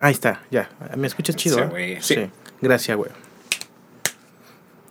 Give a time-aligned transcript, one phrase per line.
[0.00, 0.70] Ahí está, ya.
[0.96, 1.56] ¿Me escuchas chido?
[1.56, 1.66] Sí, eh?
[1.66, 2.30] güey, sí.
[2.60, 3.10] Gracias, güey.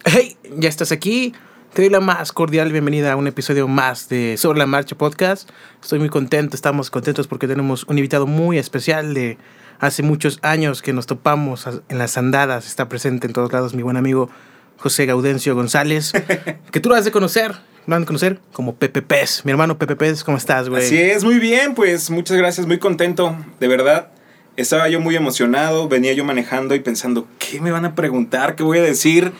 [0.03, 1.33] Hey, ya estás aquí.
[1.73, 5.49] Te doy la más cordial bienvenida a un episodio más de Sobre la Marcha Podcast.
[5.81, 9.37] Estoy muy contento, estamos contentos porque tenemos un invitado muy especial de
[9.79, 12.67] hace muchos años que nos topamos en las andadas.
[12.67, 14.29] Está presente en todos lados mi buen amigo
[14.77, 16.11] José Gaudencio González,
[16.71, 17.55] que tú lo has de conocer,
[17.85, 19.45] lo han de conocer como Pepe Pez.
[19.45, 20.83] Mi hermano Pepe Pez, ¿cómo estás, güey?
[20.83, 24.11] Así es, muy bien, pues muchas gracias, muy contento, de verdad.
[24.57, 28.55] Estaba yo muy emocionado, venía yo manejando y pensando, ¿qué me van a preguntar?
[28.55, 29.31] ¿Qué voy a decir?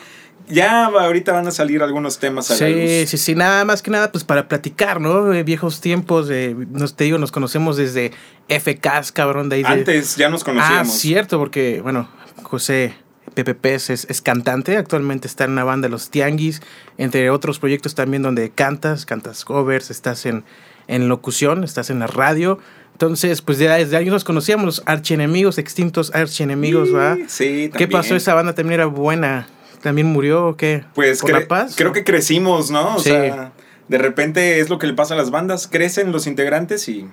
[0.48, 3.10] Ya ahorita van a salir algunos temas a sí, la luz.
[3.10, 5.24] Sí, sí, nada más que nada, pues para platicar, ¿no?
[5.26, 6.30] De viejos tiempos,
[6.70, 8.12] nos, te digo, nos conocemos desde
[8.48, 9.62] FKs, cabrón, de ahí.
[9.62, 10.94] de- Antes ya nos Ah, conocíamos.
[10.94, 12.08] cierto, porque, bueno,
[12.44, 12.94] José
[13.34, 16.62] Pepe Pez es, es cantante, actualmente está en una banda Los Tianguis,
[16.96, 20.44] entre otros proyectos también donde cantas, cantas covers, estás en,
[20.86, 22.58] en locución, estás en la radio.
[23.00, 27.16] Entonces, pues ya desde ahí nos conocíamos, los archienemigos, extintos archienemigos, ¿va?
[27.28, 27.90] Sí, ¿Qué también.
[27.90, 28.16] pasó?
[28.16, 29.46] ¿Esa banda también era buena?
[29.80, 30.82] ¿También murió o qué?
[30.96, 31.74] Pues ¿Por cre- la paz?
[31.76, 32.96] creo que crecimos, ¿no?
[32.96, 33.10] O Sí.
[33.10, 33.52] sea,
[33.86, 37.06] de repente es lo que le pasa a las bandas, crecen los integrantes y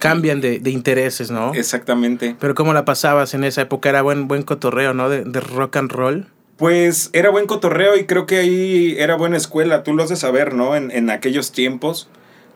[0.00, 1.54] Cambian de, de intereses, ¿no?
[1.54, 2.34] exactamente.
[2.40, 3.90] Pero ¿cómo la pasabas en esa época?
[3.90, 5.08] Era buen, buen cotorreo, ¿no?
[5.08, 6.26] De, de rock and roll.
[6.56, 10.16] Pues era buen cotorreo y creo que ahí era buena escuela, tú lo has de
[10.16, 10.74] saber, ¿no?
[10.74, 12.08] En, en aquellos tiempos,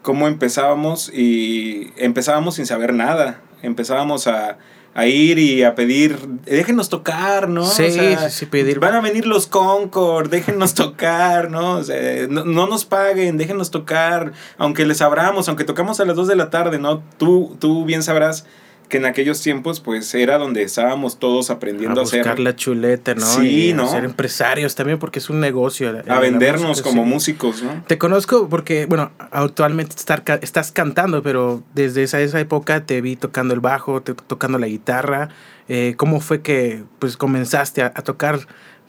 [0.03, 4.59] cómo empezábamos y empezábamos sin saber nada, empezábamos a,
[4.95, 7.65] a ir y a pedir, déjenos tocar, ¿no?
[7.65, 8.81] Sí, sí, sí, pedir.
[8.81, 11.75] Van a venir los Concord, déjenos tocar, ¿no?
[11.75, 16.17] O sea, no, no nos paguen, déjenos tocar, aunque les abramos, aunque tocamos a las
[16.17, 17.03] 2 de la tarde, ¿no?
[17.17, 18.47] Tú, tú bien sabrás
[18.89, 22.57] que en aquellos tiempos, pues era donde estábamos todos aprendiendo a a, hacer buscar la
[22.57, 23.27] chuleta, ¿no?
[23.27, 23.89] Sí, y a ¿no?
[23.91, 25.91] ser empresarios también porque es un negocio.
[26.09, 27.09] a vendernos música, como sí.
[27.11, 27.85] músicos, ¿no?
[27.87, 33.17] Te conozco porque, bueno, actualmente estar estás cantando, pero desde esa, esa época te vi
[33.17, 35.29] tocando el bajo, te- tocando la guitarra.
[35.69, 38.41] Eh, ¿Cómo fue que pues comenzaste a, a tocar?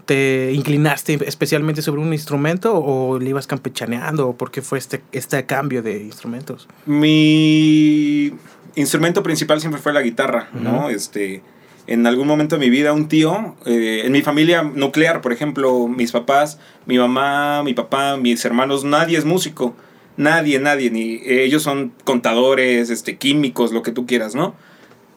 [0.05, 4.29] ¿Te inclinaste especialmente sobre un instrumento o le ibas campechaneando?
[4.29, 6.67] ¿O por qué fue este, este cambio de instrumentos?
[6.85, 8.33] Mi
[8.75, 10.89] instrumento principal siempre fue la guitarra, ¿no?
[10.89, 11.41] Este,
[11.87, 15.87] en algún momento de mi vida, un tío, eh, en mi familia nuclear, por ejemplo,
[15.87, 19.75] mis papás, mi mamá, mi papá, mis hermanos, nadie es músico.
[20.15, 24.53] Nadie, nadie, ni eh, ellos son contadores, este, químicos, lo que tú quieras, ¿no?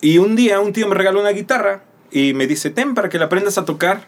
[0.00, 3.18] Y un día un tío me regaló una guitarra y me dice, ten para que
[3.18, 4.06] la aprendas a tocar.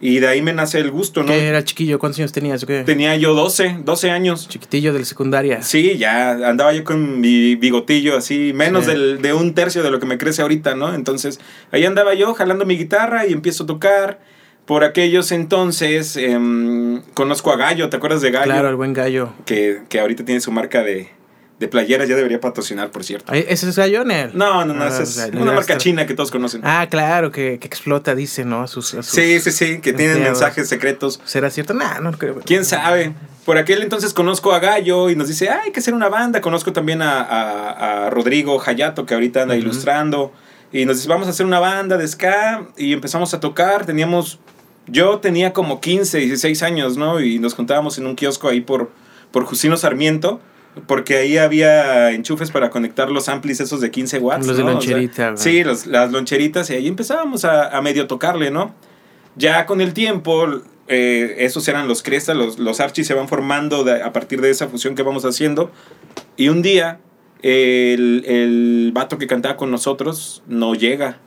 [0.00, 1.32] Y de ahí me nace el gusto, ¿no?
[1.32, 1.98] ¿Qué era chiquillo?
[1.98, 2.64] ¿Cuántos años tenías?
[2.64, 2.84] ¿Qué?
[2.84, 4.48] Tenía yo 12, 12 años.
[4.48, 5.62] Chiquitillo de la secundaria.
[5.62, 8.92] Sí, ya andaba yo con mi bigotillo así, menos Sí.
[8.92, 10.94] del- de un tercio de lo que me crece ahorita, ¿no?
[10.94, 11.40] Entonces,
[11.72, 14.20] ahí andaba yo jalando mi guitarra y empiezo a tocar.
[14.66, 18.44] Por aquellos entonces, em, conozco a Gallo, ¿te acuerdas de Gallo?
[18.52, 19.30] Claro, el buen gallo.
[19.46, 21.08] Que, que ahorita tiene su marca de,
[21.58, 23.32] de playeras, ya debería patrocinar, por cierto.
[23.32, 24.30] ¿Ese es Gallonel?
[24.34, 26.60] No, no, no, Ah, esa es una marca china que todos conocen.
[26.64, 28.62] Ah, claro, que, que explota, dice, ¿no?
[28.62, 31.20] A sus, a sus sí, sí, sí, que tienen mensajes secretos.
[31.24, 31.74] ¿Será cierto?
[31.74, 32.40] Nah, no creo.
[32.44, 33.12] ¿Quién sabe?
[33.44, 36.40] Por aquel entonces conozco a Gallo y nos dice, "Ah, hay que hacer una banda.
[36.40, 40.32] Conozco también a, a- a Rodrigo Hayato, que ahorita anda ilustrando.
[40.70, 42.68] Y nos dice, vamos a hacer una banda de ska.
[42.76, 43.84] Y empezamos a tocar.
[43.86, 44.38] Teníamos,
[44.86, 47.20] yo tenía como 15, 16 años, ¿no?
[47.20, 48.92] Y nos juntábamos en un kiosco ahí por,
[49.32, 50.40] por Justino Sarmiento.
[50.86, 54.46] Porque ahí había enchufes para conectar los amplis esos de 15 watts.
[54.46, 54.76] Los de ¿no?
[54.78, 56.70] O sea, loncherita, sí, los- las loncheritas.
[56.70, 58.74] Y ahí empezábamos a, a medio tocarle, ¿no?
[59.36, 60.46] Ya con el tiempo,
[60.88, 64.50] eh, esos eran los crestas, los, los archis se van formando de- a partir de
[64.50, 65.70] esa fusión que vamos haciendo.
[66.36, 67.00] Y un día,
[67.42, 71.18] el, el vato que cantaba con nosotros no llega,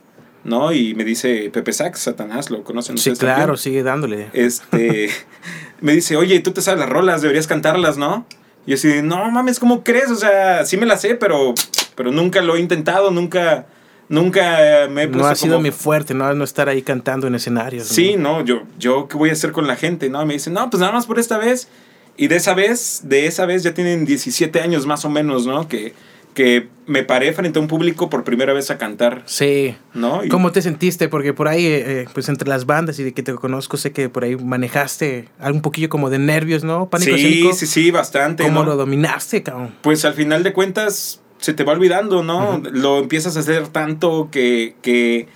[0.44, 0.72] ¿no?
[0.72, 3.56] Y me dice, Pepe Sax, Satanás, ¿lo conocen Sí, claro, también?
[3.58, 4.28] sigue dándole.
[4.32, 5.08] Este,
[5.80, 8.26] me dice, oye, tú te sabes las rolas, deberías cantarlas, ¿no?
[8.66, 10.10] Y así, no mames, ¿cómo crees?
[10.10, 11.54] O sea, sí me las sé, pero,
[11.96, 13.66] pero nunca lo he intentado, nunca,
[14.08, 16.32] nunca me he puesto No ha sido como- mi fuerte, ¿no?
[16.34, 17.88] No estar ahí cantando en escenarios.
[17.88, 17.94] ¿no?
[17.94, 20.08] Sí, no, yo, yo, ¿qué voy a hacer con la gente?
[20.10, 21.68] No, me dicen, no, pues nada más por esta vez.
[22.16, 25.66] Y de esa vez, de esa vez ya tienen 17 años más o menos, ¿no?
[25.66, 25.94] Que,
[26.34, 29.76] que me paré frente a un público por primera vez a cantar, Sí.
[29.94, 30.24] ¿no?
[30.24, 31.08] Y- ¿Cómo te sentiste?
[31.08, 33.92] Porque por ahí, eh, eh, pues entre las bandas y de que te conozco, sé
[33.92, 36.88] que por ahí manejaste algo un poquillo como de nervios, ¿no?
[36.88, 37.52] Pánico sí, escénico.
[37.54, 38.42] sí, sí, bastante.
[38.44, 38.70] ¿Cómo ¿no?
[38.70, 39.74] lo dominaste, cabrón?
[39.82, 42.62] Pues al final de cuentas se te va olvidando, ¿no?
[42.72, 45.26] Lo empiezas a hacer tanto que, que,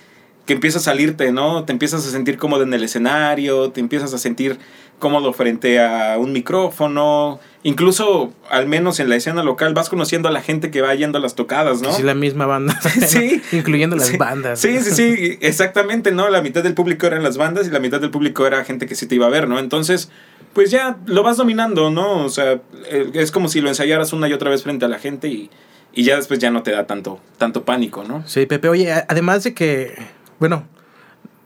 [0.47, 1.65] que empieza a salirte, ¿no?
[1.65, 4.57] Te empiezas a sentir cómodo en el escenario, te empiezas a sentir
[4.97, 7.39] cómodo frente a un micrófono.
[7.63, 11.17] Incluso, al menos en la escena local, vas conociendo a la gente que va yendo
[11.17, 11.91] a las tocadas, ¿no?
[11.91, 12.79] Sí, la misma banda.
[13.07, 13.41] Sí.
[13.51, 14.59] Incluyendo las Sí, bandas.
[14.59, 16.29] Sí, sí, sí, exactamente, ¿no?
[16.29, 18.95] La mitad del público eran las bandas y la mitad del público era gente que
[18.95, 19.59] sí te iba a ver, ¿no?
[19.59, 20.09] Entonces,
[20.53, 22.23] pues ya lo vas dominando, ¿no?
[22.23, 22.61] O sea,
[23.13, 25.49] es como si lo ensayaras una y otra vez frente a la gente y,
[25.93, 28.25] y ya después ya no te da tanto, tanto pánico, ¿no?
[28.27, 29.95] Sí, Pepe, oye, además de que,
[30.39, 30.65] bueno,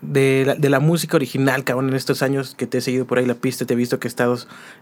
[0.01, 3.19] de la, de la música original, cabrón, en estos años que te he seguido por
[3.19, 4.38] ahí la pista, te he visto que estado,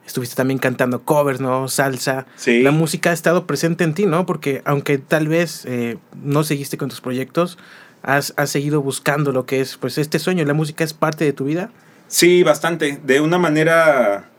[0.06, 1.67] estuviste también cantando covers, ¿no?
[1.67, 2.25] Salsa.
[2.35, 2.61] Sí.
[2.61, 4.25] La música ha estado presente en ti, ¿no?
[4.25, 7.57] Porque aunque tal vez eh, no seguiste con tus proyectos,
[8.01, 10.45] has, has seguido buscando lo que es, pues, este sueño.
[10.45, 11.69] ¿La música es parte de tu vida?
[12.07, 13.00] Sí, bastante.
[13.03, 14.29] De una manera,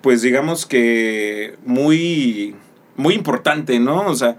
[0.00, 2.56] pues digamos que muy,
[2.96, 4.06] muy importante, ¿no?
[4.06, 4.38] O sea,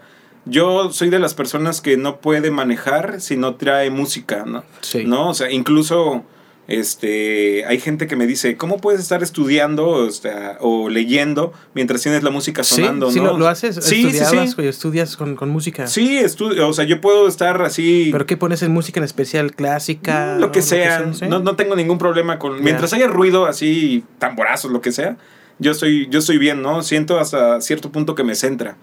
[0.50, 4.64] yo soy de las personas que no puede manejar si no trae música, ¿no?
[4.82, 5.06] Sí.
[5.06, 5.30] ¿No?
[5.30, 6.24] O sea, incluso
[6.68, 12.02] este, hay gente que me dice, ¿cómo puedes estar estudiando o, sea, o leyendo mientras
[12.02, 13.08] tienes la música sonando?
[13.08, 13.32] sí, sí ¿no?
[13.32, 13.76] lo, lo haces.
[13.76, 14.56] Sí, sí, ¿Estudiabas, sí.
[14.56, 15.88] güey, estudias con, con música.
[15.88, 18.10] Sí, estudio, o sea, yo puedo estar así...
[18.12, 19.56] ¿Pero qué pones en música en especial?
[19.56, 20.38] ¿Clásica?
[20.38, 20.66] Lo que ¿no?
[20.66, 22.62] sea, no no, no tengo ningún problema con...
[22.62, 25.18] Mientras haya ruido así, tamborazos, lo que sea,
[25.60, 26.84] yo estoy, yo estoy bien, ¿no?
[26.84, 28.76] Siento hasta cierto punto que me centra,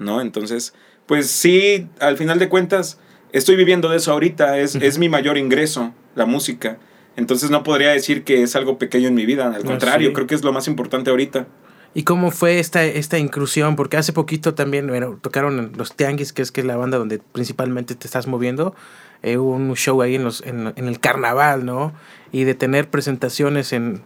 [0.00, 0.20] ¿no?
[0.20, 0.74] Entonces,
[1.10, 3.00] pues sí, al final de cuentas,
[3.32, 6.78] estoy viviendo de eso ahorita, es, es mi mayor ingreso, la música.
[7.16, 10.14] Entonces no podría decir que es algo pequeño en mi vida, al Ah, contrario, sí.
[10.14, 11.48] creo que es lo más importante ahorita.
[11.94, 13.74] ¿Y cómo fue esta, esta inclusión?
[13.74, 17.18] Porque hace poquito también bueno, tocaron los Tianguis, que es, que es la banda donde
[17.18, 18.76] principalmente te estás moviendo.
[19.24, 21.92] eh, hubo un show ahí en, los, en, en el carnaval, ¿no?
[22.30, 24.02] Y de tener presentaciones en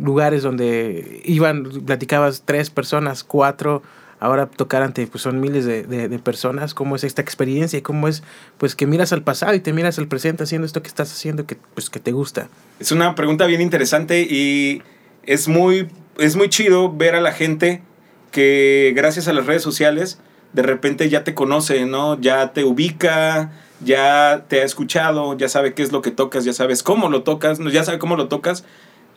[0.00, 3.82] lugares donde iban, platicabas tres personas, cuatro,
[4.20, 6.74] ahora tocar ante, pues son miles de, personas.
[6.74, 7.78] ¿Cómo es esta experiencia?
[7.78, 8.22] y ¿Cómo es,
[8.58, 11.46] pues que miras al pasado y te miras al presente haciendo esto que estás haciendo,
[11.46, 12.48] que, pues que te gusta?
[12.80, 14.82] Es una pregunta bien interesante y
[15.24, 15.88] es muy,
[16.18, 17.82] es muy chido ver a la gente
[18.30, 20.18] que gracias a las redes sociales
[20.52, 22.18] de repente ya te conoce, ¿no?
[22.20, 26.52] Ya te ubica, ya te ha escuchado, ya sabe qué es lo que tocas, ya
[26.52, 28.64] sabes cómo lo tocas, ya sabe cómo lo tocas.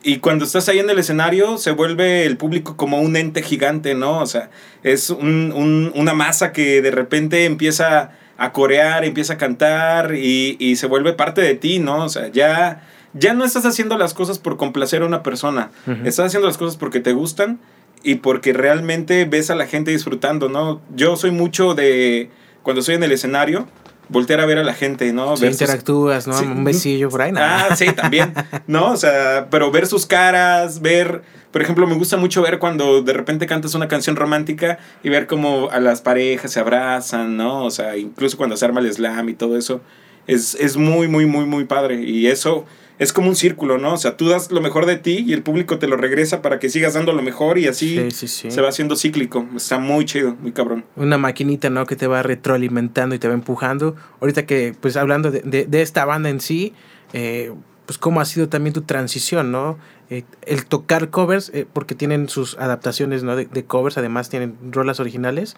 [0.04, 3.94] Y cuando estás ahí en el escenario, se vuelve el público como un ente gigante,
[3.94, 4.18] ¿no?
[4.20, 4.50] O sea,
[4.82, 10.56] es un- un- una masa que de repente empieza a corear, empieza a cantar y,
[10.58, 12.04] y se vuelve parte de ti, ¿no?
[12.04, 12.82] O sea, ya,
[13.14, 15.70] ya no estás haciendo las cosas por complacer a una persona,
[16.04, 17.60] estás haciendo las cosas porque te gustan
[18.02, 20.80] y porque realmente ves a la gente disfrutando, ¿no?
[20.96, 22.30] Yo soy mucho de,
[22.64, 23.68] cuando estoy en el escenario,
[24.12, 25.30] voltear a ver a la gente, ¿no?
[25.36, 26.34] Ver sus- interactúas, ¿no?
[26.34, 26.44] Sí.
[26.44, 27.68] Un besillo por ahí, nada.
[27.70, 28.32] Ah, sí, también.
[28.66, 28.90] ¿No?
[28.92, 31.22] O sea, pero ver sus caras, ver.
[31.50, 35.26] Por ejemplo, me gusta mucho ver cuando de repente cantas una canción romántica y ver
[35.26, 37.64] cómo a las parejas se abrazan, ¿no?
[37.64, 39.80] O sea, incluso cuando se arma el slam y todo eso.
[40.26, 42.02] Es, es muy, muy, muy, muy padre.
[42.04, 42.64] Y eso
[42.98, 43.94] es como un círculo, ¿no?
[43.94, 46.58] O sea, tú das lo mejor de ti y el público te lo regresa para
[46.58, 48.50] que sigas dando lo mejor y así Sí, sí, sí.
[48.50, 49.46] se va haciendo cíclico.
[49.56, 50.84] Está muy chido, muy cabrón.
[50.96, 51.86] una maquinita, ¿no?
[51.86, 53.96] Que te va retroalimentando y te va empujando.
[54.20, 56.74] Ahorita que, pues hablando de, de- de esta banda en sí,
[57.12, 57.52] eh,
[57.86, 59.78] pues cómo ha sido también tu transición, ¿no?
[60.10, 63.34] Eh, el tocar covers, eh, porque tienen sus adaptaciones, ¿no?
[63.34, 65.56] De, de covers, además tienen rolas originales.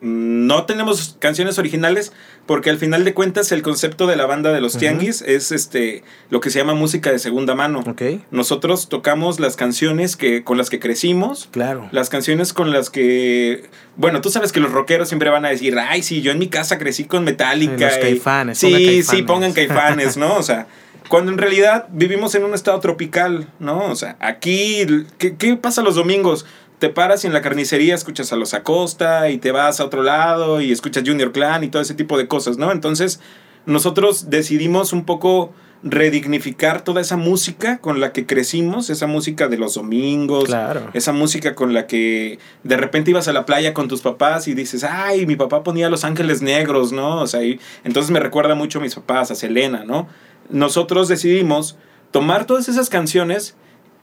[0.00, 2.12] No tenemos canciones originales
[2.46, 6.04] porque al final de cuentas el concepto de la banda de los tianguis es este
[6.28, 7.82] lo que se llama música de segunda mano.
[8.30, 11.88] Nosotros tocamos las canciones que con las que crecimos, Claro.
[11.90, 13.64] las canciones con las que
[13.96, 16.48] bueno, tú sabes que los rockeros siempre van a decir, "Ay, sí, yo en mi
[16.48, 19.06] casa crecí con Metallica." Los y- Caifanes, Sí, Caifanes.
[19.06, 20.34] sí, pongan Caifanes, ¿no?
[20.36, 20.66] O sea,
[21.08, 23.84] cuando en realidad vivimos en un estado tropical, ¿no?
[23.86, 24.86] O sea, aquí
[25.18, 26.44] ¿qué, qué pasa los domingos?
[26.84, 30.02] Te paras y en la carnicería escuchas a los Acosta y te vas a otro
[30.02, 32.72] lado y escuchas Junior Clan y todo ese tipo de cosas, ¿no?
[32.72, 33.20] Entonces,
[33.64, 39.56] nosotros decidimos un poco redignificar toda esa música con la que crecimos, esa música de
[39.56, 40.90] los domingos, Claro.
[40.92, 44.52] esa música con la que de repente ibas a la playa con tus papás y
[44.52, 47.22] dices, ay, mi papá ponía Los Ángeles Negros, ¿no?
[47.22, 50.06] O sea, y- entonces me recuerda mucho a mis papás, a Selena, ¿no?
[50.50, 51.78] Nosotros decidimos
[52.10, 53.56] tomar todas esas canciones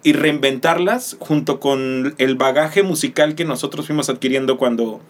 [0.04, 5.02] y reinventarlas junto con el bagaje musical que nosotros fuimos adquiriendo cuando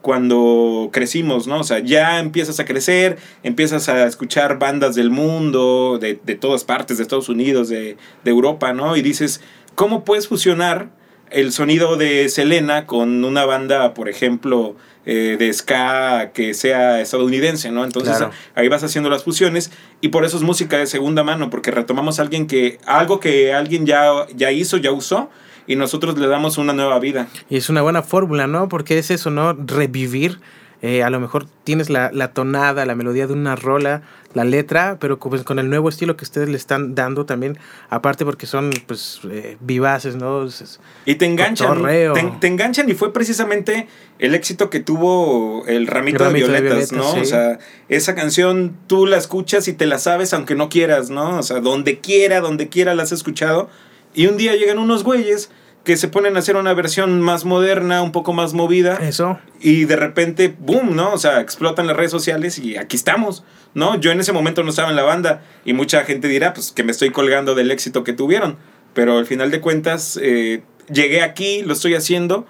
[0.00, 1.60] cuando crecimos, ¿no?
[1.60, 6.64] O sea, ya empiezas a crecer, empiezas a escuchar bandas del mundo, de, de todas
[6.64, 8.96] partes, de Estados Unidos, de, de Europa, ¿no?
[8.96, 9.42] Y dices,
[9.74, 10.88] ¿cómo puedes fusionar
[11.30, 14.74] el sonido de Selena con una banda, por ejemplo,
[15.06, 17.84] eh, de ska que sea estadounidense, ¿no?
[17.84, 18.32] Entonces Claro.
[18.54, 22.18] ahí vas haciendo las fusiones y por eso es música de segunda mano, porque retomamos
[22.18, 25.30] a alguien que, algo que alguien ya, ya hizo, ya usó,
[25.66, 27.28] y nosotros le damos una nueva vida.
[27.48, 28.68] Y es una buena fórmula, ¿no?
[28.68, 29.52] Porque es eso, ¿no?
[29.52, 30.40] Revivir.
[30.82, 34.96] Eh, a lo mejor tienes la, la tonada, la melodía de una rola, la letra,
[35.00, 37.58] pero pues, con el nuevo estilo que ustedes le están dando también,
[37.90, 40.44] aparte porque son pues eh, vivaces, ¿no?
[40.44, 41.82] Es- Y te enganchan.
[41.84, 46.52] Te, te enganchan y fue precisamente el éxito que tuvo el ramito, El Ramito de
[46.52, 47.12] de violetas, Violetas, ¿no?
[47.14, 47.20] sí.
[47.20, 47.58] O sea,
[47.88, 51.38] esa canción tú la escuchas y te la sabes aunque no quieras, ¿no?
[51.38, 53.68] O sea, donde quiera, donde quiera la has escuchado.
[54.14, 55.50] Y un día llegan unos güeyes
[55.84, 58.96] que se ponen a hacer una versión más moderna, un poco más movida.
[58.96, 59.38] Eso.
[59.60, 61.12] Y de repente, boom, ¿no?
[61.12, 63.44] O sea, explotan las redes sociales y aquí estamos,
[63.74, 63.98] ¿no?
[63.98, 66.84] Yo en ese momento no estaba en la banda y mucha gente dirá, pues que
[66.84, 68.56] me estoy colgando del éxito que tuvieron.
[68.92, 72.46] Pero al final de cuentas, eh, llegué aquí, lo estoy haciendo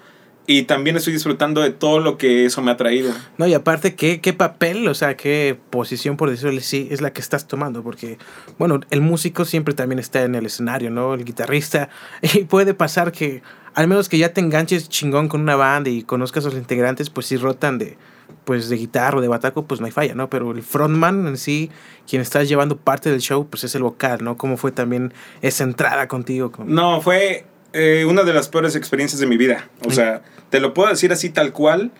[0.47, 3.13] y también estoy disfrutando de todo lo que eso me ha traído.
[3.37, 7.13] No, y aparte, ¿qué, qué papel, o sea, qué posición, por decirlo así, es la
[7.13, 7.83] que estás tomando?
[7.83, 8.17] Porque,
[8.57, 11.13] bueno, el músico siempre también está en el escenario, ¿no?
[11.13, 11.89] El guitarrista.
[12.33, 13.43] Y puede pasar que,
[13.73, 17.09] al menos que ya te enganches chingón con una banda y conozcas a los integrantes,
[17.09, 17.97] pues si rotan de
[18.45, 20.29] pues de guitarra o de bataco, pues no hay falla, ¿no?
[20.29, 21.69] Pero el frontman en sí,
[22.07, 24.37] quien está llevando parte del show, pues es el vocal, ¿no?
[24.37, 26.51] ¿Cómo fue también esa entrada contigo?
[26.51, 26.73] Con...
[26.73, 29.69] No, fue eh, una de las peores experiencias de mi vida.
[29.85, 31.91] O sea, te lo puedo decir así tal cual.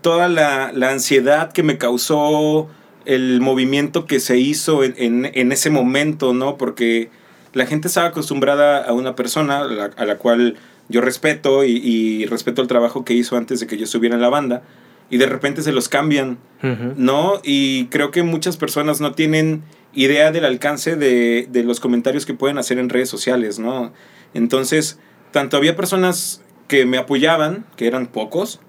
[0.00, 2.68] Toda la, la ansiedad que me causó
[3.04, 6.56] el movimiento que se hizo en, en, en, ese momento, ¿no?
[6.56, 7.10] Porque
[7.52, 10.56] la gente estaba acostumbrada a una persona a la, a la cual
[10.88, 14.22] yo respeto y, y, respeto el trabajo que hizo antes de que yo estuviera en
[14.22, 14.62] la banda
[15.10, 16.94] y de repente se los cambian, uh -huh.
[16.96, 17.40] ¿no?
[17.44, 19.62] Y creo que muchas personas no tienen
[19.92, 23.92] idea del alcance de, de los comentarios que pueden hacer en redes sociales, ¿no?
[24.32, 24.98] Entonces,
[25.32, 28.60] tanto había personas que me apoyaban, que eran pocos,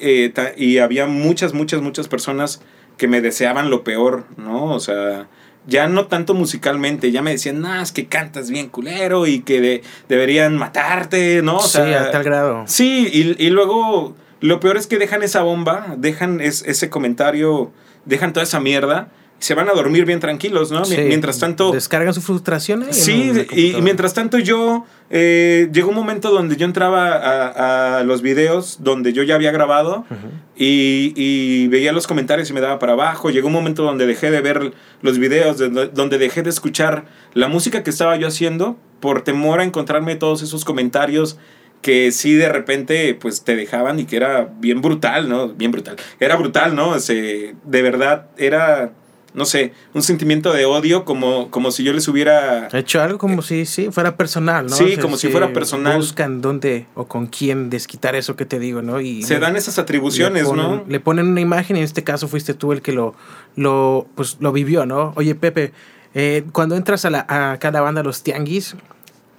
[0.00, 2.60] eh, y había muchas, muchas, muchas personas
[2.96, 4.66] que me deseaban lo peor, ¿no?
[4.66, 5.28] O sea,
[5.66, 9.60] ya no tanto musicalmente, ya me decían, no, es que cantas bien culero y que
[9.60, 11.56] de, deberían matarte, ¿no?
[11.56, 12.64] O sí, sea, a tal grado.
[12.66, 17.72] Sí, y, y, luego lo peor es que dejan esa bomba, dejan es, ese comentario,
[18.04, 19.08] dejan toda esa mierda
[19.40, 20.84] se van a dormir bien tranquilos, ¿no?
[20.84, 21.72] Sí, mientras tanto...
[21.72, 22.86] Descargan su frustración.
[22.90, 24.84] Sí, y, mientras tanto yo...
[25.12, 29.50] Eh, llegó un momento donde yo entraba a, a, los videos donde yo ya había
[29.50, 30.30] grabado uh -huh.
[30.56, 33.30] y, y, veía los comentarios y me daba para abajo.
[33.30, 37.48] Llegó un momento donde dejé de ver los videos, de, donde dejé de escuchar la
[37.48, 41.38] música que estaba yo haciendo por temor a encontrarme todos esos comentarios
[41.82, 45.48] que sí de repente pues te dejaban y que era bien brutal, ¿no?
[45.48, 45.96] Bien brutal.
[46.20, 46.94] Era brutal, ¿no?
[46.94, 48.92] Ese, de verdad era
[49.32, 52.68] no sé, un sentimiento de odio como, como si yo les hubiera...
[52.72, 54.76] Hecho algo como si sí, fuera personal, ¿no?
[54.76, 55.96] Sí, o sea, como si fuera personal.
[55.96, 59.00] Buscan dónde o con quién desquitar eso que te digo, ¿no?
[59.00, 60.84] Y Se le, dan esas atribuciones, le ponen, ¿no?
[60.88, 63.14] Le ponen una imagen y en este caso fuiste tú el que lo,
[63.56, 65.12] lo, pues, lo vivió, ¿no?
[65.16, 65.72] Oye, Pepe,
[66.14, 68.74] eh, cuando entras a, la, a cada banda, los tianguis,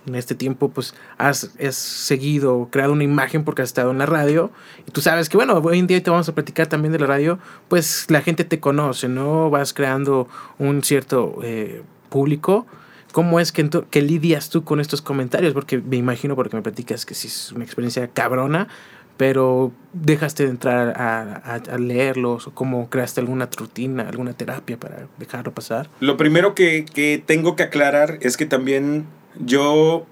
[0.08, 4.05] en este tiempo pues has, has, seguido, creado una imagen porque has estado en la
[4.05, 4.51] radio
[4.88, 7.08] y tú sabes que bueno, hoy en día te vamos a platicar también de la
[7.08, 9.50] radio, pues la gente te conoce, ¿no?
[9.50, 10.27] Vas creando
[10.58, 12.65] un cierto eh, público.
[13.12, 15.53] ¿Cómo es que, que lidias tú con estos comentarios?
[15.53, 18.70] Porque me imagino, porque me platicas que sí es una experiencia cabrona,
[19.17, 25.08] pero dejaste de entrar a, a, leerlos o cómo creaste alguna rutina, alguna terapia para
[25.20, 25.89] dejarlo pasar?
[26.00, 29.05] Lo primero que, que tengo que aclarar es que también
[29.40, 30.06] yo,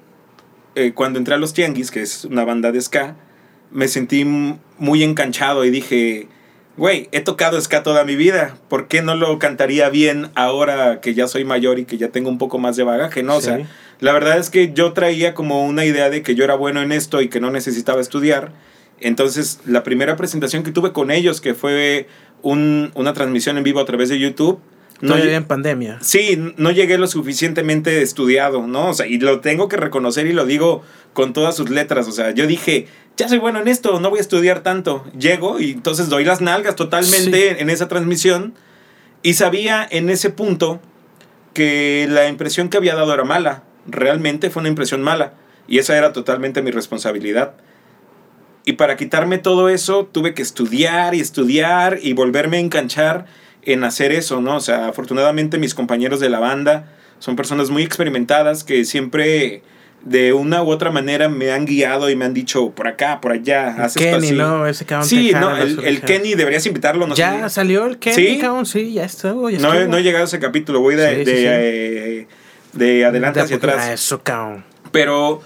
[0.76, 3.16] eh, cuando entré a Los Tianguis, que es una banda de ska,
[3.72, 4.26] me sentí
[4.78, 6.28] muy enganchado y dije,
[6.78, 11.14] güey, he tocado ska toda mi vida, ¿por qué no lo cantaría bien ahora que
[11.14, 13.34] ya soy mayor y que ya tengo un poco más de bagaje, no?
[13.34, 13.38] Sí.
[13.38, 13.68] O sea,
[14.00, 16.92] la verdad es que yo traía como una idea de que yo era bueno en
[16.92, 18.54] esto y que no necesitaba estudiar.
[19.02, 22.08] Entonces, la primera presentación que tuve con ellos, que fue
[22.42, 24.60] un, una transmisión en vivo a través de YouTube,
[25.02, 25.98] no llegué en pandemia.
[26.02, 28.90] Sí, no llegué lo suficientemente estudiado, ¿no?
[28.90, 32.08] O sea, y lo tengo que reconocer y lo digo con todas sus letras.
[32.08, 32.88] O sea, yo dije,
[33.18, 35.06] ya soy bueno en esto, no voy a estudiar tanto.
[35.18, 37.56] Llego y entonces doy las nalgas totalmente sí.
[37.60, 38.54] en esa transmisión.
[39.22, 40.80] Y sabía en ese punto
[41.54, 43.64] que la impresión que había dado era mala.
[43.88, 45.34] Realmente fue una impresión mala.
[45.68, 47.54] Y esa era totalmente mi responsabilidad.
[48.66, 53.26] Y para quitarme todo eso, tuve que estudiar y estudiar y volverme a enganchar
[53.64, 54.56] en hacer eso, ¿no?
[54.56, 56.86] O sea, afortunadamente mis compañeros de la banda
[57.20, 59.62] son personas muy experimentadas que siempre
[60.04, 63.34] de una u otra manera me han guiado y me han dicho por acá, por
[63.34, 64.66] allá, el haces Kenny, ¿no?
[64.66, 67.56] Ese cabrón Sí, no, el, el Kenny deberías invitarlo, no Ya sé.
[67.56, 68.38] salió el Kenny, ¿Sí?
[68.40, 71.24] cabrón, sí, ya estuvo, ya no, no, he llegado a ese capítulo, voy de, sí,
[71.26, 72.28] de, sí, eh,
[72.72, 73.76] de adelante de hacia atrás.
[73.78, 74.64] A eso, cabrón.
[74.94, 75.42] Pero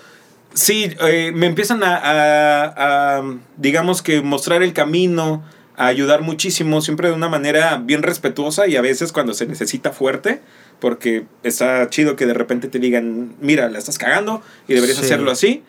[0.53, 3.24] sí, eh, me empiezan a, a, a,
[3.58, 5.43] digamos que mostrar el camino,
[5.75, 9.92] a ayudar muchísimo, siempre de una manera bien respetuosa y a veces cuando se necesita
[9.92, 10.42] fuerte,
[10.80, 15.06] porque está chido que de repente te digan, mira, la estás cagando y deberías sí.
[15.06, 15.63] hacerlo así.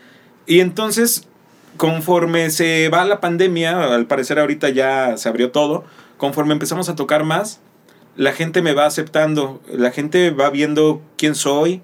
[0.47, 1.27] Y entonces,
[1.77, 5.85] conforme se va la pandemia, al parecer ahorita ya se abrió todo,
[6.19, 7.61] conforme empezamos a tocar más,
[8.17, 11.83] la gente me va aceptando, la gente va viendo quién soy,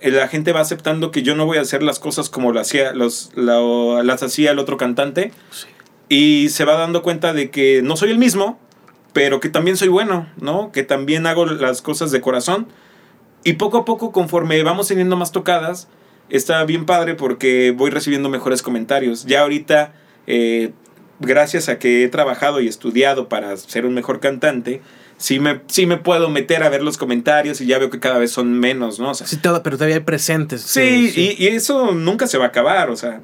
[0.00, 2.92] la gente va aceptando que yo no voy a hacer las cosas como lo hacía,
[2.92, 5.32] los, lo, las hacía el otro cantante.
[5.50, 5.66] Sí
[6.12, 8.58] y se va dando cuenta de que no soy el mismo,
[9.14, 10.70] pero que también soy bueno, ¿no?
[10.70, 12.66] Que también hago las cosas de corazón.
[13.44, 15.88] Y poco a poco, conforme vamos teniendo más tocadas,
[16.28, 19.24] está bien padre porque voy recibiendo mejores comentarios.
[19.24, 19.94] Ya ahorita,
[20.26, 20.72] eh,
[21.18, 24.82] gracias a que he trabajado y estudiado para ser un mejor cantante,
[25.16, 28.18] sí me, sí me puedo meter a ver los comentarios y ya veo que cada
[28.18, 29.12] vez son menos, ¿no?
[29.12, 30.60] O sea, Sí, todo, pero todavía hay presentes.
[30.60, 33.22] sí, Y, y eso nunca se va a acabar, o sea,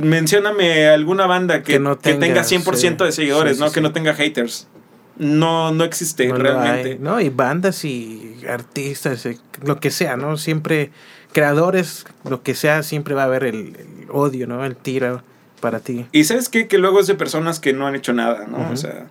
[0.00, 3.70] mencióname alguna banda que, Que no que tenga tenga, 100% de seguidores, sí, ¿no?
[3.72, 4.68] que no tenga haters.
[5.16, 6.92] No, no existe No realmente.
[6.92, 7.20] hay, ¿no?
[7.20, 10.36] Y bandas y artistas, eh, lo que sea, ¿no?
[10.36, 10.90] Siempre,
[11.32, 14.64] creadores, lo que sea, siempre va a haber el, el odio, ¿no?
[14.64, 15.22] El tiro
[15.60, 16.06] para ti.
[16.12, 16.68] Y sabes qué?
[16.68, 18.70] Que luego es de personas que no han hecho nada, ¿no?
[18.70, 19.08] O sea,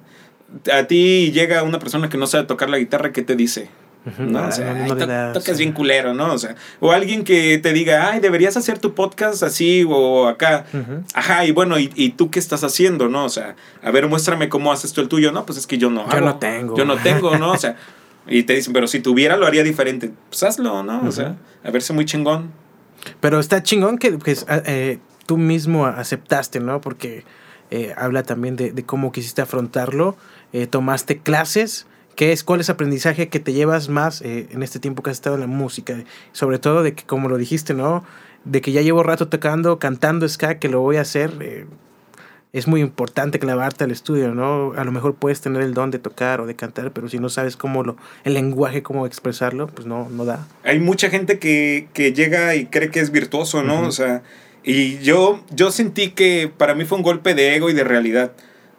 [0.73, 3.69] a ti llega una persona que no sabe tocar la guitarra, ¿qué te dice?
[4.19, 4.39] ¿No?
[4.39, 5.63] ah, O sea, no, "Ay, no to- dirás, tocas sí.
[5.63, 6.33] bien culero, ¿no?
[6.33, 10.65] O sea, o alguien que te diga, ay, deberías hacer tu podcast así o acá.
[11.13, 13.25] Ajá, y bueno, ¿y, y tú qué estás haciendo, no?
[13.25, 15.31] O sea, a ver, muéstrame cómo haces tú el tuyo.
[15.31, 16.25] No, pues es que yo no Yo hago.
[16.25, 16.77] no tengo.
[16.77, 17.51] Yo no tengo, ¿no?
[17.51, 17.75] O sea,
[18.27, 20.11] y te dicen, pero si tuviera lo haría diferente.
[20.29, 21.01] Pues hazlo, ¿no?
[21.07, 22.51] O sea, a verse muy chingón.
[23.19, 26.81] Pero está chingón que pues, a- eh, tú mismo aceptaste, ¿no?
[26.81, 27.23] Porque
[27.71, 30.15] eh, habla también de, de cómo quisiste afrontarlo.
[30.53, 31.85] Eh, tomaste clases.
[32.17, 35.11] ¿Qué es, ¿Cuál es el aprendizaje que te llevas más eh, en este tiempo que
[35.11, 35.95] has estado en la música?
[36.33, 38.03] Sobre todo de que, como lo dijiste, ¿no?
[38.43, 41.31] De que ya llevo rato tocando, cantando ska, que lo voy a hacer.
[41.39, 41.67] eh,
[42.53, 44.73] es muy importante clavarte al estudio, ¿no?
[44.75, 47.29] A lo mejor puedes tener el don de tocar o de cantar, pero si no
[47.29, 50.47] sabes cómo lo, el lenguaje, cómo expresarlo, pues no, no da.
[50.63, 53.81] hay mucha gente que, que llega y cree que es virtuoso, ¿no?
[53.81, 54.23] O sea,
[54.63, 58.31] y yo, yo sentí que para mí fue un golpe de ego y de realidad,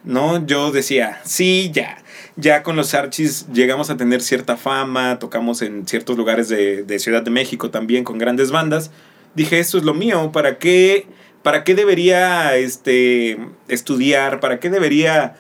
[0.02, 0.45] ¿no?
[0.45, 1.99] Yo decía, sí, ya,
[2.40, 6.99] ya con los Archis llegamos a tener cierta fama, tocamos en ciertos lugares de, de
[7.00, 8.92] Ciudad de México también con grandes bandas.
[9.35, 11.07] Dije, esto es lo mío, ¿para qué,
[11.42, 14.38] para qué debería este, estudiar?
[14.38, 15.37] ¿Para qué debería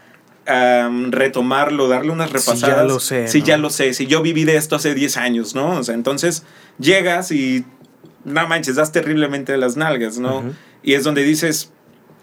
[1.10, 2.86] retomarlo, darle unas Si ya repasadas?
[2.86, 3.46] lo sé, Si ¿no?
[3.46, 5.78] ya lo sé, si yo viví de esto hace 10 años, ¿no?
[5.78, 6.44] O sea, entonces
[6.78, 7.64] llegas y
[8.24, 10.38] no manches, das terriblemente las nalgas, ¿no?
[10.38, 10.52] Ujú.
[10.82, 11.70] Y es donde dices,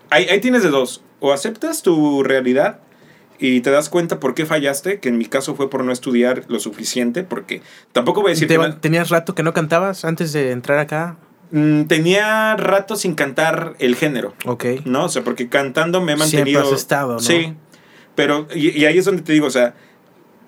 [0.10, 2.80] ahí, ahí tienes de dos, o aceptas tu realidad
[3.40, 6.44] y te das cuenta por qué fallaste, que en mi caso fue por no estudiar
[6.48, 7.62] lo suficiente, porque
[7.92, 11.18] tampoco voy a decir Te- que ¿Tenías rato que no cantabas antes de entrar acá?
[11.52, 14.66] Mm, tenía rato sin cantar el género, Ok.
[14.86, 15.06] ¿no?
[15.06, 16.62] O sea, porque cantando me he Siempre mantenido...
[16.62, 17.20] has estado, ¿no?
[17.20, 17.54] Sí,
[18.16, 19.76] pero y, y ahí es donde te digo, o sea,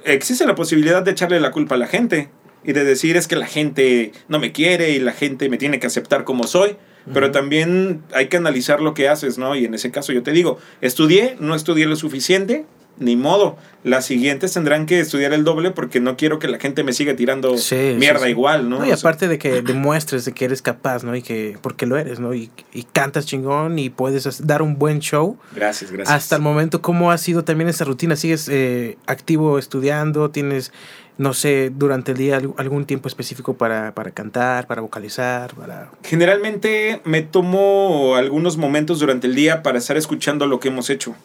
[0.06, 2.30] existe la posibilidad de echarle la culpa a la gente
[2.64, 5.80] y de decir es que la gente no me quiere y la gente me tiene
[5.80, 6.78] que aceptar como soy,
[7.14, 9.56] pero también hay que analizar lo que haces, ¿no?
[9.56, 12.66] Y en ese caso yo te digo, estudié, no estudié lo suficiente,
[13.00, 13.58] ni modo.
[13.84, 17.16] Las siguientes tendrán que estudiar el doble porque no quiero que la gente me siga
[17.16, 18.32] tirando Sí, mierda sí.
[18.32, 18.80] igual, ¿no?
[18.80, 21.16] No, y O sea, aparte de que demuestres de que eres capaz, ¿no?
[21.16, 22.34] Y que, porque lo eres, ¿no?
[22.34, 25.38] Y, y cantas chingón y puedes dar un buen show.
[25.56, 26.16] gracias, gracias.
[26.16, 28.16] Hasta el momento, ¿cómo ha sido también esa rutina?
[28.16, 30.32] ¿Sigues eh, activo estudiando?
[30.32, 30.72] ¿Tienes,
[31.18, 35.90] no sé, durante el día alg- algún tiempo específico para, para cantar, para vocalizar, para...
[36.04, 41.16] Generalmente me tomo algunos momentos durante el día para estar escuchando lo que hemos hecho.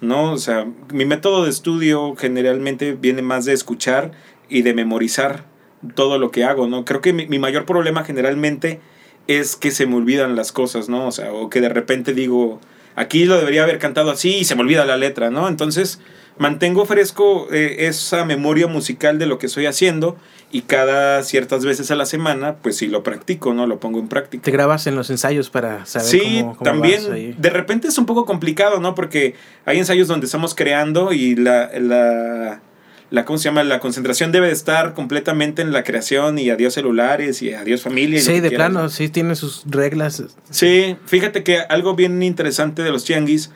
[0.00, 0.32] ¿no?
[0.32, 4.12] O sea, mi método de estudio generalmente viene más de escuchar
[4.48, 5.44] y de memorizar
[5.94, 6.84] todo lo que hago, ¿no?
[6.84, 8.80] Creo que mi, mi mayor problema generalmente
[9.26, 11.06] es que se me olvidan las cosas, ¿no?
[11.06, 12.60] O sea, o que de repente digo,
[12.96, 15.48] aquí lo debería haber cantado así y se me olvida la letra, ¿no?
[15.48, 16.00] Entonces,
[16.40, 20.16] mantengo fresco eh, esa memoria musical de lo que estoy haciendo
[20.50, 23.66] y cada ciertas veces a la semana, pues sí lo practico, ¿no?
[23.66, 24.42] Lo pongo en práctica.
[24.42, 27.34] ¿Te grabas en los ensayos para saber Sí, cómo, cómo también vas ahí?
[27.38, 28.94] de repente es un poco complicado, ¿no?
[28.94, 29.34] Porque
[29.66, 32.62] hay ensayos donde estamos creando y la, la,
[33.10, 33.62] la, ¿cómo se llama?
[33.62, 38.18] La concentración debe de estar completamente en la creación y adiós celulares y adiós familia.
[38.18, 38.70] y Sí, de quieras.
[38.70, 40.22] plano, sí tiene sus reglas.
[40.48, 43.50] Sí, fíjate que algo bien interesante de los tianguis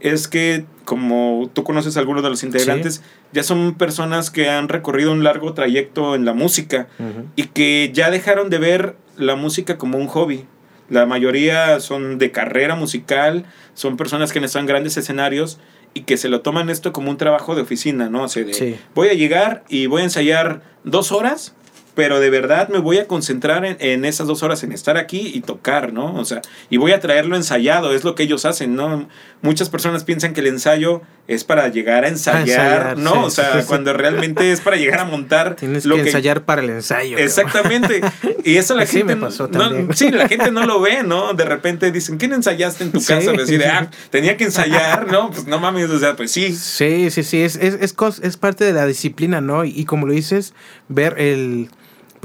[0.00, 4.68] es que, como tú conoces a algunos de los integrantes, ya son personas que han
[4.68, 6.88] recorrido un largo trayecto en la música
[7.34, 10.44] y que ya dejaron de ver la música como un hobby.
[10.88, 15.58] La mayoría son de carrera musical, son personas que están en grandes escenarios
[15.94, 18.24] y que se lo toman esto como un trabajo de oficina, ¿no?
[18.24, 18.76] O sea, de, Sí.
[18.94, 21.54] voy a llegar y voy a ensayar dos horas,
[21.96, 25.32] pero de verdad me voy a concentrar en, en esas dos horas en estar aquí
[25.34, 26.14] y tocar, ¿no?
[26.14, 29.08] O sea, y voy a traerlo ensayado, es lo que ellos hacen, ¿no?
[29.42, 33.12] Muchas personas piensan que el ensayo es para llegar a ensayar, ensayar, ¿no?
[33.12, 33.66] sí, o sea, sí, sí.
[33.66, 37.16] cuando realmente es para llegar a montar Tienes lo que ensayar para el ensayo.
[37.16, 37.24] cabrón.
[37.26, 38.00] Exactamente.
[38.44, 39.16] Y eso la Sí, gente.
[39.16, 39.88] me pasó no- también.
[39.96, 41.32] sí, la gente no lo ve, ¿no?
[41.34, 43.32] De repente dicen, ¿quién ensayaste en tu casa?
[43.32, 45.30] Pues así de, ah, tenía que ensayar, ¿no?
[45.30, 46.54] Pues no mames, o sea, pues sí.
[46.54, 49.64] Sí, sí, sí, es, es, es, es parte de la disciplina, ¿no?
[49.64, 50.52] Y, y como lo dices,
[50.88, 51.70] ver el,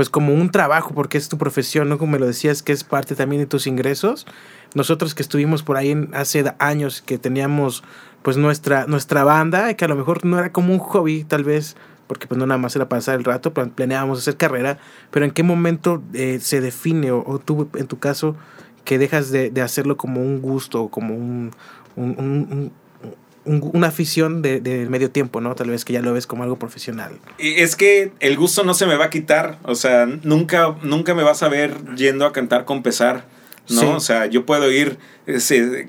[0.01, 1.99] pues como un trabajo, porque es tu profesión, ¿no?
[1.99, 4.25] Como me lo decías, que es parte también de tus ingresos.
[4.73, 7.83] Nosotros que estuvimos por ahí hace años que teníamos
[8.23, 11.75] pues nuestra, nuestra banda, que a lo mejor no era como un hobby, tal vez
[12.07, 14.79] porque pues no nada más era pasar el rato, planeábamos hacer carrera,
[15.11, 18.35] pero ¿en qué momento eh, se define o, tú en tu caso
[18.83, 21.51] que dejas de, hacerlo como un gusto, como un,
[23.45, 25.55] una afición de, medio tiempo, ¿no?
[25.55, 27.13] Tal vez que ya lo ves como algo profesional.
[27.37, 31.23] Es que el gusto no se me va a quitar, o sea, nunca, nunca me
[31.23, 33.25] vas a ver yendo a cantar con pesar.
[33.69, 33.95] ¿no?
[33.95, 34.97] O sea, yo puedo ir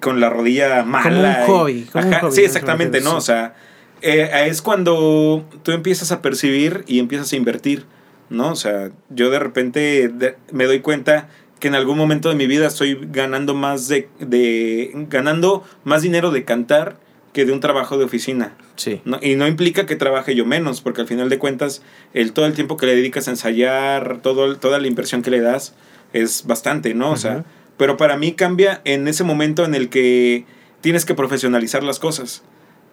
[0.01, 1.45] con la rodilla mala.
[1.47, 1.88] Como un hobby.
[2.31, 3.17] sí, exactamente, ¿no?
[3.17, 3.55] O sea,
[4.03, 7.87] eh, es cuando tú empiezas a percibir y empiezas a invertir,
[8.31, 8.51] ¿no?
[8.51, 10.12] O sea, yo de repente
[10.53, 14.91] me doy cuenta que en algún momento de mi vida estoy ganando más de, de
[15.09, 16.97] ganando más dinero de cantar
[17.33, 18.55] que de un trabajo de oficina.
[18.77, 19.01] Sí.
[19.23, 22.53] Y no implica que trabaje yo menos, porque al final de cuentas, el, todo el
[22.53, 25.75] tiempo que le dedicas a ensayar, todo, toda la inversión que le das,
[26.12, 27.11] es bastante, ¿no?
[27.11, 27.45] O sea,
[27.79, 30.45] pero para mí cambia en ese momento en el que
[30.83, 32.42] tienes que profesionalizar las cosas.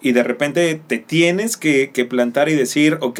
[0.01, 3.19] Y de repente te tienes que, que plantar y decir, ok,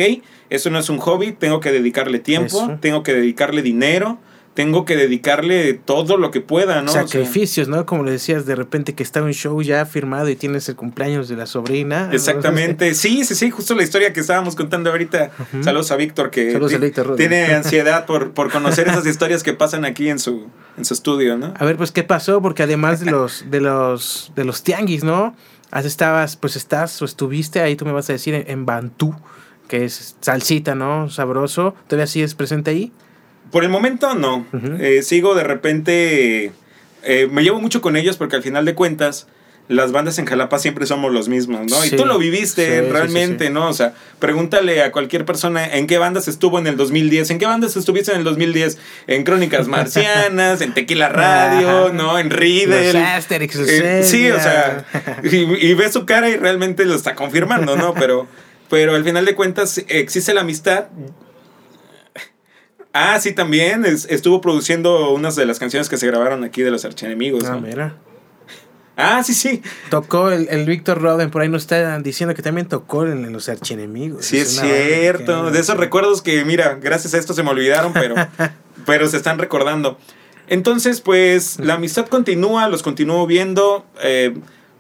[0.50, 4.20] eso no es un hobby, tengo que dedicarle tiempo, tengo que dedicarle dinero,
[4.54, 6.92] tengo que dedicarle todo lo que pueda, ¿no?
[6.92, 7.86] Sacrificios, ¿no?
[7.86, 11.30] Como le decías, de repente que está un show ya firmado y tienes el cumpleaños
[11.30, 12.10] de la sobrina.
[12.12, 15.32] Exactamente, sí, sí, sí, justo la historia que estábamos contando ahorita.
[15.62, 16.60] Saludos a Víctor, que
[17.16, 21.38] tiene ansiedad por, por conocer esas historias que pasan aquí en su, en su estudio,
[21.38, 21.54] ¿no?
[21.58, 22.42] A ver, pues, ¿qué pasó?
[22.42, 25.36] Porque además de los, de los, de los tianguis, ¿no?
[25.72, 29.16] estabas, pues estás o estuviste ahí, tú me vas a decir, en, en Bantú,
[29.68, 31.10] que es salsita, ¿no?
[31.10, 31.76] Sabroso.
[31.88, 32.92] ¿Todavía sigues presente ahí?
[33.52, 34.46] Por el momento no.
[34.80, 36.52] Eh, sigo de repente.
[37.04, 39.28] Eh, me llevo mucho con ellos porque al final de cuentas
[39.70, 41.86] las bandas en Jalapa siempre somos los mismos, ¿no?
[41.86, 43.70] y tú lo viviste realmente, ¿no?
[43.70, 47.46] O sea, pregúntale a cualquier persona en qué bandas estuvo en el 2010, en qué
[47.46, 52.18] bandas estuviste en el 2010, en Crónicas Marcianas, en Tequila Radio, ¿no?
[52.18, 52.90] En Riddle.
[53.70, 54.86] Eh, sí, o sea,
[55.24, 57.94] y, y ves su cara y realmente lo está confirmando, ¿no?
[57.94, 58.28] Pero,
[58.72, 60.86] pero al final de cuentas existe la amistad
[62.94, 63.86] Ah, sí, también.
[63.86, 67.46] estuvo produciendo unas de las canciones que se grabaron aquí de los archenemigos.
[67.46, 67.96] Ah, mira.
[69.02, 69.62] Ah, sí, sí.
[69.90, 73.48] Tocó el, el Víctor Roden, por ahí nos están diciendo que también tocó en, Los
[73.48, 74.26] Archienemigos.
[74.26, 75.52] Sí, es, cierto.
[75.52, 78.16] De esos recuerdos que, mira, gracias a esto se me olvidaron, pero,
[78.86, 79.98] pero se están recordando.
[80.50, 83.86] Entonces, pues, la amistad continúa, los continúo viendo.
[84.04, 84.34] Eh,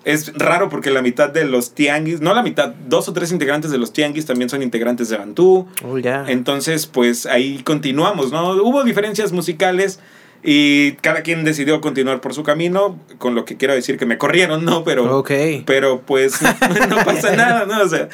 [0.05, 3.71] es raro porque la mitad de los tianguis, no la mitad, dos o tres integrantes
[3.71, 5.67] de los tianguis también son integrantes de Bantú.
[5.83, 5.97] Oh.
[6.27, 8.53] Entonces, pues ahí continuamos, ¿no?
[8.63, 9.99] Hubo diferencias musicales
[10.41, 14.17] y cada quien decidió continuar por su camino, con lo que quiero decir que me
[14.17, 14.83] corrieron, ¿no?
[14.85, 15.23] Pero,
[15.65, 16.41] pero pues
[16.89, 17.81] no, pasa nada, ¿no?
[17.83, 18.07] O sea,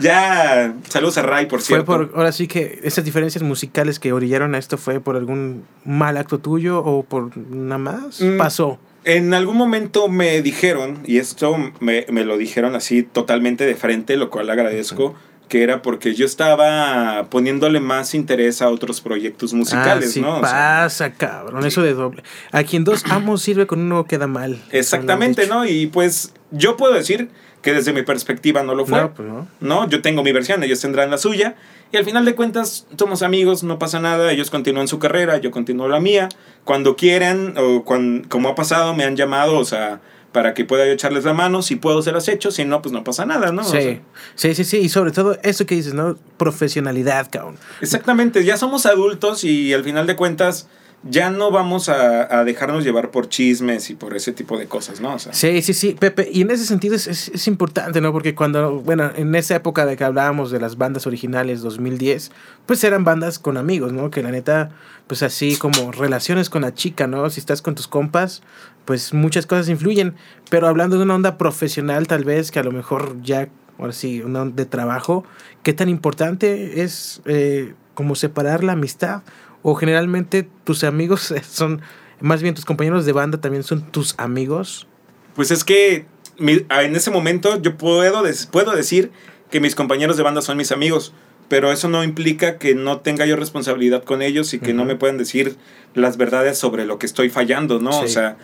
[0.00, 1.84] ya saludos a Ray, por cierto.
[1.86, 5.64] Fue por, ahora sí que esas diferencias musicales que orillaron a esto fue por algún
[5.84, 8.78] mal acto tuyo o por nada más mm, pasó.
[9.04, 14.28] En algún momento me dijeron, y esto me, lo dijeron así totalmente de frente, lo
[14.28, 15.14] cual agradezco,
[15.48, 20.40] que era porque yo estaba poniéndole más interés a otros proyectos musicales, ah, ¿no?
[20.42, 22.22] pasa, cabrón, eso de doble.
[22.52, 24.62] A quien dos amos sirve con uno queda mal.
[24.70, 25.64] Exactamente, ¿no?
[25.66, 27.30] Y pues yo puedo decir
[27.62, 29.00] que desde mi perspectiva no lo fue.
[29.00, 29.48] No, pues no.
[29.60, 31.56] no, yo tengo mi versión, ellos tendrán la suya.
[31.92, 35.50] Y al final de cuentas, somos amigos, no pasa nada, ellos continúan su carrera, yo
[35.50, 36.28] continúo la mía.
[36.64, 40.00] Cuando quieran, o cuando, como ha pasado, me han llamado, o sea,
[40.32, 42.92] para que pueda yo echarles la mano, si puedo se las hecho, si no, pues
[42.92, 43.64] no pasa nada, ¿no?
[43.64, 44.00] Sí,
[44.36, 46.16] sí, sí, sí, y sobre todo eso que dices, ¿no?
[46.36, 47.56] Profesionalidad, cabrón.
[47.80, 50.68] Exactamente, ya somos adultos y al final de cuentas
[51.02, 55.18] ya no vamos a, dejarnos llevar por chismes y por ese tipo de cosas, ¿no?
[55.18, 56.28] sí, sí, sí, Pepe.
[56.30, 58.12] Y en ese sentido es, es, importante, ¿no?
[58.12, 62.32] Porque cuando, bueno, en esa época de que hablábamos de las bandas originales 2010,
[62.66, 64.10] pues eran bandas con amigos, ¿no?
[64.10, 64.70] Que la neta,
[65.06, 67.30] pues así como relaciones con la chica, ¿no?
[67.30, 68.42] Si estás con tus compas,
[68.84, 70.14] pues muchas cosas influyen.
[70.50, 74.20] Pero hablando de una onda profesional, tal vez, que a lo mejor ya, ahora sí,
[74.20, 75.24] una onda de trabajo,
[75.62, 79.22] ¿qué tan importante es eh, como separar la amistad?
[79.62, 81.82] O generalmente tus amigos son,
[82.20, 84.86] más bien tus compañeros de banda también son tus amigos?
[85.34, 86.06] Pues es que
[86.38, 89.10] en ese momento yo puedo, puedo decir
[89.50, 91.12] que mis compañeros de banda son mis amigos,
[91.48, 94.96] pero eso no implica que no tenga yo responsabilidad con ellos y que no me
[94.96, 95.56] puedan decir
[95.94, 97.90] las verdades sobre lo que estoy fallando, ¿no?
[97.90, 98.36] O sea,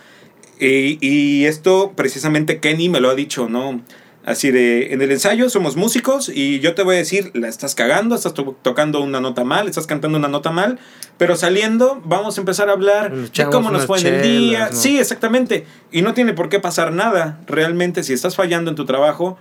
[0.59, 3.81] y, y, esto precisamente Kenny me lo ha dicho, ¿no?
[4.27, 7.75] Así de, en el ensayo somos músicos y yo te voy a decir, la estás
[7.75, 10.79] cagando, estás tocando una nota mal, estás cantando una nota mal,
[11.17, 14.69] pero saliendo vamos a empezar a hablar de cómo nos fue en el día.
[14.73, 15.65] Sí, exactamente.
[15.93, 17.39] Y no tiene por qué pasar nada.
[17.47, 19.37] Realmente, si estás fallando en tu trabajo,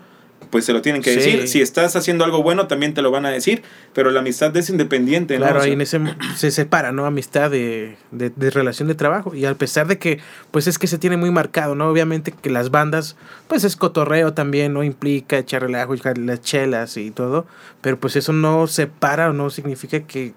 [0.57, 1.17] pues se lo tienen que Sí.
[1.17, 1.49] decir.
[1.49, 4.71] Si estás haciendo algo bueno, también te lo van a decir, pero la amistad es
[4.71, 5.41] independiente, ¿no?
[5.45, 6.01] Claro, O sea, ahí en ese
[6.35, 7.05] se separa, ¿no?
[7.05, 9.35] Amistad de, de, de relación de trabajo.
[9.35, 10.19] Y a pesar de que,
[10.53, 11.91] pues es que se tiene muy marcado, ¿no?
[11.91, 13.17] Obviamente que las bandas,
[13.49, 14.83] pues es cotorreo también, ¿no?
[14.83, 17.45] Implica echar relajo, echar las chelas y todo.
[17.83, 20.33] Pero pues eso no separa o no significa que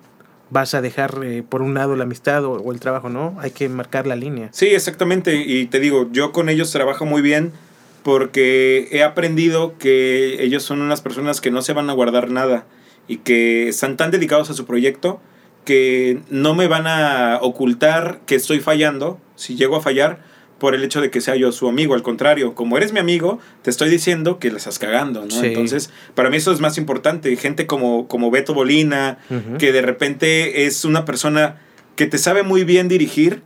[0.50, 3.38] vas a dejar eh, por un lado la amistad o, o el trabajo, ¿no?
[3.40, 4.50] Hay que marcar la línea.
[4.52, 5.36] Sí, exactamente.
[5.46, 7.54] Y te digo, yo con ellos trabajo muy bien
[8.04, 12.66] porque he aprendido que ellos son unas personas que no se van a guardar nada
[13.08, 15.22] y que están tan dedicados a su proyecto
[15.66, 20.24] que no me van a ocultar que estoy fallando, si llego a fallar,
[20.58, 21.94] por el hecho de que sea yo su amigo.
[21.94, 25.32] Al contrario, como eres mi amigo, te estoy diciendo que la estás cagando, ¿no?
[25.32, 25.46] Sí.
[25.48, 27.34] Entonces, para mí eso es más importante.
[27.38, 29.58] Gente como, como Beto Bolina, Ujú.
[29.58, 31.62] que de repente es una persona
[31.96, 33.42] que te sabe muy bien dirigir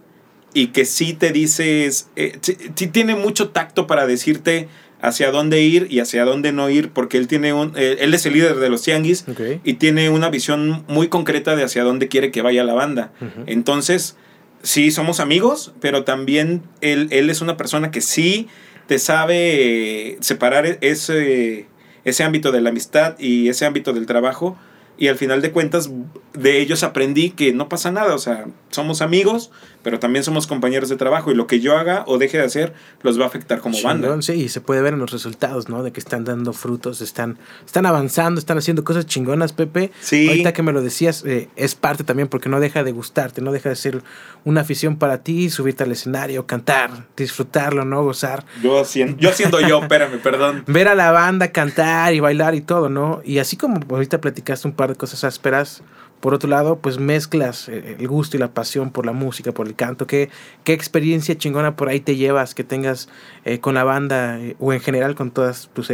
[0.54, 4.68] y que sí te dices, eh, sí, sí tiene mucho tacto para decirte
[5.02, 8.26] hacia dónde ir y hacia dónde no ir, porque él tiene un, eh, él es
[8.26, 9.42] el líder de los tianguis Ok.
[9.64, 13.12] y tiene una visión muy concreta de hacia dónde quiere que vaya la banda.
[13.20, 13.44] Ujú.
[13.48, 14.16] Entonces,
[14.62, 18.48] sí somos amigos, pero también él, él es una persona que sí
[18.88, 21.66] te sabe eh, separar e- ese,
[22.06, 24.58] ese ámbito de la amistad y ese ámbito del trabajo.
[24.98, 25.90] Y al final de cuentas,
[26.34, 28.14] de ellos aprendí que no pasa nada.
[28.16, 29.52] O sea, somos amigos,
[29.84, 31.32] pero también somos compañeros de trabajo.
[31.32, 34.22] Y lo que yo haga o deje de hacer los va a afectar como banda.
[34.22, 35.84] Sí, y se puede ver en los resultados, ¿no?
[35.84, 39.92] De que están dando frutos, están, están avanzando, están haciendo cosas chingonas, Pepe.
[40.00, 40.28] Sí.
[40.28, 43.52] Ahorita que me lo decías, eh, es parte también porque no deja de gustarte, no
[43.52, 44.02] deja de ser
[44.46, 48.04] una afición para ti, subirte al escenario, cantar, disfrutarlo, ¿no?
[48.04, 48.46] Gozar.
[48.62, 50.64] Yo haciendo yo, haciendo yo espérame, perdón.
[50.68, 53.22] Ver a la banda cantar y bailar y todo, ¿no?
[53.26, 55.84] Y así como ahorita platicaste un par de cosas ásperas,
[56.24, 59.68] por otro lado, pues mezclas eh, el gusto y la pasión por la música, por
[59.68, 60.08] el canto.
[60.08, 60.30] ¿Qué,
[60.64, 63.10] qué experiencia chingona por ahí te llevas que tengas
[63.44, 65.92] eh, con la banda eh, o en general con todas tus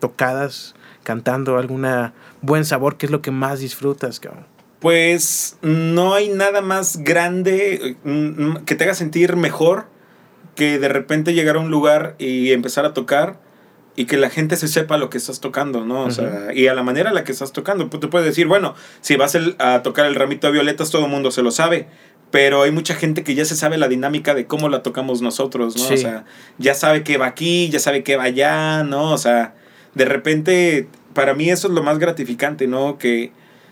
[0.00, 2.96] tocadas, cantando alguna buen sabor?
[2.96, 4.46] ¿Qué es lo que más disfrutas, cabrón?
[4.80, 9.86] Pues no hay nada más grande mm, que te haga sentir mejor
[10.56, 13.38] que de repente llegar a un lugar y empezar a tocar
[13.96, 16.02] y que la gente se sepa lo que estás tocando, ¿no?
[16.02, 17.88] O sea, y a la manera en la que estás tocando.
[17.88, 21.06] Pues, Tú puedes decir, bueno, si vas el- a tocar el ramito de violetas, todo
[21.06, 21.86] el mundo se lo sabe.
[22.30, 25.76] Pero hay mucha gente que ya se sabe la dinámica de cómo la tocamos nosotros,
[25.76, 25.84] ¿no?
[25.84, 25.96] O Sí.
[25.98, 26.24] sea,
[26.58, 29.12] ya sabe que va aquí, ya sabe que va allá, ¿no?
[29.12, 29.54] O sea,
[29.94, 32.98] de repente, para mí eso es lo más gratificante, ¿no?
[32.98, 33.30] Que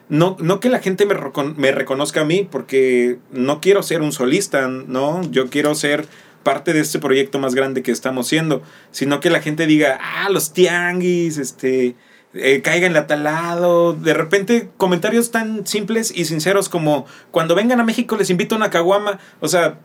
[0.09, 4.01] no, no que la gente me, recon- me reconozca a mí, porque no quiero ser
[4.03, 5.21] un solista, ¿no?
[5.31, 6.07] Yo quiero ser
[6.45, 10.29] parte de este proyecto más grande que estamos haciendo, sino que la gente diga, ah,
[10.31, 11.97] los tianguis, este,
[12.35, 13.95] eh, caigan a tal lado.
[13.95, 18.59] De repente, comentarios tan simples y sinceros como, cuando vengan a México les invito a
[18.59, 19.19] una caguama.
[19.41, 19.79] O sea,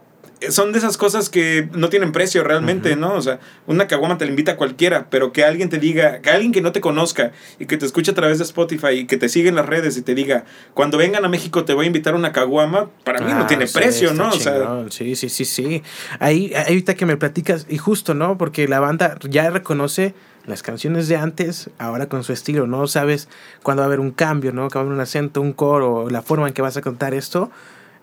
[0.49, 3.13] son de esas cosas que no tienen precio realmente, ¿no?
[3.13, 6.29] O sea, una caguama te la invita a cualquiera, pero que alguien te diga, que
[6.29, 9.17] alguien que no te conozca y que te escuche a través de Spotify y que
[9.17, 11.87] te siga en las redes y te diga, cuando vengan a México te voy a
[11.87, 14.29] invitar a una caguama, para mí no Ah, tiene sí, precio, ¿no?
[14.29, 15.83] O sea, sí, sí, sí, sí.
[16.19, 18.37] Ahí, ahí ahorita que me platicas, y justo, ¿no?
[18.37, 20.13] Porque la banda ya reconoce
[20.45, 22.87] las canciones de antes, ahora con su estilo, ¿no?
[22.87, 23.27] Sabes
[23.61, 24.67] cuándo va a haber un cambio, ¿no?
[24.69, 27.13] Que va a haber un acento, un coro, la forma en que vas a contar
[27.13, 27.51] esto.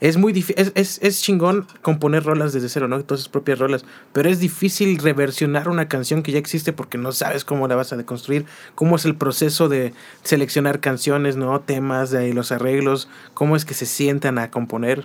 [0.00, 3.02] Es muy difícil, es, es, es chingón componer rolas desde cero, ¿no?
[3.02, 3.84] Todas sus propias rolas.
[4.12, 7.92] Pero es difícil reversionar una canción que ya existe porque no sabes cómo la vas
[7.92, 11.60] a deconstruir, cómo es el proceso de seleccionar canciones, ¿no?
[11.60, 15.04] Temas, de ahí los arreglos, cómo es que se sientan a componer.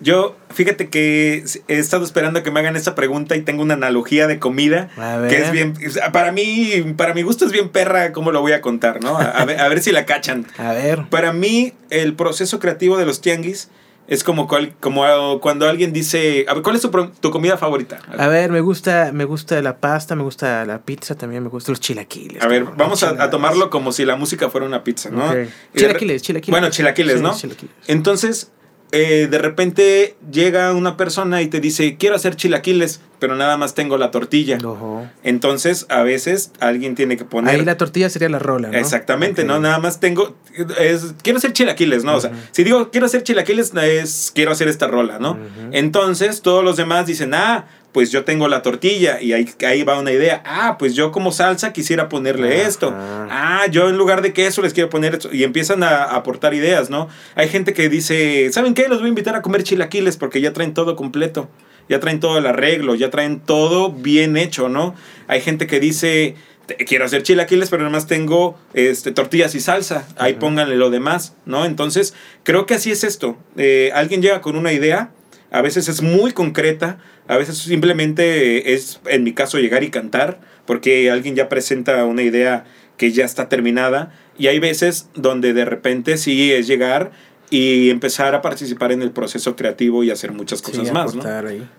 [0.00, 4.26] yo, fíjate que he estado esperando que me hagan esta pregunta y tengo una analogía
[4.26, 5.30] de comida A ver.
[5.30, 8.52] que es bien, sea, para mí, para mi gusto es bien perra cómo lo voy
[8.52, 9.18] a contar, ¿no?
[9.18, 10.46] A, a ver, a ver si la cachan.
[10.56, 11.04] A ver.
[11.10, 13.68] Para mí, el proceso creativo de los tianguis
[14.06, 16.90] es como, cual- como cuando alguien dice, a ver, ¿cuál es tu,
[17.20, 17.98] tu comida favorita?
[18.16, 21.72] A ver, me gusta, me gusta la pasta, me gusta la pizza, también me gustan
[21.72, 22.42] los chilaquiles.
[22.42, 25.32] A ver, vamos a, tomarlo como si la música fuera una pizza, ¿no?
[25.74, 26.50] Chilaquiles, chilaquiles.
[26.50, 27.34] Bueno, chilaquiles, ¿no?
[27.34, 27.74] chilaquiles.
[27.86, 28.50] Entonces,
[28.92, 33.74] eh, de repente llega una persona y te dice, quiero hacer chilaquiles, pero nada más
[33.74, 34.58] tengo la tortilla.
[34.64, 35.06] Ojo.
[35.22, 37.54] Entonces, a veces alguien tiene que poner...
[37.54, 38.78] Ahí la tortilla sería la rola, ¿no?
[38.78, 39.44] Exactamente.
[39.44, 39.60] ¿no?
[39.60, 40.36] Nada más tengo.
[40.78, 42.14] Es, quiero hacer chilaquiles, ¿no?
[42.16, 45.38] O sea, si digo quiero hacer chilaquiles, es quiero hacer esta rola, ¿no?
[45.72, 49.20] Entonces, todos los demás dicen, ah, pues yo tengo la tortilla.
[49.20, 50.42] Y ahí, ahí va una idea.
[50.44, 52.68] Ah, pues yo como salsa quisiera ponerle Ajá.
[52.68, 52.94] esto.
[52.96, 55.30] Ah, yo en lugar de queso les quiero poner esto.
[55.32, 57.08] Y empiezan a, a aportar ideas, ¿no?
[57.36, 58.88] Hay gente que dice, ¿saben qué?
[58.88, 61.48] Los voy a invitar a comer chilaquiles porque ya traen todo completo.
[61.88, 64.94] Ya traen todo el arreglo, ya traen todo bien hecho, ¿no?
[65.28, 66.34] Hay gente que dice,
[66.66, 70.06] "Te- quiero hacer chilaquiles, pero nada más tengo este, tortillas y salsa.
[70.16, 71.64] Ahí pónganle lo demás, ¿no?
[71.66, 73.36] Entonces, creo que así es esto.
[73.56, 75.10] Eh, alguien llega con una idea,
[75.50, 80.40] a veces es muy concreta, a veces simplemente es, en mi caso, llegar y cantar,
[80.66, 82.64] porque alguien ya presenta una idea
[82.96, 87.12] que ya está terminada, y hay veces donde de repente sí es llegar
[87.54, 91.14] y empezar a participar en el proceso creativo y hacer muchas cosas más.
[91.14, 91.22] ¿no?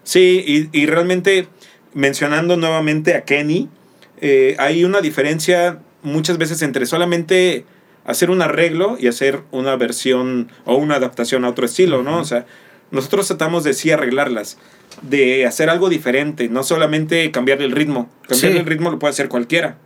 [0.05, 1.49] Sí, y, y, realmente
[1.93, 3.67] mencionando nuevamente a Kenny,
[4.21, 7.65] eh, hay una diferencia muchas veces entre solamente
[8.05, 12.19] hacer un arreglo y hacer una versión o una adaptación a otro estilo, ¿no?
[12.19, 12.45] O sea,
[12.91, 14.57] nosotros tratamos de sí arreglarlas,
[15.01, 18.09] de hacer algo diferente, no solamente cambiar el ritmo.
[18.29, 19.77] Cambiar el ritmo lo puede hacer cualquiera.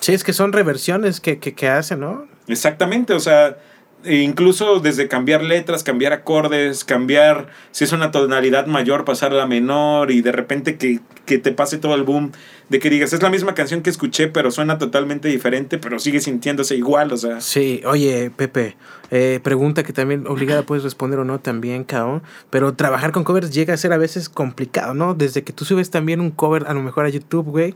[0.00, 2.26] Sí, es que son reversiones que, que, que hacen, ¿no?
[2.48, 3.56] Exactamente, o sea,
[4.04, 9.46] e incluso desde cambiar letras, cambiar acordes, cambiar si es una tonalidad mayor, pasarla a
[9.46, 12.32] menor y de repente que, que, te pase todo el boom
[12.68, 16.20] de que digas, es la misma canción que escuché, pero suena totalmente diferente, pero sigue
[16.20, 17.40] sintiéndose igual, o sea.
[17.40, 18.76] Sí, oye, Pepe,
[19.10, 23.50] eh, pregunta que también obligada puedes responder o no también, cabrón, pero trabajar con covers
[23.50, 25.14] llega a ser a veces complicado, ¿no?
[25.14, 27.74] Desde que tú subes también un cover a lo mejor a YouTube, güey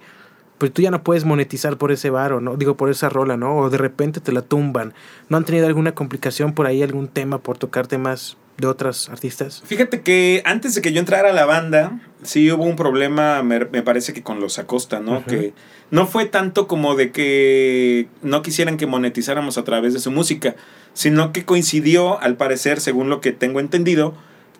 [0.58, 2.56] pues tú ya no puedes monetizar por ese varo, ¿no?
[2.56, 3.56] Digo, por esa rola, ¿no?
[3.56, 4.92] O de repente te la tumban.
[5.28, 9.62] ¿No han tenido alguna complicación por ahí, algún tema por tocar temas de otras artistas?
[9.64, 13.60] Fíjate que antes de que yo entrara a la banda, sí hubo un problema, me,
[13.82, 15.24] parece que con los Acosta, ¿no?
[15.24, 15.54] Que
[15.90, 20.56] no fue tanto como de que no quisieran que monetizáramos a través de su música,
[20.92, 24.14] sino que coincidió, al parecer, según lo que tengo entendido,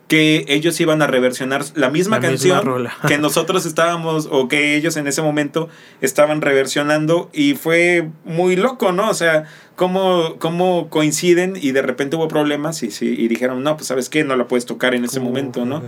[0.09, 5.07] que ellos iban a reversionar la misma canción que nosotros estábamos o que ellos en
[5.07, 5.69] ese momento
[6.01, 9.11] estaban reversionando y fue muy loco, ¿no?
[9.11, 9.45] O sea,
[9.77, 14.09] cómo, cómo coinciden y de repente hubo problemas y, sí, y dijeron, no, pues sabes
[14.09, 15.83] qué, no la puedes tocar en ese momento, ¿no?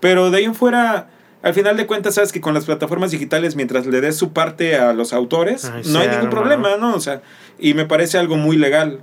[0.00, 1.10] Pero de ahí en fuera,
[1.42, 4.76] al final de cuentas, sabes que con las plataformas digitales, mientras le des su parte
[4.76, 6.94] a los autores, no hay ningún problema, ¿no?
[6.94, 7.20] O sea,
[7.58, 9.00] y me parece algo muy legal.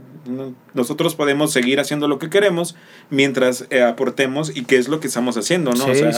[0.74, 2.76] Nosotros podemos seguir haciendo lo que queremos
[3.10, 5.86] mientras eh, aportemos y qué es lo que estamos haciendo, ¿no?
[5.86, 6.12] o sea,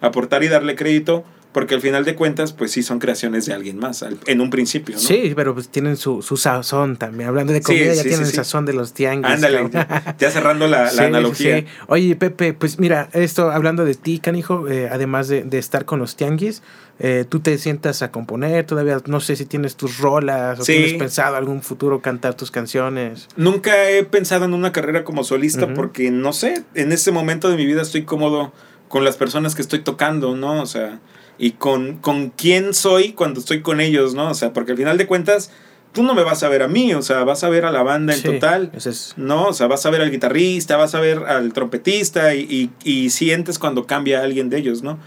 [0.00, 3.78] aportar y darle crédito, porque al final de cuentas, pues sí son creaciones de alguien
[3.78, 5.00] más, en un principio, ¿no?
[5.00, 7.28] Sí, pero pues tienen su, su sazón también.
[7.28, 9.32] Hablando de comida, ya tienen el sazón de los tianguis.
[9.32, 9.70] Ándale,
[10.18, 11.64] ya cerrando la, la analogía.
[11.86, 15.98] Oye, Pepe, pues mira, esto hablando de ti, canijo, eh, además de, de estar con
[15.98, 16.62] los tianguis,
[17.00, 20.94] eh, tú te sientas a componer, todavía no sé si tienes tus rolas o tienes
[20.94, 23.28] pensado algún futuro cantar tus canciones.
[23.36, 27.56] Nunca he pensado en una carrera como solista porque no sé, en este momento de
[27.56, 28.52] mi vida estoy cómodo
[28.88, 30.60] con las personas que estoy tocando, ¿no?
[30.60, 30.98] O sea,
[31.38, 34.30] y con, con quién soy cuando estoy con ellos, ¿no?
[34.30, 35.50] O sea, porque al final de cuentas
[35.92, 37.82] tú no me vas a ver a mí, o sea, vas a ver a la
[37.82, 38.72] banda en total,
[39.16, 39.46] ¿no?
[39.48, 43.10] O sea, vas a ver al guitarrista, vas a ver al trompetista y, y, y
[43.10, 44.98] sientes cuando cambia alguien de ellos, ¿no?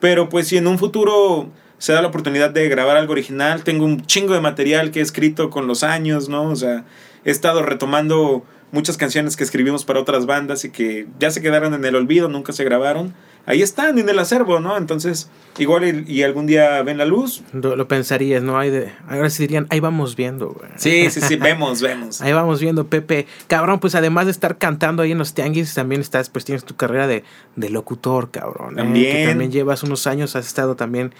[0.00, 3.84] Pero pues si en un futuro se da la oportunidad de grabar algo original, tengo
[3.84, 6.44] un chingo de material que he escrito con los años, ¿no?
[6.44, 6.84] O sea,
[7.24, 11.74] he estado retomando muchas canciones que escribimos para otras bandas y que ya se quedaron
[11.74, 13.14] en el olvido, nunca se grabaron
[13.46, 14.76] ahí están en el acervo, ¿no?
[14.76, 17.42] Entonces, igual y, algún día ven la luz.
[17.52, 18.58] Lo, pensarías, ¿no?
[18.58, 20.70] Hay de, ahora sí dirían, ahí vamos viendo, güey.
[20.76, 22.20] Sí, sí, sí, vemos, vemos.
[22.22, 23.26] ahí vamos viendo, Pepe.
[23.46, 26.76] Cabrón, pues además de estar cantando ahí en los tianguis, también estás, pues tienes tu
[26.76, 28.74] carrera de, de locutor, cabrón.
[28.74, 28.82] ¿eh?
[28.82, 29.28] También.
[29.28, 31.14] también llevas unos años, has estado también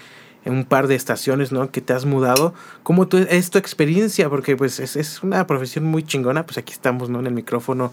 [0.45, 1.71] en un par de estaciones, ¿no?
[1.71, 2.55] Que te has mudado.
[2.83, 4.29] ¿Cómo tu, es tu experiencia?
[4.29, 6.47] Porque pues es, es, una profesión muy chingona.
[6.47, 7.19] Pues aquí estamos, ¿no?
[7.19, 7.93] En el micrófono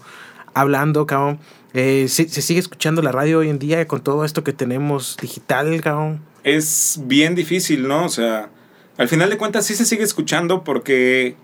[0.54, 1.40] hablando, cabrón.
[1.76, 5.80] Eh, ¿se, sigue escuchando la radio hoy en día con todo esto que tenemos digital,
[5.80, 6.20] cabrón?
[6.44, 8.04] Es bien difícil, ¿no?
[8.04, 8.48] O sea,
[8.96, 11.34] al final de cuentas sí se sigue escuchando porque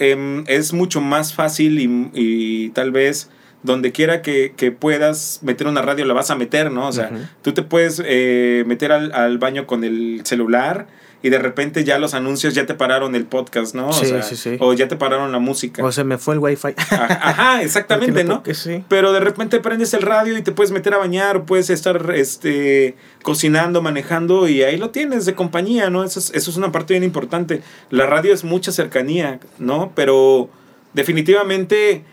[0.00, 1.78] em, es mucho más fácil
[2.12, 3.30] y, tal vez
[3.62, 6.88] donde quiera que, puedas meter una radio la vas a meter, ¿no?
[6.88, 7.10] O sea,
[7.42, 10.86] tú te puedes eh, meter al, al, baño con el celular
[11.22, 13.92] y de repente ya los anuncios ya te pararon el podcast, ¿no?
[13.92, 14.56] Sí, o sea, sí, sí.
[14.58, 15.84] O ya te pararon la música.
[15.84, 16.68] O se me fue el wifi.
[16.78, 18.42] Ajá, exactamente, ¿no?
[18.54, 18.84] Sí.
[18.88, 22.94] Pero de repente prendes el radio y te puedes meter a bañar, puedes estar este,
[23.22, 26.04] cocinando, manejando y ahí lo tienes de compañía, ¿no?
[26.04, 27.60] Eso es, eso es una parte bien importante.
[27.90, 29.92] La radio es mucha cercanía, ¿no?
[29.94, 30.48] Pero
[30.94, 32.04] definitivamente...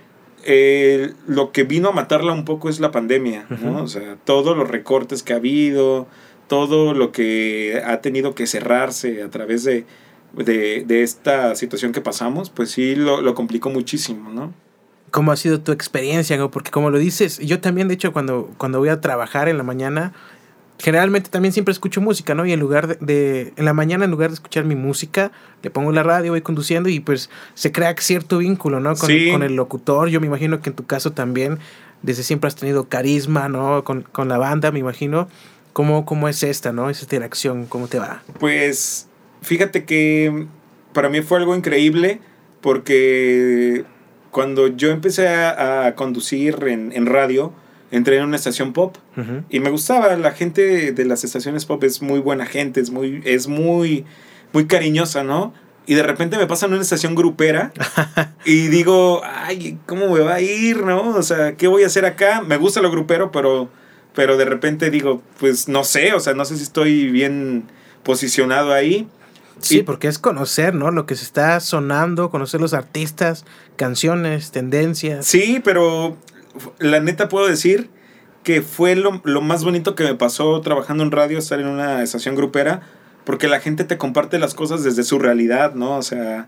[0.50, 3.84] Eh, lo que vino a matarla un poco es la pandemia, ¿no?
[3.84, 6.08] O sea, todos los recortes que ha habido,
[6.48, 9.86] todo lo que ha tenido que cerrarse a través de,
[10.34, 14.54] de, esta situación que pasamos, pues sí lo, lo, complicó muchísimo, ¿no?
[15.12, 16.38] ¿Cómo ha sido tu experiencia?
[16.48, 19.64] Porque como lo dices, yo también, de hecho, cuando, cuando voy a trabajar en la
[19.64, 20.14] mañana,
[20.80, 22.46] generalmente también siempre escucho música, ¿no?
[22.46, 25.32] Y en lugar de, en la mañana, en lugar de escuchar mi música,
[25.64, 28.96] le pongo la radio, voy conduciendo y pues se crea cierto vínculo, ¿no?
[28.96, 30.10] Con, con el locutor.
[30.10, 31.60] Yo me imagino que en tu caso también,
[32.02, 33.84] desde siempre has tenido carisma, ¿no?
[33.84, 35.28] Con, con la banda, me imagino.
[35.74, 36.90] ¿Cómo, ¿Cómo es esta, no?
[36.90, 38.24] Esa interacción, ¿cómo te va?
[38.40, 39.08] Pues
[39.44, 40.48] fíjate que
[40.94, 42.20] para mí fue algo increíble
[42.62, 43.86] porque
[44.32, 47.54] cuando yo empecé a, conducir en, radio,
[47.92, 48.98] entré en una estación pop
[49.50, 50.16] y me gustaba.
[50.16, 54.06] La gente de las estaciones pop es muy buena gente, es muy, es muy,
[54.54, 55.54] muy cariñosa, ¿no?
[55.86, 57.72] Y de repente me pasan una estación grupera
[58.46, 61.16] y digo, ay, ¿cómo me va a ir, no?
[61.16, 62.42] O sea, ¿qué voy a hacer acá?
[62.42, 63.70] Me gusta lo grupero, pero,
[64.14, 67.64] pero de repente digo, pues no sé, o sea, no sé si estoy bien
[68.04, 69.08] posicionado ahí.
[69.60, 70.92] Sí, porque es conocer, ¿no?
[70.92, 75.26] Lo que se está sonando, conocer los artistas, canciones, tendencias.
[75.26, 76.18] Sí, pero
[76.80, 77.90] la neta puedo decir
[78.44, 82.02] que fue lo, lo más bonito que me pasó trabajando en radio, estar en una
[82.02, 82.82] estación grupera,
[83.26, 85.98] porque la gente te comparte las cosas desde su realidad, ¿no?
[85.98, 86.48] O sea,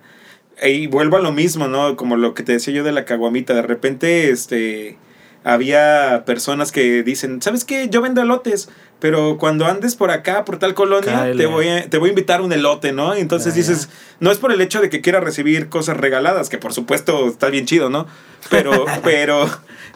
[0.64, 1.96] y vuelvo a lo mismo, ¿no?
[1.96, 4.98] Como lo que te decía yo de la caguamita, de repente, este
[5.44, 7.88] había personas que dicen, ¿sabes qué?
[7.90, 11.98] Yo vendo elotes, pero cuando andes por acá, por tal colonia, te voy, a, te
[11.98, 13.16] voy a invitar un elote, ¿no?
[13.16, 13.90] Entonces dices,
[14.20, 17.50] no es por el hecho de que quiera recibir cosas regaladas, que por supuesto está
[17.50, 18.06] bien chido, ¿no?
[18.50, 19.50] Pero, pero,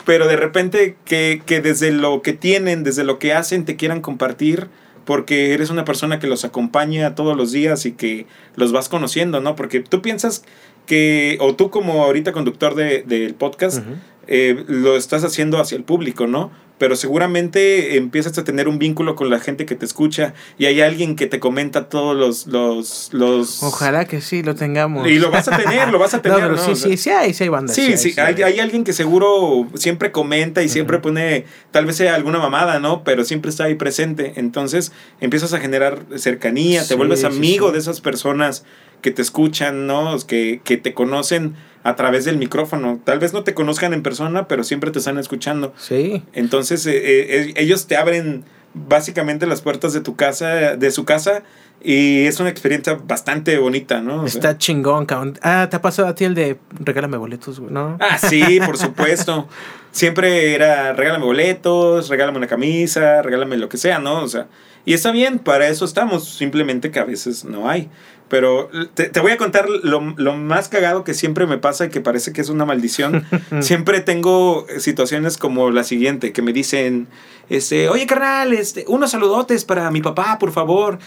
[0.05, 4.01] pero de repente que, que desde lo que tienen, desde lo que hacen, te quieran
[4.01, 4.67] compartir
[5.05, 8.25] porque eres una persona que los acompaña todos los días y que
[8.55, 9.55] los vas conociendo, ¿no?
[9.55, 10.43] Porque tú piensas
[10.85, 13.83] que, o tú como ahorita conductor del de, podcast,
[14.27, 16.51] eh, lo estás haciendo hacia el público, ¿no?
[16.77, 20.81] Pero seguramente empiezas a tener un vínculo con la gente que te escucha y hay
[20.81, 22.47] alguien que te comenta todos los...
[22.47, 23.61] los, los...
[23.63, 25.07] Ojalá que sí, lo tengamos.
[25.07, 26.51] Y lo vas a tener, lo vas a tener.
[26.51, 27.75] No, sí, sí, sí hay, sí hay bandas.
[27.75, 32.15] Sí, sí, hay, hay, alguien que seguro siempre comenta y siempre pone, tal vez sea
[32.15, 33.03] alguna mamada, ¿no?
[33.03, 34.33] Pero siempre está ahí presente.
[34.35, 38.65] Entonces empiezas a generar cercanía, te vuelves amigo de esas personas
[39.03, 40.17] que te escuchan, ¿no?
[40.25, 42.99] Que, que te conocen a través del micrófono.
[43.03, 45.73] Tal vez no te conozcan en persona, pero siempre te están escuchando.
[45.77, 46.23] Sí.
[46.33, 48.43] Entonces eh, eh, ellos te abren
[48.73, 51.43] básicamente las puertas de tu casa, de su casa,
[51.83, 54.25] y es una experiencia bastante bonita, ¿no?
[54.25, 55.37] Está chingón, cabrón.
[55.43, 57.97] Ah, ¿te ha pasado a ti el de regálame boletos, ¿no?
[57.99, 59.47] Ah, sí, por supuesto.
[59.91, 64.23] Siempre era regálame boletos, regálame una camisa, regálame lo que sea, ¿no?
[64.23, 64.47] O sea,
[64.85, 67.89] y está bien, para eso estamos, simplemente que a veces no hay.
[68.33, 71.89] Pero te, te voy a contar lo, lo, más cagado que siempre me pasa y
[71.89, 73.27] que parece que es una maldición.
[73.59, 77.07] siempre tengo situaciones como la siguiente, que me dicen,
[77.51, 80.97] este, oye carnal, este, unos saludotes para mi papá, por favor.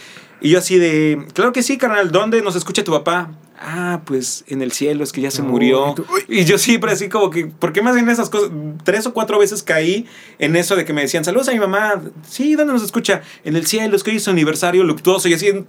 [0.41, 3.33] Y yo así de, claro que sí, carnal, ¿dónde nos escucha tu papá?
[3.59, 5.97] Ah, pues en el cielo, es que ya se murió.
[6.29, 8.51] Y yo siempre así como que, ¿por qué me hacen esas cosas?
[8.85, 10.07] Tres o cuatro veces caí
[10.39, 12.01] en eso de que me decían, saludos a mi mamá.
[12.29, 13.22] Sí, ¿dónde nos escucha?
[13.43, 15.29] En el cielo, es que hoy es aniversario luctuoso.
[15.29, 15.64] Y así,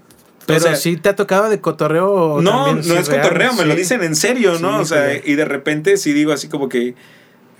[0.48, 2.42] pero o sea, sí te ha tocado de cotorreo.
[2.42, 4.80] No, no es cotorreo, me lo dicen en serio, ¿no?
[4.80, 6.96] o sea, y de repente sí digo así como que,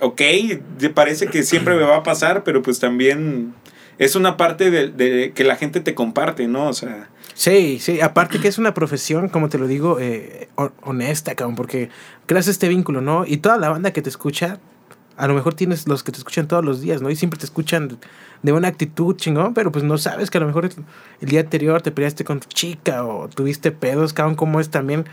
[0.00, 0.22] ok,
[0.94, 3.54] parece que siempre me va a pasar, pero pues también
[3.98, 6.68] es una parte de, de que la gente te comparte, ¿no?
[6.68, 7.10] O sea.
[7.34, 10.48] Sí, sí, aparte que es una profesión, como te lo digo, eh,
[10.82, 11.90] honesta, cabrón, porque
[12.26, 13.24] creas este vínculo, ¿no?
[13.26, 14.58] Y toda la banda que te escucha
[15.18, 17.10] a lo mejor tienes los que te escuchan todos los días, ¿no?
[17.10, 17.98] Y siempre te escuchan
[18.42, 20.70] de una actitud chingón, pero pues no sabes que a lo mejor
[21.20, 25.06] el día anterior te peleaste con tu chica o tuviste pedos, cabrón, como es también,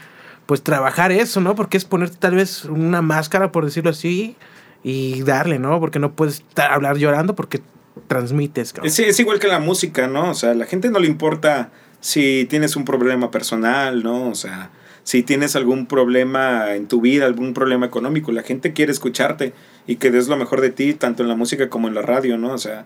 [0.46, 1.56] pues trabajar eso, ¿no?
[1.56, 4.36] Porque es ponerte tal vez una máscara, por decirlo así,
[4.84, 5.80] y darle, ¿no?
[5.80, 7.62] Porque no puedes hablar llorando porque
[8.08, 8.92] transmites, cabrón.
[8.92, 10.30] Sí, es igual que la música, ¿no?
[10.30, 14.30] O sea, a la gente no le importa si tienes un problema personal, ¿no?
[14.30, 14.70] O sea,
[15.02, 19.54] si tienes algún problema en tu vida, algún problema económico, la gente quiere escucharte
[19.88, 22.38] y que des lo mejor de ti, tanto en la música como en la radio,
[22.38, 22.54] ¿no?
[22.54, 22.86] O sea,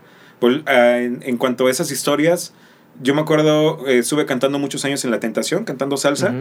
[0.66, 2.54] ah, en, cuanto a esas historias,
[3.02, 6.34] yo me acuerdo, eh, estuve cantando muchos años en La Tentación, cantando salsa,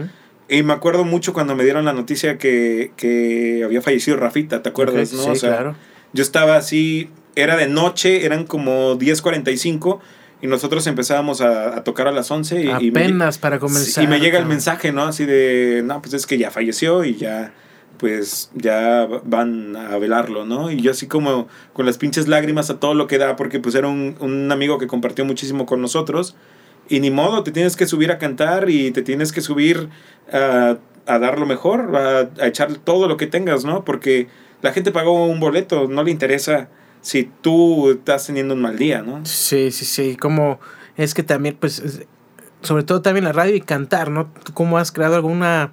[0.49, 4.69] y me acuerdo mucho cuando me dieron la noticia que, que había fallecido Rafita, ¿te
[4.69, 5.13] acuerdas?
[5.13, 5.35] ¿no?
[5.35, 5.75] Sí, claro.
[6.11, 9.99] Yo estaba así, era de noche, eran como 10.45
[10.41, 14.03] y nosotros empezábamos a, tocar a las 11 y, apenas para comenzar.
[14.03, 15.03] Y me llega el mensaje, ¿no?
[15.03, 17.53] Así de, no, pues es que ya falleció y ya
[17.99, 20.71] pues ya van a velarlo, ¿no?
[20.71, 23.75] Y yo así como con las pinches lágrimas a todo lo que da, porque pues
[23.75, 26.35] era un, un amigo que compartió muchísimo con nosotros,
[26.87, 29.89] y ni modo, te tienes que subir a cantar y te tienes que subir
[30.33, 33.85] a, a dar lo mejor, a, a, echar todo lo que tengas, ¿no?
[33.85, 34.27] Porque
[34.61, 36.69] la gente pagó un boleto, no le interesa
[37.01, 39.23] si tú estás teniendo un mal día, ¿no?
[39.25, 40.59] Sí, sí, sí, como
[40.97, 42.01] es que también, pues,
[42.61, 44.33] sobre todo también la radio y cantar, ¿no?
[44.53, 45.71] ¿Cómo has creado alguna,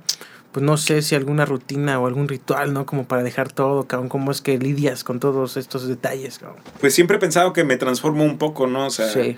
[0.56, 2.86] pues no sé si alguna rutina o algún ritual, ¿no?
[2.86, 6.62] Como para dejar todo, cabrón, ¿cómo es que lidias con todos estos detalles, cabrón?
[6.80, 8.86] Pues siempre he pensado que me transformo un poco, ¿no?
[8.86, 9.36] O sea, sí.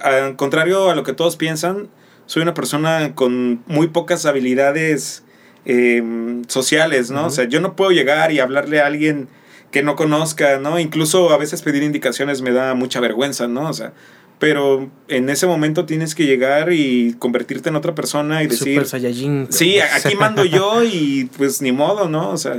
[0.00, 1.90] al contrario a lo que todos piensan,
[2.24, 5.24] soy una persona con muy pocas habilidades
[5.66, 6.02] eh,
[6.48, 7.20] sociales, ¿no?
[7.20, 7.26] Uh -huh.
[7.26, 9.28] O sea, yo no puedo llegar y hablarle a alguien
[9.70, 10.78] que no conozca, ¿no?
[10.78, 13.68] Incluso a veces pedir indicaciones me da mucha vergüenza, ¿no?
[13.68, 13.92] O sea,
[14.40, 18.74] pero en ese momento tienes que llegar y convertirte en otra persona y decir...
[18.74, 19.48] Super Saiyajin.
[19.50, 22.30] Sí, aquí mando yo y pues ni modo, ¿no?
[22.30, 22.56] O sea,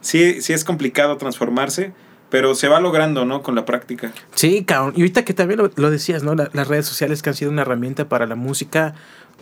[0.00, 1.92] sí, sí es complicado transformarse,
[2.28, 3.40] pero se va logrando, ¿no?
[3.40, 4.12] Con la práctica.
[4.34, 4.94] Sí, cabrón.
[4.96, 6.34] Y ahorita que también lo, decías, ¿no?
[6.34, 8.94] las redes sociales que han sido una herramienta para la música,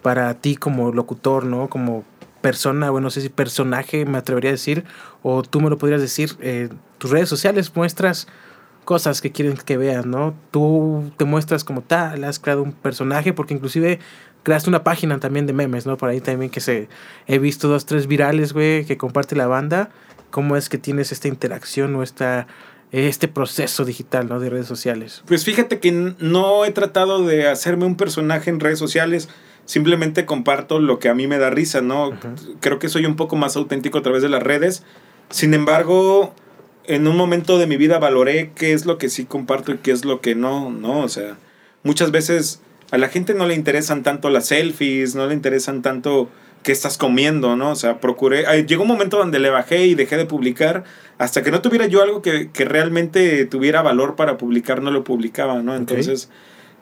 [0.03, 1.69] para ti como locutor, ¿no?
[1.69, 2.05] Como
[2.43, 4.85] persona, bueno, no sé si personaje me atrevería a decir,
[5.23, 6.69] o tú me lo podrías decir, eh,
[6.99, 8.27] tus redes sociales muestras
[8.91, 10.35] cosas que quieren que veas, ¿no?
[10.51, 14.01] Tú te muestras como tal, has creado un personaje, porque inclusive
[14.43, 15.97] creaste una página también de memes, ¿no?
[15.97, 16.89] Por ahí también que se
[17.29, 19.91] he visto dos, tres virales, güey, que comparte la banda.
[20.33, 22.49] ¿Cómo es que tienes esta interacción o esta,
[22.91, 24.41] este proceso digital, ¿no?
[24.41, 25.23] De redes sociales.
[25.25, 29.29] Pues fíjate que no he tratado de hacerme un personaje en redes sociales
[29.67, 32.11] simplemente comparto lo que a mí me da risa, ¿no?
[32.59, 34.83] Creo que soy un poco más auténtico a través de las redes.
[35.29, 36.35] Sin embargo,
[36.91, 39.93] en un momento de mi vida valoré qué es lo que sí comparto y qué
[39.93, 41.01] es lo que no, ¿no?
[41.01, 41.37] O sea,
[41.85, 42.61] muchas veces
[42.91, 46.29] a la gente no le interesan tanto las selfies, no le interesan tanto
[46.65, 47.71] qué estás comiendo, ¿no?
[47.71, 50.83] O sea, procuré, llegó un momento donde le bajé y dejé de publicar,
[51.17, 55.63] hasta que no tuviera yo algo que, realmente tuviera valor para publicar, no lo publicaba,
[55.63, 55.77] ¿no?
[55.77, 56.29] Entonces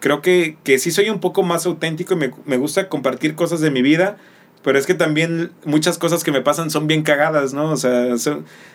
[0.00, 3.60] creo que, que sí soy un poco más auténtico y me, me, gusta compartir cosas
[3.60, 4.16] de mi vida,
[4.62, 7.70] pero es que también muchas cosas que me pasan son bien cagadas, ¿no?
[7.70, 8.14] O sea,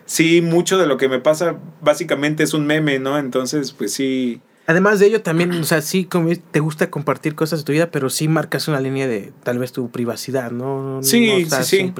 [0.06, 3.18] sí, mucho de lo que me pasa básicamente es un meme, ¿no?
[3.18, 4.42] Entonces, pues sí.
[4.66, 6.08] Además de ello, también, o sea, sí
[6.52, 9.74] te gusta compartir cosas de tu vida, pero sí marcas una línea de tal vez
[9.74, 11.00] tu privacidad, ¿no?
[11.04, 11.94] Sí, sí, sí.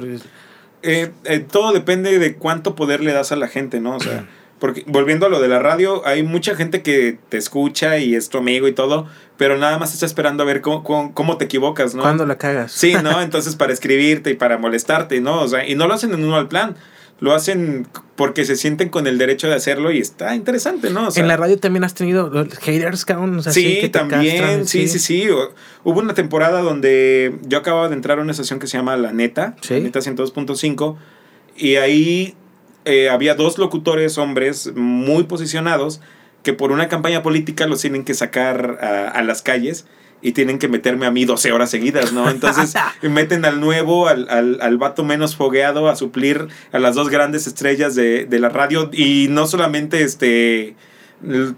[0.82, 3.96] Eh, eh, todo depende de cuánto poder le das a la gente, ¿no?
[3.96, 4.26] O sea.
[4.58, 8.28] Porque volviendo a lo de la radio, hay mucha gente que te escucha y es
[8.28, 11.94] tu amigo y todo, pero nada más está esperando a ver cómo, cómo, te equivocas,
[11.94, 12.02] ¿no?
[12.02, 12.72] Cuando la cagas.
[12.72, 13.20] Sí, ¿no?
[13.22, 15.42] Entonces para escribirte y para molestarte, ¿no?
[15.42, 16.76] O sea, y no lo hacen en uno al plan.
[17.20, 17.86] Lo hacen
[18.16, 21.08] porque se sienten con el derecho de hacerlo y está interesante, ¿no?
[21.14, 22.30] en la radio también has tenido
[22.60, 23.38] haters, cabrón.
[23.38, 25.28] O sea, sí, también, sí, sí, sí,
[25.84, 29.12] Hubo una temporada donde yo acababa de entrar a una estación que se llama La
[29.12, 30.96] Neta, La Neta 102.5,
[31.56, 32.34] y ahí
[32.84, 36.00] eh, había dos locutores hombres muy posicionados
[36.42, 38.78] que por una campaña política los tienen que sacar
[39.14, 39.86] a, las calles
[40.20, 42.30] y tienen que meterme a mí 12 horas seguidas, ¿no?
[42.30, 47.08] Entonces meten al nuevo, al, al, al, vato menos fogueado a suplir a las dos
[47.08, 50.76] grandes estrellas de, de la radio y no solamente este...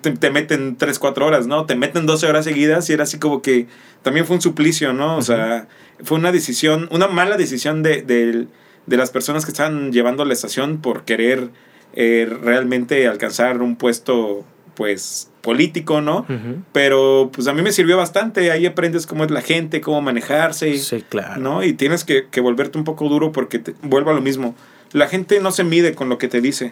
[0.00, 1.66] Te, meten 3, 4 horas, ¿no?
[1.66, 3.66] Te meten 12 horas seguidas y era así como que
[4.02, 5.16] también fue un suplicio, ¿no?
[5.16, 5.66] O sea,
[6.04, 8.48] fue una decisión, una mala decisión de, del
[8.86, 11.50] de las personas que están llevando la estación por querer
[11.94, 16.26] eh, realmente alcanzar un puesto pues político, ¿no?
[16.72, 20.76] Pero pues a mí me sirvió bastante, ahí aprendes cómo es la gente, cómo manejarse,
[20.76, 21.40] sí, claro.
[21.40, 21.64] ¿no?
[21.64, 24.54] Y tienes que, que volverte un poco duro porque te, vuelvo a lo mismo.
[24.92, 26.70] La gente no se mide con lo que te dice.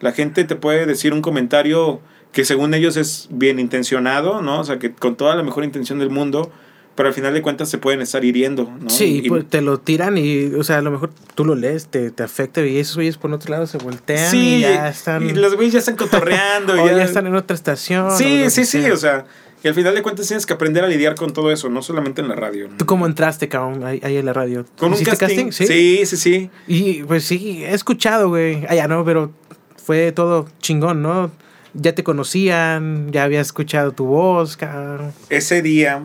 [0.00, 2.00] La gente te puede decir un comentario
[2.32, 4.60] que según ellos es bien intencionado, ¿no?
[4.60, 6.50] O sea, que con toda la mejor intención del mundo,
[6.94, 8.90] pero al final de cuentas se pueden estar hiriendo, ¿no?
[8.90, 12.10] Sí, pues te lo tiran y, o sea, a lo mejor tú lo lees, te,
[12.10, 15.28] te afecta y esos güeyes por otro lado se voltean y ya están...
[15.28, 16.74] Y los güeyes ya están cotorreando.
[16.82, 17.02] o ya...
[17.02, 18.10] están en otra estación.
[18.16, 19.24] Sí, sí, sí, o sea...
[19.64, 22.20] Y al final de cuentas tienes que aprender a lidiar con todo eso, no solamente
[22.20, 22.68] en la radio.
[22.76, 24.66] ¿Tú cómo entraste, cabrón, ahí, en la radio?
[24.76, 25.52] ¿Con un casting?
[25.52, 25.66] ¿Sí?
[25.66, 26.00] ¿Sí?
[26.04, 28.66] sí, sí, Y pues sí, he escuchado, güey.
[28.68, 29.30] Ah, ya no, pero
[29.76, 31.30] fue todo chingón, ¿no?
[31.74, 35.12] Ya te conocían, ya había escuchado tu voz, cabrón.
[35.30, 36.02] Ese día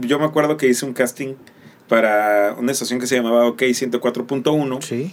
[0.00, 1.34] yo me acuerdo que hice un casting
[1.88, 4.82] para una estación que se llamaba OK 104.1.
[4.82, 5.10] Sí.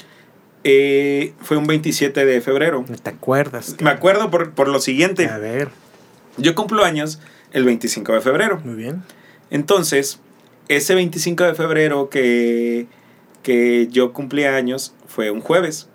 [0.64, 2.84] Eh, fue un 27 de febrero.
[3.02, 3.76] ¿Te acuerdas?
[3.82, 5.28] Me acuerdo por, por, lo siguiente.
[5.28, 5.70] A ver.
[6.38, 7.20] Yo cumplo años
[7.52, 8.62] el 25 de febrero.
[8.64, 9.04] Muy bien.
[9.50, 10.20] Entonces,
[10.68, 12.88] ese 25 de febrero que,
[13.44, 15.90] que yo cumplí años fue un jueves.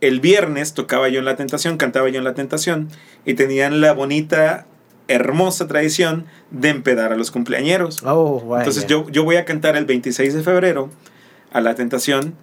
[0.00, 2.88] El viernes tocaba yo en La Tentación, cantaba yo en La Tentación
[3.24, 4.66] y tenían la bonita
[5.08, 8.02] hermosa tradición de empedar a los cumpleañeros.
[8.04, 10.90] Oh, Entonces yo, yo voy a cantar el 26 de febrero
[11.52, 12.34] a la tentación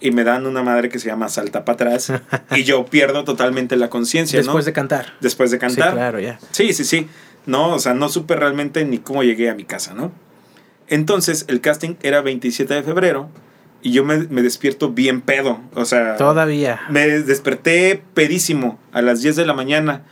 [0.00, 2.12] y me dan una madre que se llama Salta para atrás
[2.56, 4.38] y yo pierdo totalmente la conciencia.
[4.38, 5.14] Después de cantar.
[5.20, 5.90] Después de cantar.
[5.90, 6.38] Sí, claro, ya.
[6.52, 7.08] Sí, sí, sí.
[7.44, 10.12] No, o sea, no supe realmente ni cómo llegué a mi casa, ¿no?
[10.88, 13.28] Entonces el casting era 27 de febrero
[13.82, 15.60] y yo me, me despierto bien pedo.
[15.74, 16.16] O sea...
[16.16, 16.80] Todavía.
[16.88, 20.02] Me desperté pedísimo a las 10 de la mañana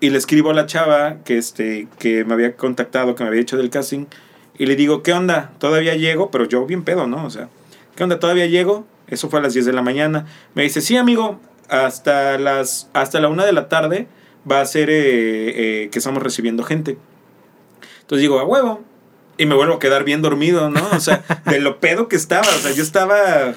[0.00, 3.42] y le escribo a la chava que, este, que me había contactado, que me había
[3.42, 4.06] hecho del casting,
[4.58, 5.52] y le digo, ¿qué onda?
[5.58, 7.24] Todavía llego, pero yo bien pedo, ¿no?
[7.24, 7.48] O sea,
[7.96, 8.18] ¿qué onda?
[8.18, 8.86] ¿Todavía llego?
[9.06, 10.26] Eso fue a las 10 de la mañana.
[10.54, 14.06] Me dice, sí, amigo, hasta, las, hasta la una de la tarde
[14.50, 16.98] va a ser eh, eh, que estamos recibiendo gente.
[18.02, 18.82] Entonces digo, a huevo.
[19.38, 20.86] Y me vuelvo a quedar bien dormido, ¿no?
[20.92, 22.46] O sea, de lo pedo que estaba.
[22.46, 23.54] O sea, yo estaba,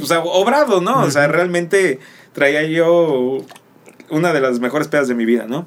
[0.00, 1.02] o sea, obrado, ¿no?
[1.02, 2.00] O sea, realmente
[2.32, 3.38] traía yo
[4.08, 5.66] una de las mejores pedas de mi vida, ¿no?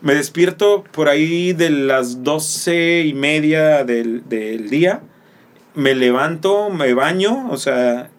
[0.00, 4.22] Me despierto por ahí de las doce y media del,
[4.70, 5.02] día.
[5.74, 8.10] Me levanto, me baño, o sea,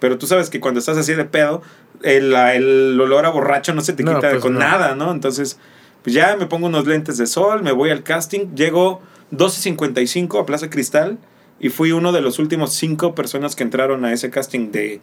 [0.00, 1.62] pero tú sabes que cuando estás así de pedo,
[2.02, 4.60] el, el olor a borracho no se te No, quita pues con no.
[4.60, 5.12] nada, ¿no?
[5.12, 5.58] Entonces,
[6.02, 9.00] pues ya me pongo unos lentes de sol, me voy al casting, llego
[9.32, 11.18] 12.55 a Plaza Cristal
[11.58, 15.00] y fui uno de los últimos cinco personas que entraron a ese casting de...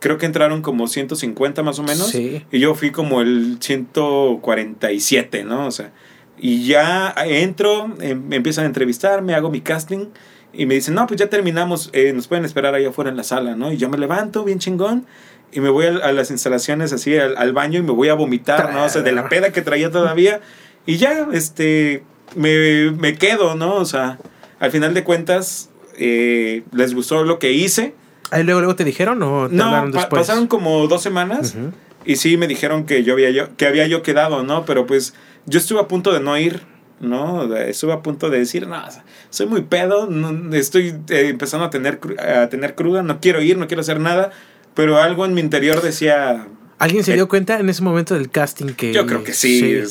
[0.00, 2.08] Creo que entraron como 150 más o menos.
[2.08, 2.44] Sí.
[2.52, 5.66] Y yo fui como el 147, ¿no?
[5.66, 5.92] O sea,
[6.38, 10.06] y ya entro, em- me empiezan a entrevistar, me hago mi casting
[10.52, 13.24] y me dicen, no, pues ya terminamos, eh, nos pueden esperar allá afuera en la
[13.24, 13.72] sala, ¿no?
[13.72, 15.06] Y yo me levanto bien chingón
[15.52, 18.14] y me voy a, a las instalaciones así al, al baño y me voy a
[18.14, 18.84] vomitar, ¿no?
[18.84, 20.40] O sea, de la peda que traía todavía.
[20.86, 22.02] Y ya, este,
[22.34, 23.74] me, me quedo, ¿no?
[23.76, 24.18] O sea,
[24.60, 27.94] al final de cuentas, eh, les gustó lo que hice.
[28.30, 30.20] ¿Ahí luego, luego te dijeron o te No, hablaron pa- después?
[30.22, 31.56] pasaron como dos semanas.
[32.04, 34.64] Y sí me dijeron que yo había yo, que había yo quedado, ¿no?
[34.64, 35.14] Pero pues
[35.46, 36.62] yo estuve a punto de no ir,
[37.00, 37.52] ¿no?
[37.56, 38.82] Estuve a punto de decir, no,
[39.30, 43.58] soy muy pedo, no- estoy eh, empezando a tener, a tener cruda, no quiero ir,
[43.58, 44.30] no quiero hacer nada.
[44.74, 46.46] Pero algo en mi interior decía,
[46.78, 48.92] ¿Alguien se Eh, dio cuenta en ese momento del casting que...
[48.92, 49.82] yo creo que sí.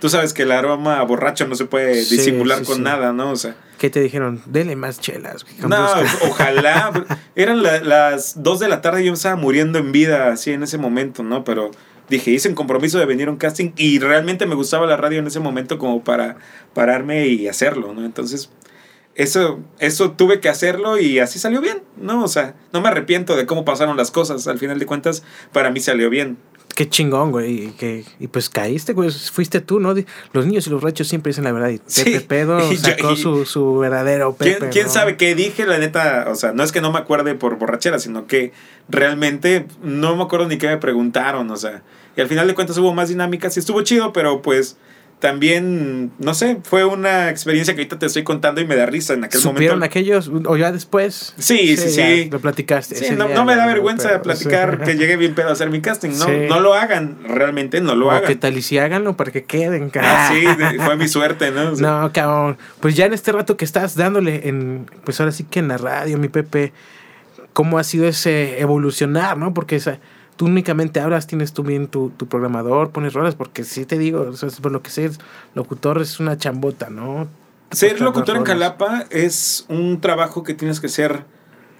[0.00, 2.82] tú sabes que el aroma borracho no se puede Sí, disimular sí, con sí.
[2.82, 3.30] nada, ¿no?
[3.30, 4.40] O sea, ¿Qué te dijeron?
[4.46, 5.44] Dele más chelas.
[5.66, 5.86] no,
[6.28, 6.92] ojalá.
[7.34, 10.62] Eran la- las dos de la tarde y yo estaba muriendo en vida así en
[10.62, 11.44] ese momento, ¿no?
[11.44, 11.70] Pero
[12.08, 15.18] dije, hice un compromiso de venir a un casting y realmente me gustaba la radio
[15.20, 16.36] en ese momento como para
[16.74, 18.04] pararme y hacerlo, ¿no?
[18.04, 18.50] Entonces,
[19.14, 22.24] eso, eso tuve que hacerlo y así salió bien, ¿no?
[22.24, 24.46] O sea, no me arrepiento de cómo pasaron las cosas.
[24.48, 26.36] Al final de cuentas, para mí salió bien.
[26.74, 27.66] Qué chingón, güey.
[27.66, 29.08] Y, que, y pues caíste, güey.
[29.10, 29.94] Fuiste tú, ¿no?
[30.32, 31.68] Los niños y los rachos siempre dicen la verdad.
[31.68, 32.02] Y Sí.
[32.04, 34.56] Pepe Pedo Y yo- sacó y- su, su verdadero Pepe.
[34.58, 34.92] ¿Quién, quién ¿no?
[34.92, 35.66] sabe qué dije?
[35.66, 38.50] La neta, o sea, no es que no me acuerde por borrachera, sino que
[38.88, 41.82] realmente no me acuerdo ni qué me preguntaron, o sea.
[42.16, 44.76] Y al final de cuentas hubo más dinámicas y estuvo chido, pero pues
[45.20, 49.14] también, no sé, fue una experiencia que ahorita te estoy contando y me da risa
[49.14, 49.84] en aquel ¿Supieron momento.
[49.86, 51.34] aquellos o ya después?
[51.38, 52.28] Sí, sí, sí.
[52.30, 52.94] Lo platicaste.
[52.96, 54.84] Sí, no, me da vergüenza Pero, platicar sí.
[54.84, 56.32] que llegué bien pedo a hacer mi casting, no, Sí.
[56.48, 58.24] no lo hagan, realmente no lo O hagan.
[58.28, 60.56] qué tal y si háganlo para que queden, Ah, cabrón.
[60.56, 61.70] sí, de- fue mi suerte, ¿no?
[61.72, 62.58] O sea, No, cabrón.
[62.80, 65.78] Pues ya en este rato que estás dándole en, pues ahora sí que en la
[65.78, 66.72] radio, mi Pepe,
[67.54, 69.54] ¿cómo ha sido ese evolucionar, no?
[69.54, 69.98] Porque esa,
[70.36, 74.22] tú únicamente hablas, tienes tú bien tu, tu programador, pones rolas, porque sí te digo,
[74.22, 75.10] o sea, por lo que sé,
[75.54, 77.28] locutor es una chambota, ¿no?
[77.70, 78.44] Ser locutor en.
[78.44, 81.24] Jalapa es un trabajo que tienes que ser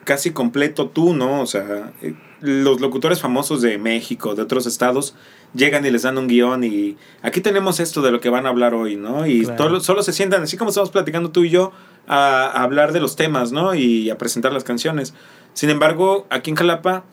[0.05, 1.41] casi completo tú, ¿no?
[1.41, 5.15] O sea, eh, los locutores famosos de México, de otros estados,
[5.55, 8.51] llegan y les dan un guion y aquí tenemos esto de lo que van a
[8.51, 9.27] hablar hoy, ¿no?
[9.27, 9.63] Y Claro.
[9.65, 11.73] solo, solo se sientan, así como estamos platicando tú y yo,
[12.07, 13.75] a, a hablar de los temas, ¿no?
[13.75, 15.15] Y a presentar las canciones.
[15.55, 17.05] Sin embargo, aquí en Jalapa,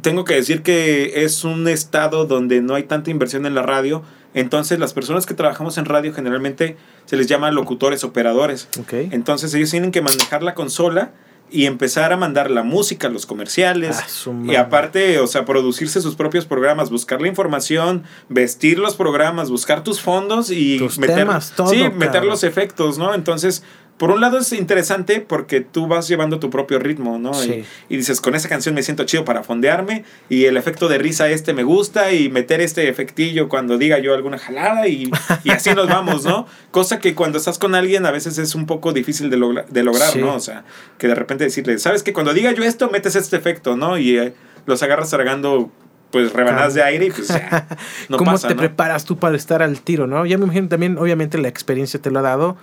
[0.00, 4.02] tengo que decir que es un estado donde no hay tanta inversión en la radio.
[4.34, 6.76] Entonces, las personas que trabajamos en radio generalmente
[7.06, 8.68] se les llama locutores operadores.
[8.78, 8.92] Ok.
[9.10, 11.12] Entonces ellos tienen que manejar la consola
[11.50, 13.96] y empezar a mandar la música, los comerciales.
[13.98, 19.48] Ah, y aparte, o sea, producirse sus propios programas, buscar la información, vestir los programas,
[19.48, 23.14] buscar tus fondos y Tus meter, temas, todo, sí, meter los efectos, ¿no?
[23.14, 23.62] Entonces,
[23.96, 27.32] por un lado es interesante porque tú vas llevando tu propio ritmo, ¿no?
[27.32, 27.64] Sí.
[27.88, 30.98] Y, y dices, con esa canción me siento chido para fondearme y el efecto de
[30.98, 35.10] risa este me gusta y meter este efectillo cuando diga yo alguna jalada y,
[35.44, 36.46] y así nos vamos, ¿no?
[36.70, 39.82] Cosa que cuando estás con alguien a veces es un poco difícil de, logra- de
[39.82, 40.18] lograr, Sí.
[40.20, 40.34] ¿no?
[40.34, 40.64] O sea,
[40.98, 43.96] que de repente decirle, ¿sabes que Cuando diga yo esto, metes este efecto, ¿no?
[43.98, 44.34] Y eh,
[44.66, 45.70] los agarras tragando
[46.10, 47.66] pues rebanadas de aire y pues ya.
[48.08, 48.60] No ¿Cómo pasa, te ¿no?
[48.60, 50.24] preparas tú para estar al tiro, no?
[50.26, 52.56] Ya me imagino también, obviamente la experiencia te lo ha dado,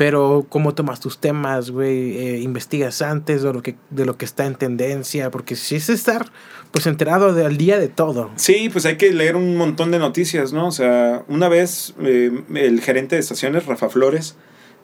[0.00, 2.16] pero ¿cómo tomas tus temas, güey?
[2.16, 5.30] Eh, ¿Investigas antes de lo, que, de lo que está en tendencia?
[5.30, 6.24] Porque si es estar,
[6.70, 8.30] pues, enterado de, al día de todo.
[8.36, 10.68] Sí, pues hay que leer un montón de noticias, ¿no?
[10.68, 14.36] O sea, una vez eh, el gerente de estaciones, Rafa Flores,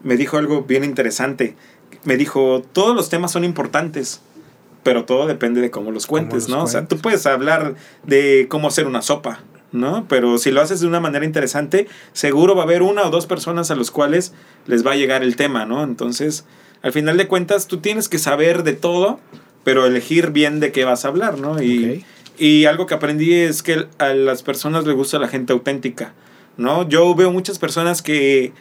[0.03, 1.57] me dijo algo bien interesante.
[2.05, 4.21] Me dijo, todos los temas son importantes,
[4.83, 6.65] pero todo depende de cómo los cuentes, los ¿no?
[6.65, 9.41] O sea, tú puedes hablar de cómo hacer una sopa,
[9.77, 10.07] ¿no?
[10.09, 13.27] Pero si lo haces de una manera interesante, seguro va a haber una o dos
[13.27, 14.33] personas a los cuales
[14.67, 15.85] les va a llegar el tema, ¿no?
[15.85, 16.45] Entonces,
[16.83, 19.21] al final de cuentas, tú tienes que saber de todo,
[19.65, 21.63] pero elegir bien de qué vas a hablar, ¿no?
[21.63, 22.05] Y,
[22.39, 26.13] y algo que aprendí es que a las personas les gusta la gente auténtica,
[26.57, 26.89] ¿no?
[26.89, 28.53] Yo veo muchas personas que,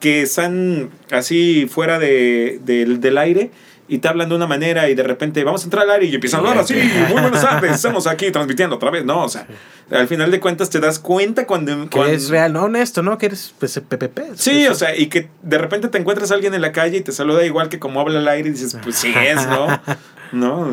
[0.00, 3.50] que están así fuera de, del- del aire
[3.88, 6.14] y te hablan de una manera y de repente vamos a entrar al aire y
[6.14, 9.24] empiezan a hablar así, muy buenas tardes, estamos aquí transmitiendo otra vez, ¿no?
[9.24, 9.46] O sea,
[9.90, 11.88] al final de cuentas te das cuenta cuando...
[11.90, 13.18] Que es real, no honesto, ¿no?
[13.18, 14.36] Que eres pues, PPP.
[14.36, 17.00] Sí, o sea, y que de repente te encuentras a alguien en la calle y
[17.02, 19.66] te saluda igual que como habla al aire y dices, pues sí es, ¿no?
[20.32, 20.72] ¿No?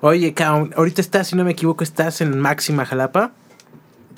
[0.00, 0.34] Oye,
[0.76, 3.32] ahorita estás, si no me equivoco, estás en Máxima Jalapa.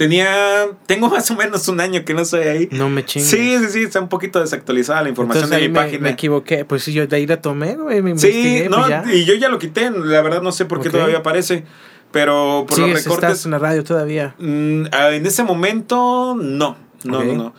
[0.01, 2.69] Tenía, tengo más o menos un año que no estoy ahí.
[2.73, 3.29] No me chingues.
[3.29, 6.01] Sí, sí, sí, está un poquito desactualizada la información Entonces de mi me, página.
[6.05, 6.65] me equivoqué.
[6.65, 8.01] Pues sí, yo de ahí la tomé, güey.
[8.01, 9.05] Me Sí, no, pues ya.
[9.13, 11.65] y yo ya lo quité, la verdad no sé por qué todavía aparece.
[12.13, 13.13] Pero por los recortes.
[13.31, 14.35] estás en la radio todavía.
[14.39, 16.79] Mm, ah, en ese momento, no.
[17.05, 17.55] No, no, no.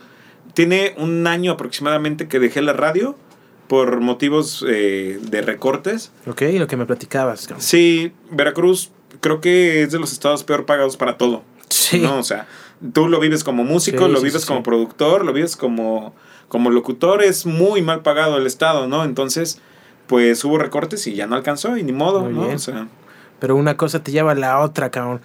[0.52, 3.16] Tiene un año aproximadamente que dejé la radio
[3.68, 6.10] por motivos eh, de recortes.
[6.26, 7.48] Ok, lo que me platicabas.
[7.58, 8.90] Sí, Veracruz
[9.20, 11.44] creo que es de los estados peor pagados para todo.
[11.72, 12.00] Sí.
[12.00, 12.18] ¿no?
[12.18, 12.46] O sea,
[12.92, 16.14] tú lo vives como músico, Sí, lo vives sí, como productor, lo vives como,
[16.48, 19.04] como locutor, es muy mal pagado el estado, ¿no?
[19.04, 19.60] Entonces,
[20.06, 22.42] pues hubo recortes y ya no alcanzó y ni modo, Muy ¿no?
[22.44, 22.56] bien.
[22.56, 22.88] O sea,
[23.38, 25.20] Pero una cosa te lleva a la otra, cabrón.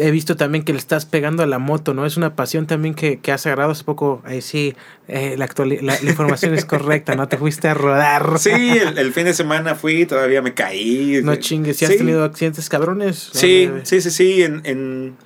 [0.00, 2.06] He visto también que le estás pegando a la moto, ¿no?
[2.06, 4.22] Es una pasión también que, que has agarrado hace poco.
[4.24, 4.76] Ahí sí,
[5.08, 7.26] eh, la, la, la información es correcta, ¿no?
[7.26, 8.34] Te fuiste a rodar.
[8.38, 11.18] sí, el, el fin de semana fui, todavía me caí.
[11.24, 13.30] No chingues, si has tenido accidentes cabrones.
[13.32, 15.16] Sí, sí, sí, sí, en, en-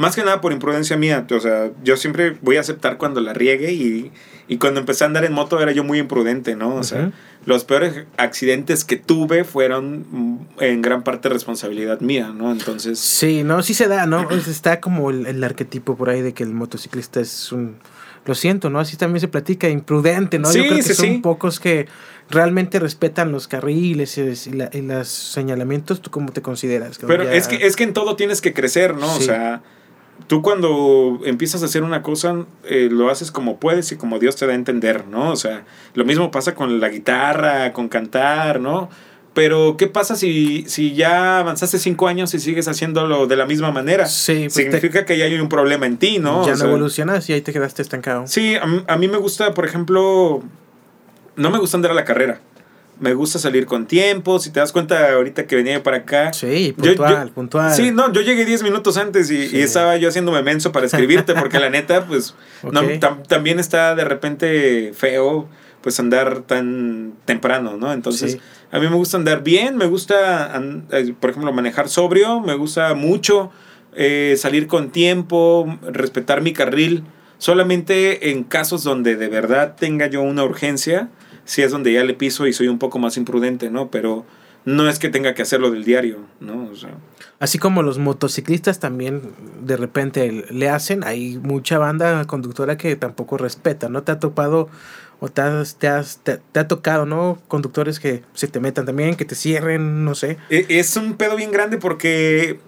[0.00, 3.32] más que nada por imprudencia mía, o sea, yo siempre voy a aceptar cuando la
[3.32, 4.10] riegue y,
[4.48, 6.74] y cuando empecé a andar en moto era yo muy imprudente, ¿no?
[6.74, 7.12] O sea,
[7.46, 12.50] los peores accidentes que tuve fueron mm, en gran parte responsabilidad mía, ¿no?
[12.50, 14.28] Entonces, Sí, no, sí se da, ¿no?
[14.30, 17.76] Está como el, el arquetipo por ahí de que el motociclista es un...
[18.26, 18.80] Lo siento, ¿no?
[18.80, 20.50] Así también se platica, imprudente, ¿no?
[20.50, 21.18] Sí, Yo creo que sí, son sí.
[21.22, 21.88] pocos que
[22.28, 26.02] realmente respetan los carriles y, la- y los señalamientos.
[26.02, 26.98] ¿Tú cómo te consideras?
[27.06, 29.10] pero Ya- es que, es que en todo tienes que crecer, ¿no?
[29.16, 29.62] O sea,
[30.26, 34.36] tú cuando empiezas a hacer una cosa, eh, lo haces como puedes y como Dios
[34.36, 35.30] te da a entender, ¿no?
[35.30, 35.64] O sea,
[35.94, 38.88] lo mismo pasa con la guitarra, con cantar, ¿no?
[39.32, 43.70] Pero, ¿qué pasa si, si ya avanzaste cinco años y sigues haciéndolo de la misma
[43.70, 44.06] manera?
[44.06, 46.42] Sí, pues te- Significa que ya hay un problema en ti, ¿no?
[46.44, 48.26] ya O no sea, evolucionas y ahí te quedaste estancado.
[48.26, 48.56] Sí,
[48.86, 50.42] a mí me gusta, por ejemplo,
[51.36, 52.40] no me gusta andar a la carrera.
[53.00, 54.38] Me gusta salir con tiempo.
[54.38, 56.32] Si te das cuenta, ahorita que venía para acá.
[56.32, 57.74] Sí, puntual, yo- puntual.
[57.74, 59.56] Sí, no, yo llegué 10 minutos antes y, Sí.
[59.56, 63.94] y estaba yo haciéndome menso para escribirte, porque la neta, pues, no, tam- también está
[63.94, 65.48] de repente feo,
[65.80, 67.92] pues, andar tan temprano, ¿no?
[67.92, 68.40] Entonces, Sí.
[68.70, 70.52] a mí me gusta andar bien, me gusta,
[70.92, 73.50] eh, por ejemplo, manejar sobrio, me gusta mucho
[73.96, 77.02] eh, salir con tiempo, respetar mi carril.
[77.38, 81.08] Solamente en casos donde de verdad tenga yo una urgencia,
[81.50, 83.90] si es donde ya le piso y soy un poco más imprudente, ¿no?
[83.90, 84.24] Pero
[84.64, 86.68] no es que tenga que hacerlo del diario, ¿no?
[86.70, 86.90] O sea,
[87.40, 89.22] Así como los motociclistas también
[89.62, 94.02] de repente le hacen, hay mucha banda conductora que tampoco respeta, ¿no?
[94.02, 94.68] Te ha topado
[95.18, 97.38] o te, has- te, has- te- te ha tocado, ¿no?
[97.48, 100.36] Conductores que se te metan también, que te cierren, no sé.
[100.50, 102.60] E- Es un pedo bien grande porque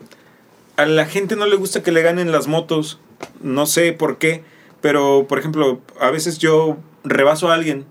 [0.76, 2.99] a la gente no le gusta que le ganen las motos.
[3.43, 4.43] No sé por qué.
[4.80, 7.85] Pero, por ejemplo, a veces yo rebaso a alguien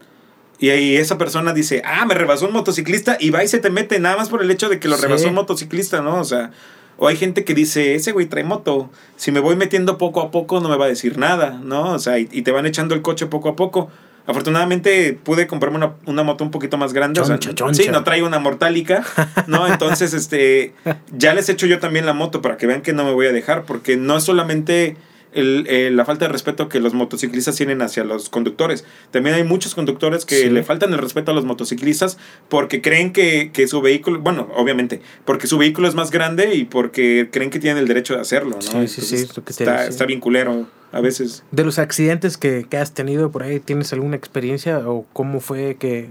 [0.62, 3.70] y ahí esa persona dice, ah, me rebasó un motociclista y va y se te
[3.70, 5.02] mete nada más por el hecho de que lo Sí.
[5.04, 6.20] rebasó un motociclista, ¿no?
[6.20, 6.52] O sea,
[6.98, 8.90] o hay gente que dice, ese güey trae moto.
[9.18, 11.92] Si me voy metiendo poco a poco no me va a decir nada, ¿no?
[11.94, 13.90] O sea, y, y te van echando el coche poco a poco.
[14.28, 17.22] Afortunadamente pude comprarme una, una moto un poquito más grande.
[17.22, 17.84] o sea, Choncha, choncha.
[17.84, 19.04] Sí, no traigo una mortálica,
[19.48, 19.66] ¿no?
[19.68, 20.74] Entonces, este,
[21.12, 23.32] ya les echo yo también la moto para que vean que no me voy a
[23.32, 24.96] dejar, porque no es solamente
[25.34, 28.86] el, eh, la falta de respeto que los motociclistas tienen hacia los conductores.
[29.12, 30.50] También hay muchos conductores que Sí.
[30.50, 32.18] le faltan el respeto a los motociclistas
[32.50, 36.66] porque creen que, que su vehículo, bueno, obviamente, porque su vehículo es más grande y
[36.66, 38.62] porque creen que tienen el derecho de hacerlo, ¿no?
[38.62, 41.44] Sí, sí, sí, es lo que te está, está bien culero a veces.
[41.52, 45.76] De los accidentes que, que has tenido por ahí, ¿tienes alguna experiencia o cómo fue
[45.80, 46.10] que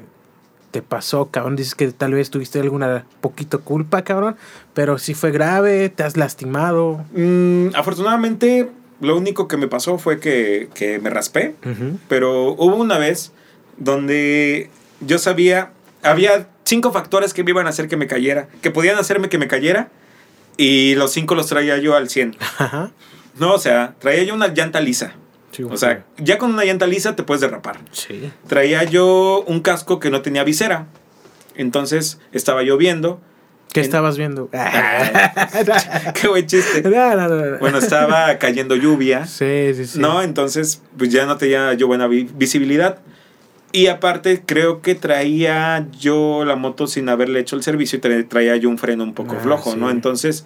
[0.71, 1.57] te pasó, cabrón?
[1.57, 4.37] Dices que tal vez tuviste alguna poquito culpa, cabrón,
[4.73, 7.05] pero si fue grave, te has lastimado.
[7.13, 11.55] Mm, afortunadamente, lo único que me pasó fue que, que me raspé.
[12.09, 13.33] Pero hubo una vez
[13.79, 14.71] donde
[15.01, 15.73] yo sabía,
[16.03, 19.39] había cinco factores que me iban a hacer que me cayera, que podían hacerme que
[19.39, 19.89] me cayera,
[20.57, 22.37] y los cinco los traía yo al 100.
[22.59, 22.91] Ajá.
[23.39, 25.15] No, o sea, traía yo una llanta lisa.
[25.53, 27.79] Sí, O sea, ya con una llanta lisa te puedes derrapar.
[27.93, 28.31] sí.
[28.47, 30.87] Traía yo un casco que no tenía visera.
[31.57, 33.21] Entonces estaba lloviendo.
[33.73, 34.49] ¿Qué En- estabas viendo?
[36.21, 36.83] Qué buen chiste.
[36.89, 37.59] No, no, no, no.
[37.59, 39.27] Bueno, estaba cayendo lluvia.
[39.27, 39.99] Sí, sí, sí.
[39.99, 40.23] ¿no?
[40.23, 42.99] Entonces, pues ya no tenía yo buena vi- visibilidad.
[43.73, 48.29] Y aparte, creo que traía yo la moto sin haberle hecho el servicio y tra-
[48.29, 49.87] traía yo un freno un poco Ah, flojo, ¿no?
[49.89, 49.93] sí.
[49.95, 50.45] Entonces,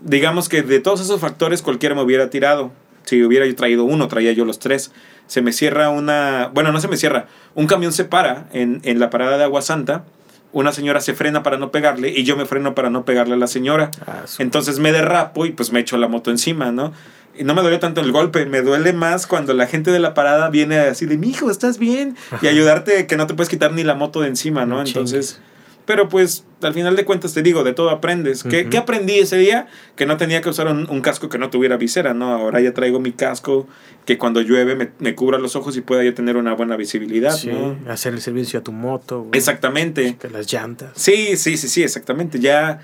[0.00, 2.72] digamos que de todos esos factores cualquiera me hubiera tirado.
[3.04, 4.92] Si hubiera yo traído uno, traía yo los tres.
[5.26, 6.50] Se me cierra una...
[6.54, 7.26] Bueno, no se me cierra.
[7.54, 10.04] Un camión se para en, en la parada de Agua Santa.
[10.52, 13.38] Una señora se frena para no pegarle y yo me freno para no pegarle a
[13.38, 13.90] la señora.
[14.06, 16.92] Ah, Entonces me derrapo y pues me echo la moto encima, ¿no?
[17.34, 20.12] Y no me dolió tanto el golpe, me duele más cuando la gente de la
[20.12, 22.16] parada viene así de, mijo, ¿estás bien?
[22.42, 24.76] Y ayudarte que no te puedes quitar ni la moto de encima, ¿no?
[24.76, 25.40] No Entonces,
[25.84, 28.44] pero pues al final de cuentas te digo, de todo aprendes.
[28.44, 29.66] ¿Qué, qué aprendí ese día?
[29.96, 32.32] Que no tenía que usar un, un casco que no tuviera visera, ¿no?
[32.32, 33.66] Ahora ya traigo mi casco
[34.04, 37.32] que cuando llueve me, me cubra los ojos y pueda ya tener una buena visibilidad,
[37.36, 37.76] sí, ¿no?
[37.90, 39.20] hacer el servicio a tu moto.
[39.22, 39.38] güey.
[39.38, 40.16] Exactamente.
[40.20, 40.90] Que las llantas.
[40.94, 42.38] Sí, sí, sí, sí, exactamente.
[42.40, 42.80] Ya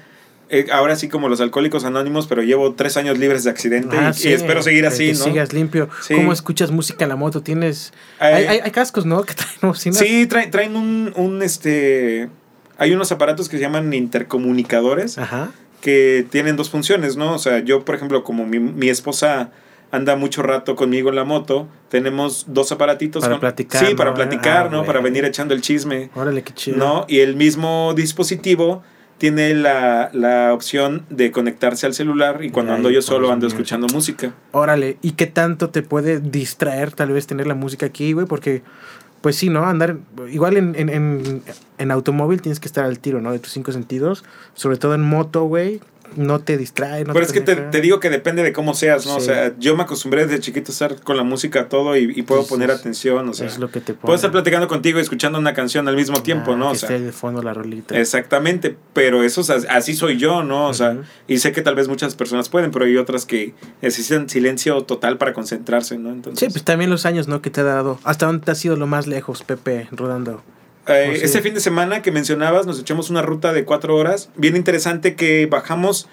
[0.51, 4.11] eh, ahora sí como los alcohólicos anónimos, pero llevo tres años libres de accidente Ah,
[4.13, 5.25] y, sí, y espero seguir que así, te ¿no?
[5.25, 5.89] sigas limpio.
[6.03, 6.15] Sí.
[6.15, 7.43] ¿Cómo escuchas música en la moto?
[7.43, 7.93] ¿Tienes...?
[8.21, 9.23] Eh, hay, hay- hay cascos, ¿no?
[9.25, 9.75] Que traen.
[9.95, 12.29] Sí, traen, traen un, un, este...
[12.79, 15.51] Hay unos aparatos que se llaman intercomunicadores Ajá.
[15.81, 17.35] que tienen dos funciones, ¿no?
[17.35, 19.51] O sea, yo, por ejemplo, como mi, mi esposa
[19.91, 23.23] anda mucho rato conmigo en la moto, tenemos dos aparatitos.
[23.23, 24.85] Para con- platicar, Sí, para platicar, Ah, ¿no?
[24.85, 26.77] Para venir echando el chisme, Órale, qué chido.
[26.77, 27.05] ¿no?
[27.09, 28.83] Y el mismo dispositivo
[29.17, 33.87] tiene la, la opción de conectarse al celular y cuando ando yo solo ando escuchando
[33.93, 34.33] música.
[34.53, 38.27] Órale, ¿y qué tanto te puede distraer tal vez tener la música aquí, güey?
[38.27, 38.63] Porque,
[39.21, 39.65] pues sí, ¿no?
[39.65, 39.97] Andar,
[40.31, 41.43] igual en, en, en,
[41.79, 43.33] en automóvil tienes que estar al tiro, ¿no?
[43.33, 45.81] De tus cinco sentidos, sobre todo en moto, güey,
[46.17, 49.07] no te distrae, no Pero es que te, te digo que depende de cómo seas,
[49.07, 49.17] ¿no?
[49.17, 52.23] O sea, yo me acostumbré desde chiquito a estar con la música todo y, y
[52.23, 53.47] puedo poner atención, o sea.
[53.47, 54.03] es lo que te pone.
[54.03, 56.71] Puedo estar platicando contigo y escuchando una canción al mismo tiempo, Ah, ¿no?
[56.71, 57.99] O sea, esté de fondo la rolita.
[57.99, 60.67] Exactamente, pero eso es as- así soy yo, ¿no?
[60.69, 60.97] O sea,
[61.27, 65.19] y sé que tal vez muchas personas pueden, pero hay otras que necesitan silencio total
[65.19, 66.11] para concentrarse, ¿no?
[66.11, 67.43] Entonces, Sí, pues también los años, ¿no?
[67.43, 67.99] Que te ha dado.
[68.05, 70.43] ¿Hasta dónde te has ido lo más lejos, Pepe, rodando?
[70.89, 71.25] Eh, sí.
[71.25, 75.15] este fin de semana que mencionabas, nos echamos una ruta de cuatro horas, bien interesante
[75.17, 76.09] que bajamos,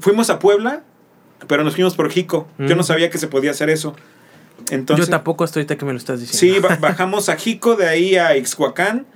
[0.00, 0.82] fuimos a Puebla,
[1.46, 2.46] pero nos fuimos por Jico.
[2.58, 2.84] Yo no Mm.
[2.84, 3.94] sabía que se podía hacer eso.
[4.70, 6.56] Entonces, Yo tampoco hasta ahorita que me lo estás diciendo.
[6.56, 9.06] Sí, ba- bajamos a Jico, de ahí a Ixhuacán.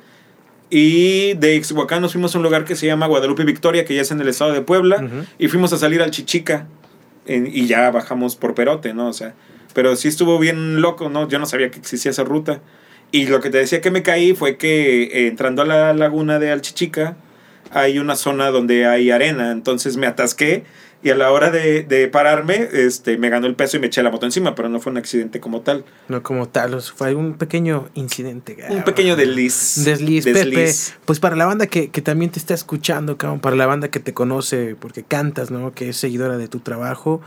[0.70, 4.02] Y de Ixhuacán nos fuimos a un lugar que se llama Guadalupe Victoria, que ya
[4.02, 5.06] es en el estado de Puebla.
[5.38, 6.66] Y fuimos a salir al Chichica.
[7.24, 9.06] en- y ya bajamos por Perote, ¿no?
[9.06, 9.34] O sea,
[9.74, 11.28] pero sí estuvo bien loco, ¿no?
[11.28, 12.60] Yo no sabía que existía esa ruta.
[13.12, 16.38] Y lo que te decía que me caí fue que eh, entrando a la laguna
[16.38, 17.16] de Alchichica
[17.70, 19.52] hay una zona donde hay arena.
[19.52, 20.64] Entonces me atasqué
[21.04, 24.02] y a la hora de, de pararme este, me ganó el peso y me eché
[24.02, 25.84] la moto encima, pero no fue un accidente como tal.
[26.08, 28.56] No como tal, fue un pequeño incidente.
[28.68, 29.84] Un pequeño desliz.
[29.84, 30.38] Desliz, Pepe.
[30.38, 30.94] Desliz.
[31.04, 34.00] Pues para la banda que, que también te está escuchando, cabrón, para la banda que
[34.00, 35.74] te conoce porque cantas, ¿no?
[35.74, 37.20] Que es seguidora de tu trabajo,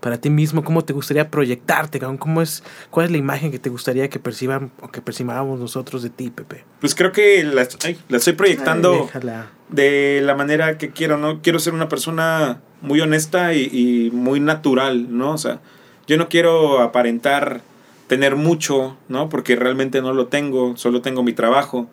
[0.00, 2.00] para ti mismo, ¿cómo te gustaría proyectarte?
[2.00, 6.02] ¿Cómo es, ¿Cuál es la imagen que te gustaría que perciban o que percibamos nosotros
[6.02, 6.64] de ti, Pepe?
[6.80, 9.30] Pues creo que la, ay, la estoy proyectando Ay,
[9.68, 11.42] de la manera que quiero, ¿no?
[11.42, 15.32] Quiero ser una persona muy honesta y, y muy natural, ¿no?
[15.32, 15.60] O sea,
[16.06, 17.60] yo no quiero aparentar
[18.06, 19.28] tener mucho, ¿no?
[19.28, 21.88] Porque realmente no lo tengo, solo tengo mi trabajo.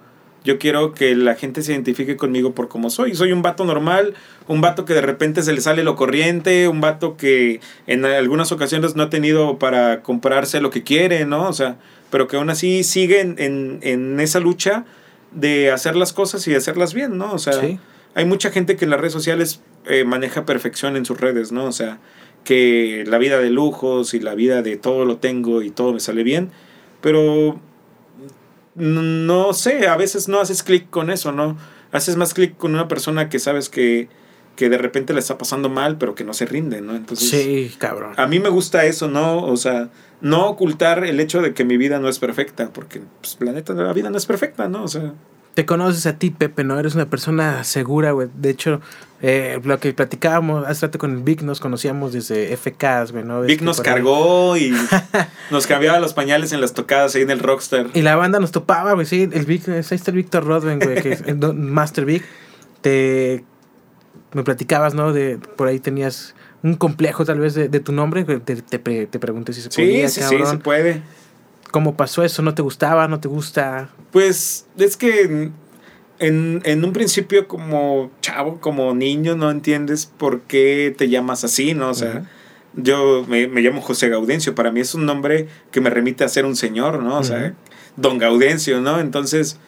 [0.46, 3.16] Yo quiero que la gente se identifique conmigo por como soy.
[3.16, 4.14] Soy un vato normal,
[4.48, 8.52] un vato que de repente se le sale lo corriente, un vato que en algunas
[8.52, 11.50] ocasiones no ha tenido para comprarse lo que quiere, ¿no?
[11.50, 11.76] O sea,
[12.12, 14.86] pero que aún así sigue en, en, en esa lucha
[15.32, 17.34] de hacer las cosas y hacerlas bien, ¿no?
[17.34, 17.80] O sea, Sí.
[18.14, 21.66] hay mucha gente que en las redes sociales eh, maneja perfección en sus redes, ¿no?
[21.66, 21.98] O sea,
[22.44, 26.00] que la vida de lujos y la vida de todo lo tengo y todo me
[26.00, 26.52] sale bien,
[27.02, 27.60] pero
[28.76, 31.58] no sé, a veces no haces clic con eso, ¿no?
[31.92, 34.10] Haces más clic con una persona que sabes que,
[34.56, 36.96] que de repente le está pasando mal, pero que no se rinde, ¿no?
[36.96, 38.14] Entonces, Sí, cabrón.
[38.18, 39.44] a mí me gusta eso, ¿no?
[39.46, 39.90] O sea,
[40.22, 43.74] no ocultar el hecho de que mi vida no es perfecta, porque pues, la neta,
[43.74, 44.84] la vida no es perfecta, ¿no?
[44.84, 45.14] O sea,
[45.56, 46.78] Te conoces a ti, Pepe, ¿no?
[46.80, 48.28] Eres una persona segura, güey.
[48.36, 48.82] De hecho,
[49.22, 53.42] eh, lo que platicábamos hace rato con el Vic, nos conocíamos desde FKs, güey, ¿no?
[53.42, 53.86] Vic nos ahí.
[53.86, 54.74] cargó y
[55.52, 57.88] nos cambiaba los pañales en las tocadas ahí en el Rockstar.
[57.94, 59.30] Y la banda nos topaba, güey, sí.
[59.32, 62.24] El Vic, ahí está el Víctor Rodwen, güey, que es el don- Master Vic.
[62.82, 63.44] Te.
[64.34, 65.14] Me platicabas, ¿no?
[65.14, 68.26] De por ahí tenías un complejo, tal vez, de, de tu nombre.
[68.26, 68.78] Te, te,
[69.08, 70.52] te pregunté si se Sí, podía, sí, sí, cabrón.
[70.52, 71.02] se puede.
[71.76, 72.42] ¿Cómo pasó eso?
[72.42, 73.10] ¿No te gustaba?
[73.10, 73.90] ¿No te gusta?
[74.14, 75.52] Pues es que
[76.20, 81.74] en, en un principio como chavo, como niño, no entiendes por qué te llamas así,
[81.74, 81.90] ¿no?
[81.90, 82.32] O sea,
[82.76, 86.30] yo me, me llamo José Gaudencio, para mí es un nombre que me remite a
[86.30, 87.18] ser un señor, ¿no?
[87.18, 87.54] O sea,
[87.98, 89.02] don Gaudencio, ¿no?
[89.02, 89.60] Entonces,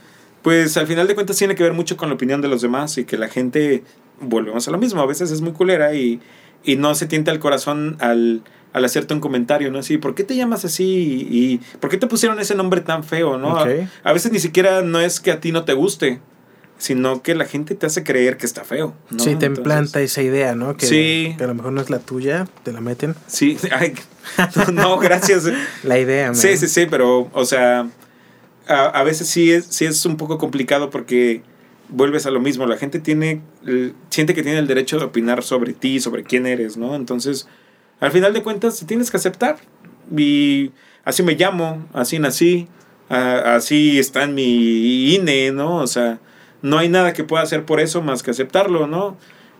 [0.44, 2.98] pues al final de cuentas tiene que ver mucho con la opinión de los demás
[2.98, 3.84] y que la gente,
[4.22, 6.22] volvemos a lo mismo, a veces es muy culera y,
[6.68, 8.44] y no se tienta el corazón al,
[8.74, 9.80] al hacerte un comentario, ¿no?
[9.80, 11.28] Así, ¿por qué te llamas así?
[11.32, 13.58] ¿Y por qué te pusieron ese nombre tan feo, no?
[13.58, 13.66] A,
[14.04, 16.20] a veces ni siquiera no es que a ti no te guste,
[16.78, 19.18] sino que la gente te hace creer que está feo, ¿no?
[19.20, 20.78] sí, te Entonces, implanta esa idea, ¿no?
[20.78, 21.34] Que, Sí.
[21.38, 23.16] que a lo mejor no es la tuya, te la meten.
[23.28, 23.94] Sí, ay,
[24.74, 25.46] no, gracias.
[25.84, 26.36] La idea, man.
[26.36, 27.88] Sí, sí, sí, pero, o sea,
[28.68, 31.42] a, a veces sí es, sí es un poco complicado porque
[31.90, 32.66] vuelves a lo mismo.
[32.66, 33.42] La gente tiene,
[34.10, 36.96] siente que tiene el derecho de opinar sobre ti, sobre quién eres, ¿no?
[36.96, 37.48] Entonces,
[38.00, 39.58] al final de cuentas, tienes que aceptar.
[40.16, 40.72] Y
[41.04, 42.68] así me llamo, así nací,
[43.10, 45.78] así está en mi INE, ¿no?
[45.78, 46.20] O sea,
[46.62, 49.18] no hay nada que pueda hacer por eso más que aceptarlo, ¿no?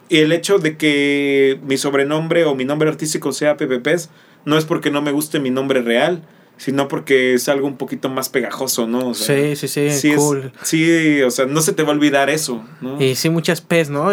[0.10, 4.10] Y el hecho de que mi sobrenombre o mi nombre artístico sea Pez
[4.46, 6.24] no es porque no me guste mi nombre real,
[6.58, 9.10] sino porque es algo un poquito más pegajoso, ¿no?
[9.10, 10.52] O sea, sí, sí, sí, cool.
[10.64, 13.02] sí, o sea, no se te va a olvidar eso, ¿no?
[13.02, 14.10] Y sí, muchas P's, ¿no?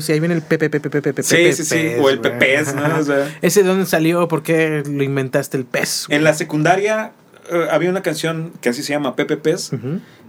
[0.00, 1.22] Si ahí viene el Pepe, Pepe, Pepe, Pepe.
[1.22, 2.98] Sí, sí, sí, o el Pepes, ¿no?
[2.98, 4.28] O sea, ¿Ese de dónde salió?
[4.28, 6.06] ¿Por qué lo inventaste el pez?
[6.08, 7.12] En la secundaria
[7.50, 9.70] eh, había una canción que así se llama Pepe Pez,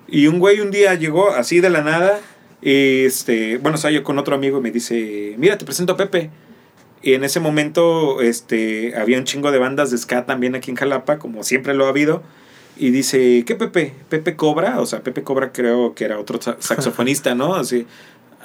[0.08, 2.20] y un güey un día llegó así de la nada,
[2.62, 5.98] y este, bueno, o sea, yo con otro amigo me dice, mira, te presento a
[5.98, 6.30] Pepe.
[7.02, 10.78] Y en ese momento este, había un chingo de bandas de ska también aquí en
[10.78, 12.24] Jalapa, como siempre lo ha habido.
[12.78, 13.94] Y dice, ¿qué Pepe?
[14.10, 14.80] ¿Pepe Cobra?
[14.80, 17.56] O sea, Pepe Cobra creo que era otro saxofonista, ¿no?
[17.56, 17.86] Así,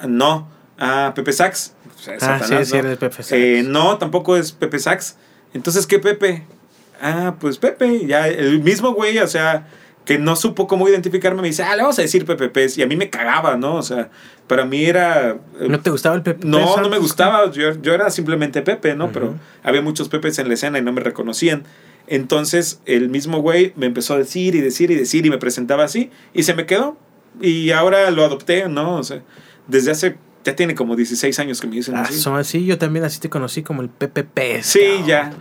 [0.07, 0.49] no.
[0.77, 1.73] Ah, Pepe Sax.
[2.21, 2.97] ah, sí, sí, ¿no?
[2.97, 3.31] Pepe Sax.
[3.31, 5.15] Eh, no, tampoco es Pepe Sax.
[5.53, 6.43] Entonces, ¿qué Pepe?
[7.01, 9.67] Ah, pues Pepe, ya, el mismo güey, o sea,
[10.05, 12.77] que no supo cómo identificarme, me dice, ah, le vamos a decir Pepe Pez.
[12.77, 13.75] Y a mí me cagaba, ¿no?
[13.75, 14.09] O sea,
[14.47, 15.37] para mí era...
[15.59, 17.51] Eh, ¿No te gustaba el Pepe No, no me gustaba.
[17.51, 19.11] Yo, yo, era simplemente Pepe, ¿no?
[19.11, 21.63] Pero había muchos Pepes en la escena y no me reconocían.
[22.07, 25.83] Entonces, el mismo güey me empezó a decir y decir y decir y me presentaba
[25.83, 26.11] así.
[26.35, 26.97] Y se me quedó.
[27.41, 28.97] Y ahora lo adopté, ¿no?
[28.97, 29.21] O sea,
[29.67, 32.19] desde hace ya tiene como 16 años que me dicen ah, así.
[32.19, 34.61] Son así, yo también así te conocí como el PPP.
[34.61, 35.33] Sí, ya.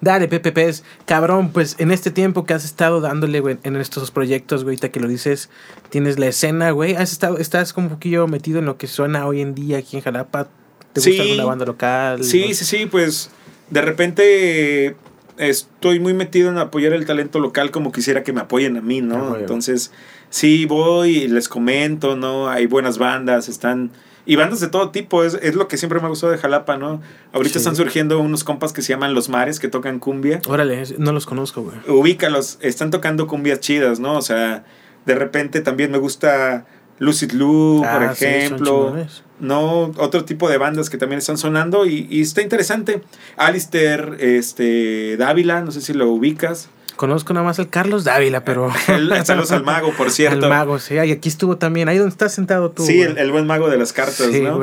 [0.00, 0.84] Dale, Pepe Pez.
[1.06, 5.00] Cabrón, pues en este tiempo que has estado dándole, güey, en estos proyectos, güey, que
[5.00, 5.48] lo dices,
[5.90, 6.94] tienes la escena, güey.
[6.94, 9.96] Has estado, estás como un poquillo metido en lo que suena hoy en día aquí
[9.96, 10.48] en Jalapa.
[10.92, 12.24] ¿Te gusta alguna banda local?
[12.24, 13.30] Sí, sí, sí, pues
[13.70, 14.96] de repente
[15.38, 19.00] estoy muy metido en apoyar el talento local como quisiera que me apoyen a mí,
[19.00, 19.34] ¿no?
[19.34, 19.92] Ah, Entonces,
[20.30, 22.48] sí, voy y les comento, ¿no?
[22.48, 23.90] Hay buenas bandas, están
[24.26, 26.76] y bandas de todo tipo, es, es lo que siempre me ha gustado de Jalapa,
[26.76, 27.00] ¿no?
[27.32, 30.40] Ahorita están surgiendo unos compas que se llaman Los Mares, que tocan cumbia.
[30.48, 31.76] Órale, no los conozco, güey.
[31.88, 34.16] Ubícalos, están tocando cumbias chidas, ¿no?
[34.18, 34.64] O sea,
[35.06, 36.66] de repente también me gusta
[36.98, 38.96] Lucid Lou, por ah, ejemplo.
[39.38, 43.02] no, otro tipo de bandas que también están sonando y, y está interesante.
[43.36, 46.68] Alistair este, Dávila, no sé si lo ubicas.
[46.96, 48.72] Conozco nada más al Carlos Dávila, pero.
[49.24, 50.46] saludos al mago, por cierto.
[50.46, 50.94] Al mago, sí.
[50.94, 51.88] Y aquí estuvo también.
[51.88, 52.84] Ahí donde estás sentado tú.
[52.84, 54.62] Sí, el, buen mago de las cartas, ¿no?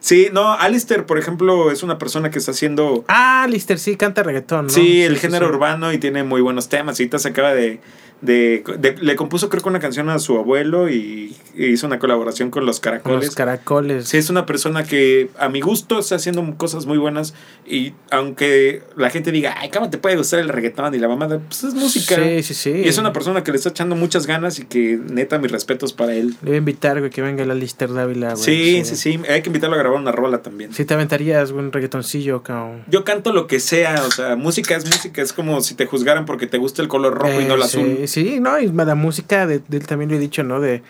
[0.00, 3.04] Sí, no, Alistair, por ejemplo, es una persona que está haciendo.
[3.08, 4.72] Ah, Alistair, sí, canta reggaetón, ¿no?
[4.72, 6.98] Sí, el género urbano y tiene muy buenos temas.
[6.98, 7.80] Ahorita se acaba de
[8.20, 8.64] de,
[9.00, 12.80] le compuso creo que una canción a su abuelo y, hizo una colaboración con los
[12.80, 13.26] caracoles.
[13.26, 14.08] Los caracoles.
[14.08, 17.34] Sí, es una persona que a mi gusto está haciendo cosas muy buenas
[17.66, 21.38] y aunque la gente diga, ay, ¿cómo te puede gustar el reggaetón y la mamada?
[21.38, 22.16] Pues es música.
[22.16, 22.70] Sí, sí, sí.
[22.84, 25.92] Y es una persona que le está echando muchas ganas y que neta mis respetos
[25.92, 26.34] para él.
[26.42, 28.44] Le voy a invitar, güey, que venga la Lister Dávila, güey.
[28.44, 30.72] Sí, sí, sí, Hay que invitarlo a grabar una rola también.
[30.72, 32.82] Sí, te aventarías un reggaetoncillo, cabrón.
[32.88, 35.22] Yo canto lo que sea, o sea, música es música.
[35.22, 37.64] Es como si te juzgaran porque te gusta el color rojo y no el eh,
[37.64, 37.98] azul.
[38.06, 40.60] Sí, sí, no, y la música de, él también lo he dicho, ¿no?
[40.60, 40.82] De,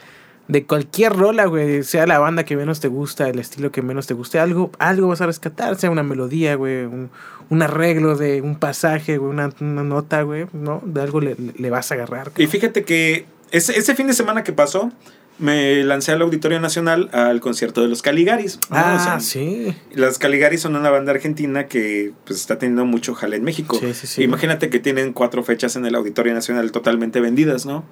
[0.49, 4.07] de cualquier rola, güey, sea la banda que menos te gusta, el estilo que menos
[4.07, 7.11] te guste, algo, algo vas a rescatar, sea una melodía, güey, un,
[7.49, 10.83] un arreglo de un pasaje, güey, una, nota, güey, ¿no?
[10.85, 12.31] De algo le, le vas a agarrar.
[12.37, 14.93] Y fíjate que ese, ese fin de semana que pasó,
[15.39, 18.61] me lancé al Auditorio Nacional al concierto de los Caligaris.
[18.71, 19.75] Ah, sí.
[19.93, 23.79] Las Caligaris son una banda argentina que pues, está teniendo mucho jale en México.
[23.81, 24.23] Sí, sí, sí.
[24.23, 27.85] Imagínate que tienen cuatro fechas en el Auditorio Nacional totalmente vendidas, ¿no?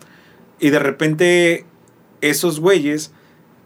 [0.60, 1.66] Y de repente
[2.20, 3.12] esos güeyes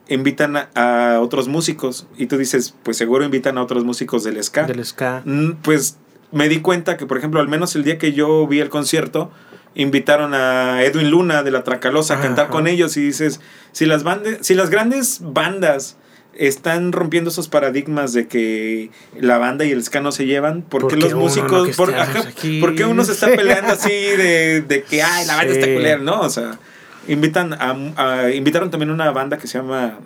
[0.09, 4.65] invitan a, otros músicos y tú dices, pues seguro invitan a otros músicos del ska.
[4.65, 5.23] Del ska.
[5.25, 5.99] Mm, pues
[6.33, 9.31] me di cuenta que, por ejemplo, al menos el día que yo vi el concierto,
[9.77, 13.41] invitaron a Edwin Luna de la Tracalosa a cantar con ellos y dices,
[13.73, 15.99] si las, bandas, si las grandes bandas
[16.35, 20.89] están rompiendo esos paradigmas de que la banda y el ska no se llevan, ¿por
[20.89, 25.37] qué los músicos, por, qué uno se está peleando así de, de que, ay, la
[25.37, 26.21] banda está culera, ¿no?
[26.21, 26.59] O sea,
[27.07, 29.99] invitan a, invitaron también una banda que se llama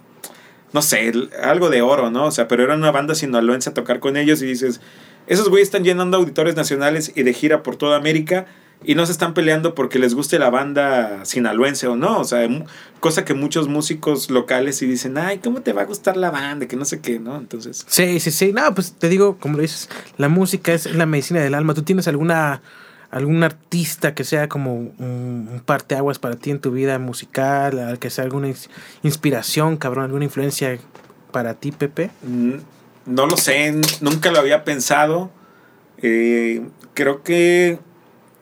[0.73, 1.12] no sé,
[1.43, 2.27] algo de oro, ¿no?
[2.27, 4.81] O sea, pero era una banda sinaloense a tocar con ellos y dices,
[5.27, 8.47] esos güeyes están llenando auditores nacionales y de gira por toda América
[8.83, 12.18] y no se están peleando porque les guste la banda sinaloense o no.
[12.18, 12.49] O sea,
[13.01, 16.66] cosa que muchos músicos locales y dicen, ay, ¿cómo te va a gustar la banda?
[16.66, 17.37] Que no sé qué, ¿no?
[17.37, 17.85] Entonces.
[17.87, 18.53] Sí, sí, sí.
[18.53, 21.74] No, pues te digo, como lo dices, la música es la medicina del alma.
[21.74, 22.62] ¿Tú tienes alguna
[23.11, 28.24] algún artista que sea como un, parteaguas para ti en tu vida musical, que sea
[28.24, 28.53] alguna
[29.03, 30.78] inspiración, cabrón, alguna influencia
[31.33, 32.11] para ti, Pepe?
[32.22, 32.55] Mm,
[33.07, 35.31] no lo sé, nunca lo había pensado.
[35.99, 36.62] Eh,
[36.95, 37.78] creo que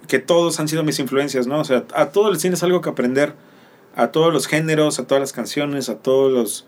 [0.08, 1.60] que todos han sido mis influencias, ¿no?
[1.60, 3.34] O sea, a todo el cine es algo que aprender,
[3.94, 6.66] a todos los géneros, a todas las canciones, a todos los,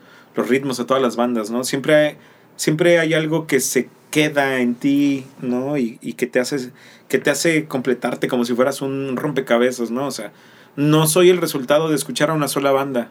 [0.49, 1.65] ritmos, a todas las bandas, ¿no?
[1.65, 2.17] Siempre hay,
[2.57, 5.77] siempre hay algo que se queda en ti, ¿no?
[5.77, 6.71] Y, que, te hace,
[7.09, 10.07] que te hace completarte como si fueras un rompecabezas, ¿no?
[10.07, 10.33] O sea,
[10.77, 13.11] no soy el resultado de escuchar a una sola banda.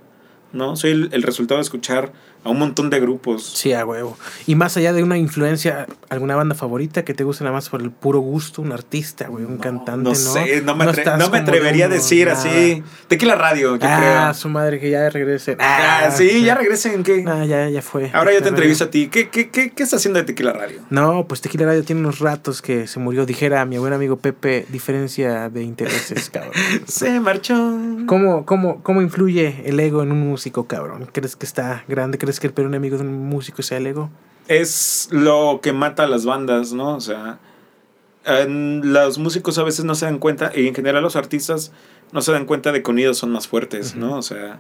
[0.51, 0.75] ¿no?
[0.75, 2.11] Soy el resultado de escuchar
[2.43, 3.45] a un montón de grupos.
[3.45, 4.17] Sí, a huevo.
[4.47, 7.81] Y más allá de una influencia, ¿alguna banda favorita que te guste nada más por
[7.81, 8.61] el puro gusto?
[8.61, 10.09] Un artista, güey, un cantante, ¿no?
[10.09, 12.39] No sé, no me, No atre- estás no me atrevería a decir nada.
[12.39, 12.83] así.
[13.07, 13.97] Tequila Radio, yo Ah,
[14.29, 14.33] creo.
[14.33, 15.57] su madre, que ya regrese.
[15.59, 17.03] Ah, sí, ya regresen.
[17.03, 17.23] ¿qué?
[17.27, 18.09] Ah, ya, ya fue.
[18.13, 19.07] Ahora yo te entrevisto a ti.
[19.09, 20.81] ¿Qué, qué, qué, qué está haciendo de Tequila Radio?
[20.89, 23.25] No, pues Tequila Radio tiene unos ratos que se murió.
[23.25, 26.53] Dijera mi buen amigo Pepe, diferencia de intereses, cabrón.
[26.87, 27.55] Se marchó.
[28.05, 31.09] ¿Cómo, cómo, ¿Cómo influye el ego en un músico, cabrón?
[31.11, 32.17] ¿Crees que está grande?
[32.17, 34.09] ¿Crees que el peor enemigo de un músico sea el ego?
[34.49, 36.95] Es lo que mata a las bandas, ¿no?
[36.95, 37.39] O sea,
[38.25, 41.71] en- los músicos a veces no se dan cuenta, y en general los artistas
[42.11, 44.15] no se dan cuenta de que unidos son más fuertes, ¿no?
[44.17, 44.59] O sea,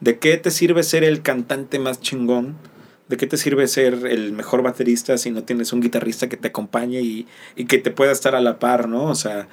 [0.00, 2.56] ¿de qué te sirve ser el cantante más chingón?
[3.08, 6.48] ¿De qué te sirve ser el mejor baterista si no tienes un guitarrista que te
[6.48, 9.04] acompañe y, y que te pueda estar a la par, ¿no?
[9.06, 9.48] O sea,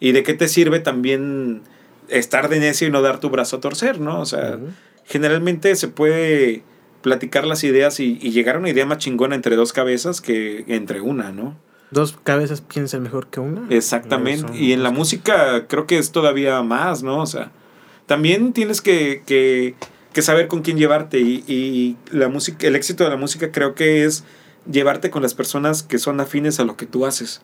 [0.00, 1.62] ¿y de qué te sirve también
[2.08, 4.20] estar de necio y no dar tu brazo a torcer, ¿no?
[4.20, 4.58] O sea,
[5.04, 6.62] generalmente se puede
[7.06, 10.64] platicar las ideas y, y llegar a una idea más chingona entre dos cabezas que
[10.66, 11.56] entre una, ¿no?
[11.92, 13.64] Dos cabezas piensan mejor que una.
[13.70, 14.58] Exactamente.
[14.58, 17.22] Y en la música creo que es todavía más, ¿no?
[17.22, 17.52] O sea,
[18.06, 19.76] también tienes que, que,
[20.12, 23.76] que saber con quién llevarte y, y la música, el éxito de la música creo
[23.76, 24.24] que es
[24.68, 27.40] llevarte con las personas que son afines a lo que tú haces,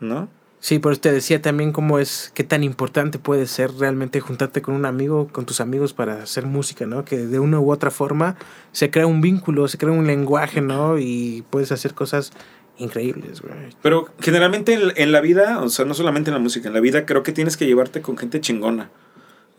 [0.00, 0.28] ¿no?
[0.60, 4.60] Sí, por eso te decía también cómo es, qué tan importante puede ser realmente juntarte
[4.60, 7.04] con un amigo, con tus amigos para hacer música, ¿no?
[7.04, 8.36] Que de una u otra forma
[8.72, 10.98] se crea un vínculo, se crea un lenguaje, ¿no?
[10.98, 12.32] Y puedes hacer cosas
[12.76, 13.54] increíbles, güey.
[13.82, 16.80] Pero generalmente en, en la vida, o sea, no solamente en la música, en la
[16.80, 18.90] vida creo que tienes que llevarte con gente chingona.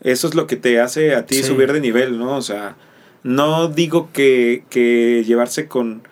[0.02, 1.42] Eso es lo que te hace a ti Sí.
[1.44, 2.36] subir de nivel, ¿no?
[2.36, 2.76] O sea,
[3.22, 6.02] no digo que, que llevarse con,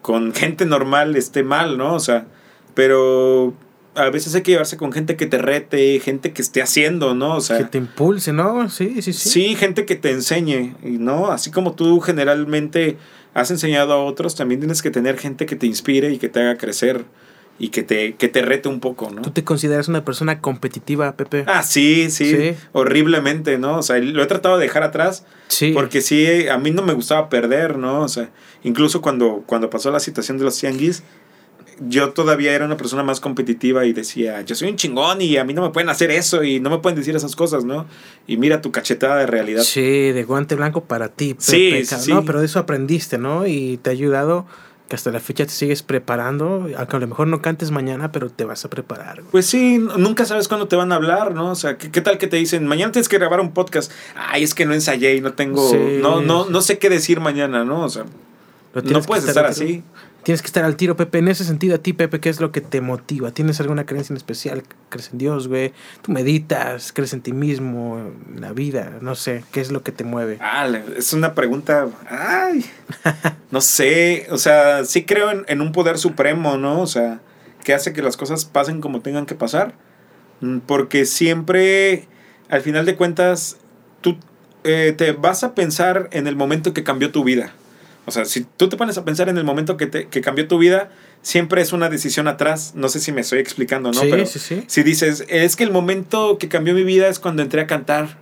[0.00, 1.94] con gente normal esté mal, ¿no?
[1.94, 2.26] O sea,
[2.74, 3.54] pero
[3.98, 7.36] a veces hay que llevarse con gente que te rete, gente que esté haciendo, ¿no?
[7.36, 8.68] O sea, que te impulse, ¿no?
[8.70, 9.28] Sí, sí, sí.
[9.28, 11.30] Sí, gente que te enseñe, ¿no?
[11.30, 12.96] Así como tú generalmente
[13.34, 16.40] has enseñado a otros, también tienes que tener gente que te inspire y que te
[16.40, 17.04] haga crecer
[17.60, 19.20] y que te, que te rete un poco, ¿no?
[19.22, 21.44] ¿Tú te consideras una persona competitiva, Pepe?
[21.48, 22.54] Ah, sí, sí, Sí.
[22.72, 23.78] horriblemente, ¿no?
[23.78, 25.72] O sea, lo he tratado de dejar atrás sí.
[25.74, 28.02] porque sí, a mí no me gustaba perder, ¿no?
[28.02, 28.30] O sea,
[28.62, 31.02] incluso cuando, cuando pasó la situación de los tianguis,
[31.80, 35.44] yo todavía era una persona más competitiva y decía, yo soy un chingón y a
[35.44, 37.86] mí no me pueden hacer eso y no me pueden decir esas cosas, ¿no?
[38.26, 39.62] Y mira tu cachetada de realidad.
[39.62, 41.42] Sí, de guante blanco para ti, Pepe.
[41.42, 42.12] Sí, sí.
[42.12, 43.46] No, pero de eso aprendiste, ¿no?
[43.46, 44.46] Y te ha ayudado
[44.88, 46.66] que hasta la fecha te sigues preparando.
[46.78, 49.16] Aunque a lo mejor no cantes mañana, pero te vas a preparar.
[49.20, 49.30] güey.
[49.30, 51.50] Pues sí, nunca sabes cuándo te van a hablar, ¿no?
[51.50, 53.92] O sea, ¿qué, qué tal que te dicen, mañana tienes que grabar un podcast?
[54.16, 55.98] Ay, es que no ensayé y no tengo, Sí.
[56.00, 57.84] no, no, no sé qué decir mañana, ¿no?
[57.84, 58.04] O sea,
[58.82, 59.82] no puedes estar así.
[60.28, 61.20] Tienes que estar al tiro, Pepe.
[61.20, 63.30] En ese sentido, a ti, Pepe, ¿qué es lo que te motiva?
[63.30, 64.62] ¿Tienes alguna creencia en especial?
[64.90, 65.72] ¿Crees en Dios, güey?
[66.02, 66.92] ¿Tú meditas?
[66.92, 67.98] ¿Crees en ti mismo?
[68.34, 68.98] ¿En la vida?
[69.00, 69.42] No sé.
[69.52, 70.36] ¿Qué es lo que te mueve?
[70.42, 72.62] Ah, es una pregunta, ay,
[73.50, 76.82] no sé, o sea, sí creo en, en un poder supremo, ¿no?
[76.82, 77.20] O sea,
[77.64, 79.72] que hace que las cosas pasen como tengan que pasar,
[80.40, 82.06] Mm, porque siempre,
[82.48, 83.56] al final de cuentas,
[84.00, 84.16] tú
[84.64, 87.52] eh, te vas a pensar en el momento que cambió tu vida.
[88.08, 90.48] O sea, si tú te pones a pensar en el momento que, te, que cambió
[90.48, 90.90] tu vida,
[91.22, 92.72] siempre es una decisión atrás.
[92.74, 94.00] No sé si me estoy explicando, ¿no?
[94.00, 94.64] sí, Pero sí, sí.
[94.66, 98.16] si dices, es que el momento que cambió mi vida es cuando entré a cantar,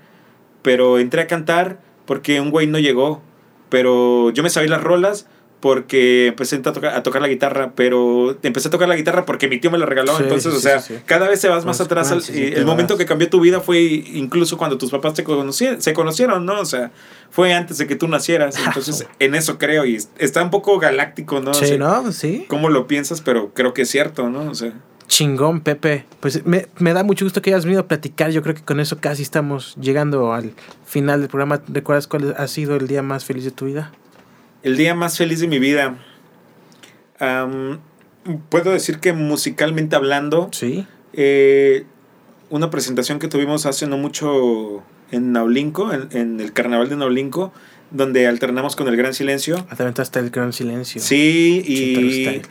[0.63, 3.23] pero entré a cantar porque un güey no llegó,
[3.69, 5.27] pero yo me sabía las rolas
[5.61, 9.49] porque empecé a, tocar a tocar la guitarra, pero empecé a tocar la guitarra porque
[9.49, 11.65] mi tío me la regaló, Sí, entonces, sí, o sea, sí, cada vez se vas
[11.65, 12.99] más atrás, el momento vas.
[12.99, 16.61] que cambió tu vida fue incluso cuando tus papás te conocieron, se conocieron, ¿no?
[16.61, 16.91] O sea,
[17.31, 21.41] fue antes de que tú nacieras, entonces en eso creo y está un poco galáctico,
[21.41, 21.53] ¿no?
[21.53, 22.13] O Sí, ¿no?
[22.13, 22.45] Sí.
[22.49, 23.21] ¿Cómo lo piensas?
[23.21, 24.51] Pero creo que es cierto, ¿no?
[24.51, 24.73] O sea,
[25.09, 26.05] Chingón, Pepe.
[26.21, 28.31] Pues me, me da mucho gusto que hayas venido a platicar.
[28.31, 30.53] Yo creo que con eso casi estamos llegando al
[30.85, 31.63] final del programa.
[31.69, 33.93] ¿Recuerdas cuál ha sido el día más feliz de tu vida?
[34.67, 35.97] El día más feliz de mi vida.
[38.49, 40.85] Puedo decir que musicalmente hablando, Sí.
[41.13, 41.85] eh,
[42.51, 47.53] una presentación que tuvimos hace no mucho en Naulinco, en, en el carnaval de Naulinco,
[47.93, 49.65] donde alternamos con el Gran Silencio.
[49.71, 51.01] Aventaste el gran silencio.
[51.01, 52.43] Sí, y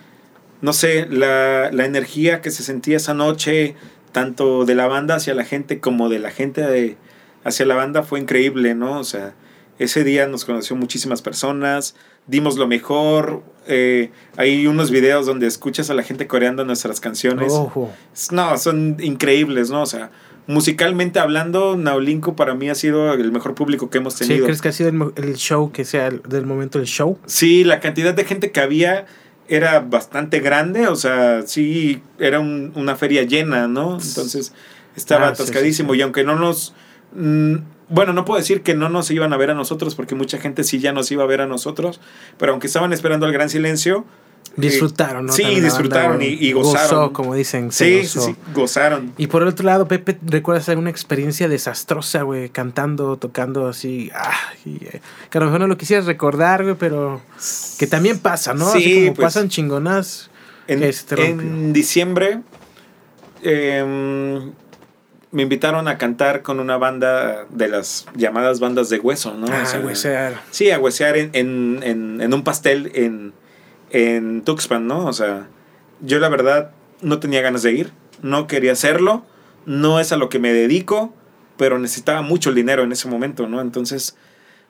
[0.61, 3.75] no sé, la, la energía que se sentía esa noche,
[4.13, 6.95] tanto de la banda hacia la gente como de la gente de-
[7.43, 8.97] hacia la banda, fue increíble, ¿no?
[8.99, 9.33] O sea,
[9.77, 11.95] ese día nos conoció muchísimas personas,
[12.27, 13.43] dimos lo mejor.
[13.67, 17.51] eh, hay unos videos donde escuchas a la gente coreando nuestras canciones.
[17.51, 17.91] Ojo.
[18.31, 19.81] No, son increíbles, ¿no?
[19.81, 20.11] O sea,
[20.45, 24.27] musicalmente hablando, Naulinco para mí ha sido el mejor público que hemos ¿Sí?
[24.27, 24.45] tenido.
[24.45, 27.17] ¿Crees que ha sido el, el show que sea el- del momento del show?
[27.25, 29.07] Sí, la cantidad de gente que había
[29.47, 33.93] era bastante grande, o sea, sí, era un- una feria llena, ¿no?
[33.99, 34.53] Entonces
[34.95, 35.99] estaba Ah, sí, atascadísimo sí, sí.
[35.99, 36.75] y aunque no nos...
[37.15, 37.55] mm,
[37.89, 40.63] bueno, no puedo decir que no nos iban a ver a nosotros, porque mucha gente
[40.63, 41.99] sí ya nos iba a ver a nosotros,
[42.37, 44.05] pero aunque estaban esperando el gran silencio,
[44.57, 45.33] Disfrutaron, ¿no?
[45.33, 46.99] Sí, También disfrutaron y, y gozaron.
[46.99, 47.71] Gozó, como dicen.
[47.73, 48.21] Sí, gozó.
[48.21, 49.13] sí, gozaron.
[49.17, 52.49] Y por el otro lado, Pepe, ¿recuerdas alguna experiencia desastrosa, güey?
[52.49, 54.11] Cantando, tocando así.
[54.15, 54.31] Ah,
[54.63, 57.21] y, eh, que a lo mejor no lo quisieras recordar, güey, pero
[57.77, 58.67] que también pasa, ¿no?
[58.67, 60.29] así Sí, como pues, pasan chingonas.
[60.67, 62.39] En diciembre
[63.43, 64.51] em,
[65.35, 69.47] me invitaron a cantar con una banda de las llamadas bandas de hueso, ¿no?
[69.51, 70.35] ah, O sea, güey, ser.
[70.49, 73.33] Sí, a huesear en, en, en, en un pastel en,
[73.89, 75.05] en Tuxpan, ¿no?
[75.05, 75.47] O sea,
[75.99, 76.71] yo la verdad
[77.01, 77.91] no tenía ganas de ir,
[78.21, 79.25] no quería hacerlo,
[79.65, 81.13] no es a lo que me dedico,
[81.57, 83.59] pero necesitaba mucho el dinero en ese momento, ¿no?
[83.59, 84.15] Entonces,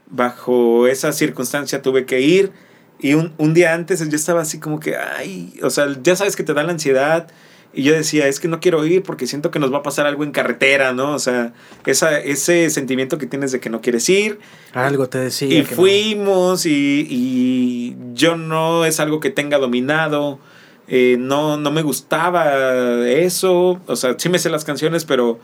[0.08, 2.52] bajo esa circunstancia tuve que ir
[3.00, 6.36] y un, un día antes yo estaba así como que, ay, o sea, ya sabes
[6.36, 7.28] que te da la ansiedad.
[7.76, 10.06] Y yo decía, es que no quiero ir porque siento que nos va a pasar
[10.07, 11.14] algo en carretera, ¿no?
[11.14, 11.53] O sea,
[11.85, 14.39] esa, ese sentimiento que tienes de que no quieres ir.
[14.73, 15.47] Algo te decía.
[15.60, 15.76] Y que no.
[15.76, 20.39] fuimos y, y yo no es algo que tenga dominado.
[20.88, 23.80] eh, no, no me gustaba eso.
[23.88, 25.39] O sea, sí me sé las canciones, pero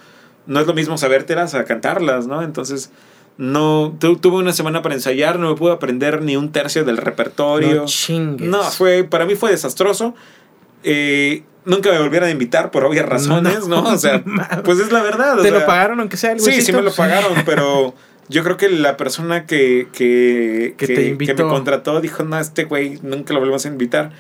[0.48, 2.42] no es lo mismo sabértelas a cantarlas, ¿no?
[2.44, 2.92] Entonces,
[3.38, 6.98] no, tu- tuve una semana para ensayar, no me pude aprender ni un tercio del
[6.98, 7.76] repertorio.
[7.82, 8.48] No chingues.
[8.48, 10.14] No, fue, para mí fue desastroso.
[10.84, 13.84] Eh, nunca me volvieran a invitar por obvias razones, ¿no?
[13.84, 14.24] O sea,
[14.64, 15.40] pues es la verdad.
[15.40, 17.94] o ¿Te sea, lo pagaron aunque sea algo Sí, sí me lo pagaron, pero
[18.30, 22.66] yo creo que la persona que, que, Que que, que me contrató dijo, no, este
[22.66, 24.12] güey nunca lo volvemos a invitar.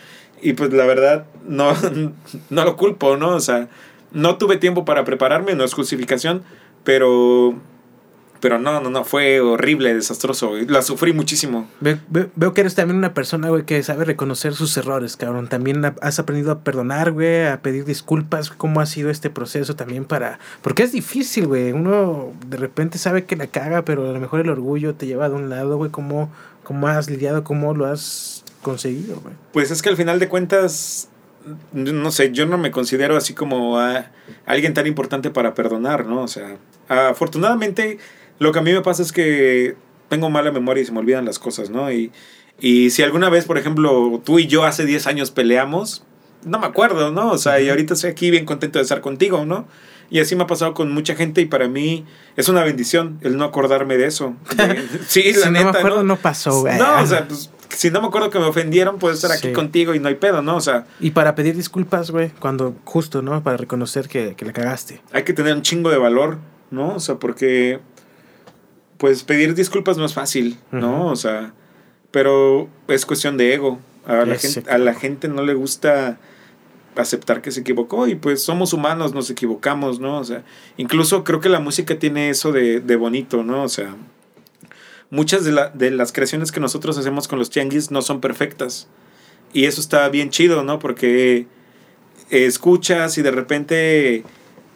[0.41, 1.73] Y pues la verdad, no,
[2.49, 3.29] no lo culpo, ¿no?
[3.29, 3.69] O sea,
[4.11, 6.43] no tuve tiempo para prepararme, no es justificación,
[6.83, 7.55] pero...
[8.41, 10.53] Pero no, no, no, fue horrible, desastroso.
[10.67, 11.69] La sufrí muchísimo.
[11.79, 15.47] Ve- ve- veo que eres también una persona, güey, que sabe reconocer sus errores, cabrón.
[15.47, 18.49] También ha- has aprendido a perdonar, güey, a pedir disculpas.
[18.49, 20.39] ¿Cómo ha sido este proceso también para...?
[20.63, 21.71] Porque es difícil, güey.
[21.71, 25.29] Uno de repente sabe que la caga, pero a lo mejor el orgullo te lleva
[25.29, 25.91] de un lado, güey.
[25.91, 26.31] ¿Cómo,
[26.63, 27.43] ¿Cómo has lidiado?
[27.43, 29.35] ¿Cómo lo has conseguido, güey?
[29.53, 31.09] Pues es que al final de cuentas,
[31.73, 34.07] no sé, yo no me considero así como a
[34.47, 36.23] alguien tan importante para perdonar, ¿no?
[36.23, 36.57] O sea,
[36.87, 37.99] afortunadamente
[38.41, 39.75] lo que a mí me pasa es que
[40.09, 41.91] tengo mala memoria y se me olvidan las cosas, ¿no?
[41.91, 42.11] Y,
[42.59, 46.03] y si alguna vez, por ejemplo, tú y yo hace 10 años peleamos,
[46.43, 47.31] no me acuerdo, ¿no?
[47.31, 49.67] O sea, y ahorita estoy aquí bien contento de estar contigo, ¿no?
[50.09, 52.03] Y así me ha pasado con mucha gente y para mí
[52.35, 54.35] es una bendición el no acordarme de eso.
[54.57, 56.03] De- sí, la si neta, no me acuerdo, ¿no?
[56.03, 56.77] no, pasó, güey.
[56.77, 59.53] No, o sea, pues si no me acuerdo que me ofendieron, puedo estar aquí Sí.
[59.53, 60.57] contigo y no hay pedo, ¿no?
[60.57, 63.41] O sea, Y para pedir disculpas, güey, cuando justo, ¿no?
[63.43, 65.01] Para reconocer que, que la cagaste.
[65.13, 66.39] hay que tener un chingo de valor,
[66.71, 66.95] ¿no?
[66.95, 67.79] O sea, porque
[69.01, 71.07] pues pedir disculpas no es fácil, ¿no?
[71.07, 71.53] O sea,
[72.11, 73.79] pero es cuestión de ego.
[74.05, 76.19] A la, gente, a la gente no le gusta
[76.95, 80.19] aceptar que se equivocó y pues somos humanos, nos equivocamos, ¿no?
[80.19, 80.43] O sea,
[80.77, 83.63] incluso creo que la música tiene eso de, de bonito, ¿no?
[83.63, 83.95] O sea,
[85.09, 88.87] muchas de, la- de las creaciones que nosotros hacemos con los tianguis no son perfectas.
[89.53, 90.77] Y eso está bien chido, ¿no?
[90.79, 91.47] Porque
[92.29, 94.23] escuchas y de repente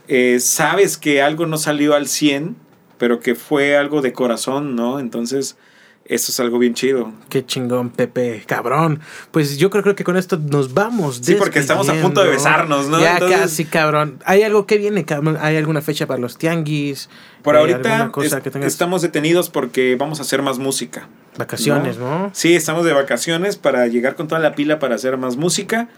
[0.07, 2.55] eh, sabes que algo no salió al 100,
[2.97, 4.99] pero que fue algo de corazón, ¿no?
[4.99, 5.57] Entonces,
[6.05, 7.11] eso es algo bien chido.
[7.29, 8.99] Qué chingón, Pepe, cabrón.
[9.31, 11.19] Pues yo creo, creo que con esto nos vamos.
[11.23, 12.99] Sí, porque estamos a punto de besarnos, ¿no?
[12.99, 14.19] Ya Entonces- casi, cabrón.
[14.25, 15.37] ¿Hay algo que viene, cabrón?
[15.41, 17.09] ¿Hay alguna fecha para los tianguis?
[17.41, 18.67] Por ahorita alguna cosa es- que tengas?
[18.71, 21.09] estamos detenidos porque vamos a hacer más música.
[21.37, 22.29] Vacaciones, ¿no?
[22.33, 25.89] Sí, estamos de vacaciones para llegar con toda la pila para hacer más música.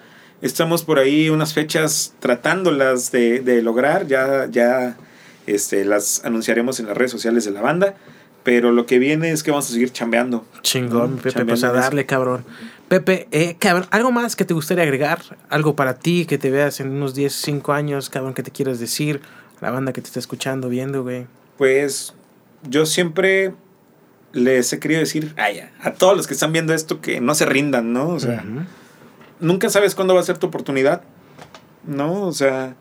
[0.42, 4.08] Estamos por ahí unas fechas tratándolas de, de lograr.
[4.08, 4.96] Ya, ya
[5.48, 7.96] este, las anunciaremos en las redes sociales de la banda.
[8.44, 10.46] Pero lo que viene es que vamos a seguir chambeando.
[10.62, 12.46] Chingón, Pepe, chambeando pues a darle, cabrón.
[12.88, 15.20] Pepe, eh, cabrón, ¿algo más que te gustaría agregar?
[15.50, 18.80] ¿Algo para ti que te veas en unos 10, 5 años, cabrón, que te quieras
[18.80, 19.20] decir?
[19.60, 21.28] La banda que te está escuchando, viendo, güey.
[21.58, 22.14] Pues
[22.64, 23.54] yo siempre
[24.32, 27.46] les he querido decir ay, a, todos los que están viendo esto que no se
[27.46, 28.10] rindan, ¿no?
[28.10, 28.46] O sea,
[29.40, 31.02] nunca sabes cuándo va a ser tu oportunidad,
[31.86, 32.24] ¿no?
[32.24, 32.76] O sea,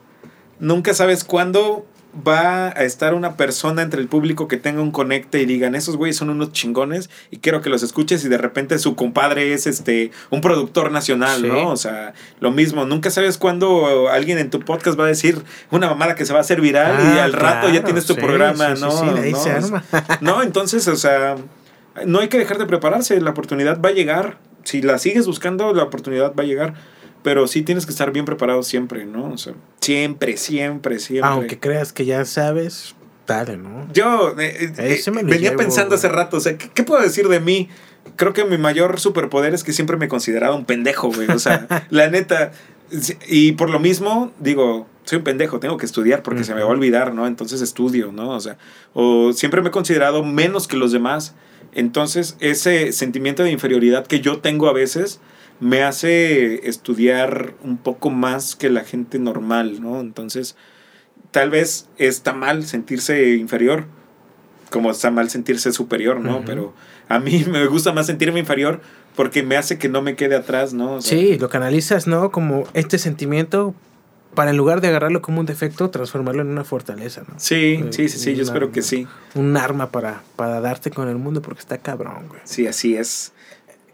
[0.61, 1.87] nunca sabes cuándo
[2.27, 5.97] va a estar una persona entre el público que tenga un conecte y digan, esos
[5.97, 9.67] güeyes son unos chingones y quiero que los escuches y de repente su compadre es
[9.67, 11.49] este un productor nacional, Sí.
[11.49, 11.69] ¿no?
[11.71, 15.89] O sea, lo mismo, nunca sabes cuándo alguien en tu podcast va a decir una
[15.89, 18.21] mamada que se va a hacer viral y Ah, al rato ya tienes tu sí,
[18.21, 18.91] programa, sí, ¿no?
[18.91, 19.85] sí, de ahí no, se arma.
[20.21, 21.37] no, entonces, o sea,
[22.05, 24.39] no hay que dejar de prepararse, la oportunidad va a llegar.
[24.65, 26.75] Si la sigues buscando, la oportunidad va a llegar.
[27.27, 29.33] Pero sí tienes que estar bien preparado siempre, ¿no?
[29.33, 31.29] O sea, siempre, siempre, siempre.
[31.29, 32.95] Aunque creas que ya sabes,
[33.27, 33.93] dale, ¿no?
[33.93, 35.99] Yo eh, eh, me lo venía llevo, pensando güey.
[35.99, 37.69] hace rato, o sea, ¿qué, qué puedo decir de mí?
[38.15, 41.29] Creo que mi mayor superpoder es que siempre me he considerado un pendejo, güey.
[41.29, 42.53] O sea, la neta.
[43.27, 46.69] Y por lo mismo, digo, soy un pendejo, tengo que estudiar porque se me va
[46.69, 47.27] a olvidar, ¿no?
[47.27, 48.31] Entonces estudio, ¿no?
[48.31, 48.57] O sea,
[48.95, 51.35] o siempre me he considerado menos que los demás.
[51.73, 55.19] Entonces, ese sentimiento de inferioridad que yo tengo a veces
[55.61, 60.01] me hace estudiar un poco más que la gente normal, ¿no?
[60.01, 60.57] Entonces,
[61.31, 63.85] tal vez está mal sentirse inferior,
[64.71, 66.45] como está mal sentirse superior, ¿no?
[66.45, 66.75] Pero
[67.09, 68.81] a mí me gusta más sentirme inferior
[69.15, 71.01] porque me hace que no me quede atrás, ¿no?
[71.01, 72.31] sí, lo canalizas, ¿no?
[72.31, 73.75] Como este sentimiento
[74.35, 77.35] para en lugar de agarrarlo como un defecto, transformarlo en una fortaleza, ¿no?
[77.39, 79.09] Sí, sí, sí, sí, yo espero que sí.
[79.35, 82.43] Un arma para, para darte con el mundo porque está cabrón, güey.
[82.45, 83.33] Sí, así es.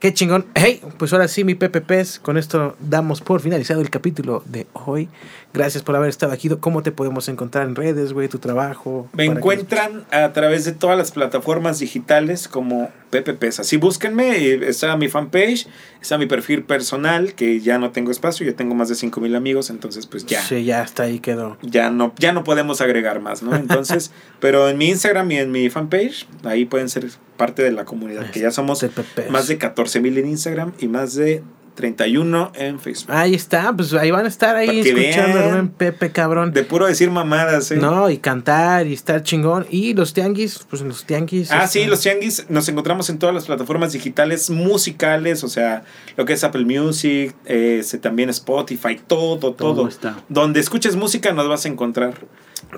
[0.03, 0.47] Qué chingón.
[0.57, 5.09] Hey, pues ahora sí, mi PPPs, con esto damos por finalizado el capítulo de hoy.
[5.55, 6.49] Gracias por haber estado aquí.
[6.49, 8.29] ¿Cómo te podemos encontrar en redes, güey?
[8.29, 9.09] Tu trabajo.
[9.13, 13.61] Me encuentran a través de todas las plataformas digitales como PPPs.
[13.61, 14.55] Así búsquenme.
[14.67, 15.67] Está mi fanpage,
[16.01, 19.37] está mi perfil personal, que ya no tengo espacio, ya tengo más de 5 mil
[19.37, 20.41] amigos, entonces pues ya.
[20.41, 21.59] Sí, ya está ahí quedó.
[21.63, 23.55] Ya no, ya no podemos agregar más, ¿no?
[23.55, 24.11] Entonces,
[24.41, 27.07] pero en mi Instagram y en mi fanpage, ahí pueden ser
[27.37, 28.85] parte de la comunidad, que ya somos
[29.31, 31.43] más de 14 mil en Instagram y más de
[31.75, 33.15] 31 en Facebook.
[33.15, 36.53] Ahí está, pues ahí van a estar ahí escuchando en Pepe, cabrón.
[36.53, 37.77] De puro decir mamadas, ¿eh?
[37.77, 39.67] No, y cantar y estar chingón.
[39.71, 41.51] Y los tianguis, pues los tianguis.
[41.51, 45.85] Ah, sí, los tianguis nos encontramos en todas las plataformas digitales musicales, o sea,
[46.17, 49.89] lo que es Apple Music, eh, también Spotify, todo, todo.
[49.89, 50.23] Está.
[50.29, 52.15] Donde escuches música nos vas a encontrar.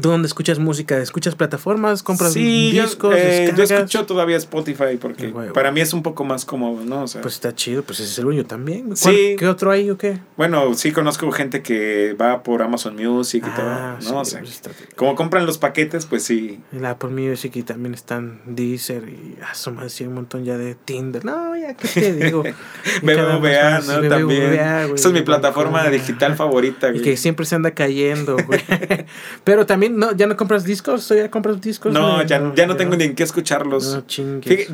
[0.01, 0.98] ¿Tú dónde escuchas música?
[0.98, 2.02] ¿Escuchas plataformas?
[2.02, 3.15] ¿Compras discos?
[3.16, 7.05] Eh, yo, escucho todavía Spotify porque para mí es un poco más cómodo, ¿no?
[7.23, 8.97] pues está chido, pues ese es el dueño también.
[8.97, 9.36] Sí.
[9.39, 10.19] ¿Qué otro hay o qué?
[10.36, 14.20] Bueno, sí conozco gente que va por Amazon Music y ah, todo, ¿no?
[14.20, 14.62] o sea, pues
[14.97, 16.61] como compran los paquetes, pues sí.
[16.73, 21.24] La Apple Music y también están Deezer y son más un montón ya de Tinder.
[21.24, 22.43] No, ya qué te digo.
[23.02, 24.09] BBVA, ¿no?
[24.09, 24.55] también.
[24.55, 27.01] Esa es mi plataforma digital favorita, güey.
[27.01, 28.61] Y que siempre se anda cayendo, güey.
[29.44, 31.93] Pero también no, ya no compras discos, ya compras discos.
[31.93, 34.05] No, ya, no, ya no tengo ni en qué escucharlos.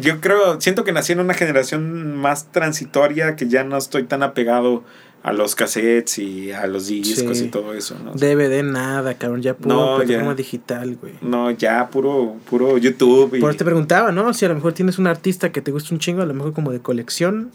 [0.00, 4.22] yo creo, siento que nací en una generación más transitoria que ya no estoy tan
[4.22, 4.84] apegado
[5.22, 8.12] a los cassettes y a los discos y todo eso, ¿no?
[8.12, 11.14] DVD nada, cabrón, ya puro plataforma digital, güey.
[11.20, 13.36] No, ya puro, puro YouTube.
[13.36, 13.40] Y...
[13.40, 14.32] Por te preguntaba, ¿no?
[14.32, 16.52] Si a lo mejor tienes un artista que te gusta un chingo, a lo mejor
[16.52, 17.50] como de colección.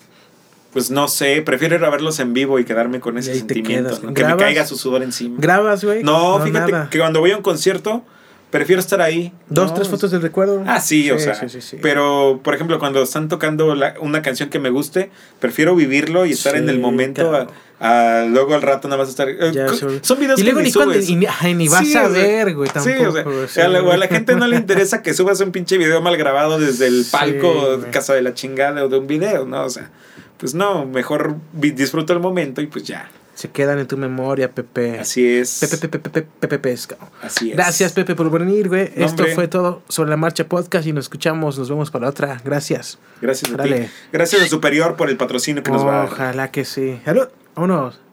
[0.76, 4.14] Pues no sé, prefiero ir a verlos en vivo y quedarme con ese sentimiento.
[4.14, 5.38] Que me caiga su sudor encima.
[5.39, 6.03] ¿Grabas, güey?
[6.03, 8.03] No, fíjate que cuando voy a un concierto,
[8.52, 9.31] prefiero estar ahí.
[9.47, 10.65] ¿Dos, tres fotos del recuerdo?
[10.68, 11.39] Ah, sí, o sea.
[11.81, 16.57] pero, por ejemplo, cuando están tocando una canción que me guste, prefiero vivirlo y estar
[16.57, 17.47] en el momento.
[17.80, 19.30] A, luego al rato nada más estar.
[19.30, 19.53] Eh,
[20.02, 21.10] son videos y luego ni, subes.
[21.10, 22.69] ni, vas a ver, güey.
[22.69, 26.18] Tampoco, o sea, a, la, gente no le interesa que subas un pinche video mal
[26.18, 29.64] grabado desde el palco, casa de la chingada o de un video, ¿no?
[29.64, 29.89] O sea
[30.38, 33.10] pues no, mejor disfruto el momento y pues ya.
[33.36, 34.98] Se quedan en tu memoria, Pepe.
[34.98, 35.60] Así es.
[35.60, 36.95] Pepe, Pepe, Pepe, Pepe Pesca.
[37.22, 37.57] Así es.
[37.57, 38.94] Gracias, Pepe, por venir, güey.
[38.95, 41.60] Esto fue todo sobre la marcha podcast y nos escuchamos.
[41.60, 42.40] Nos vemos para otra.
[42.45, 42.98] Gracias.
[43.22, 43.90] Gracias a ti.
[44.14, 46.14] Gracias a Superior por el patrocinio que nos va a dar.
[46.14, 47.02] Ojalá que sí.
[47.03, 47.28] Salud.
[47.56, 48.05] Vámonos.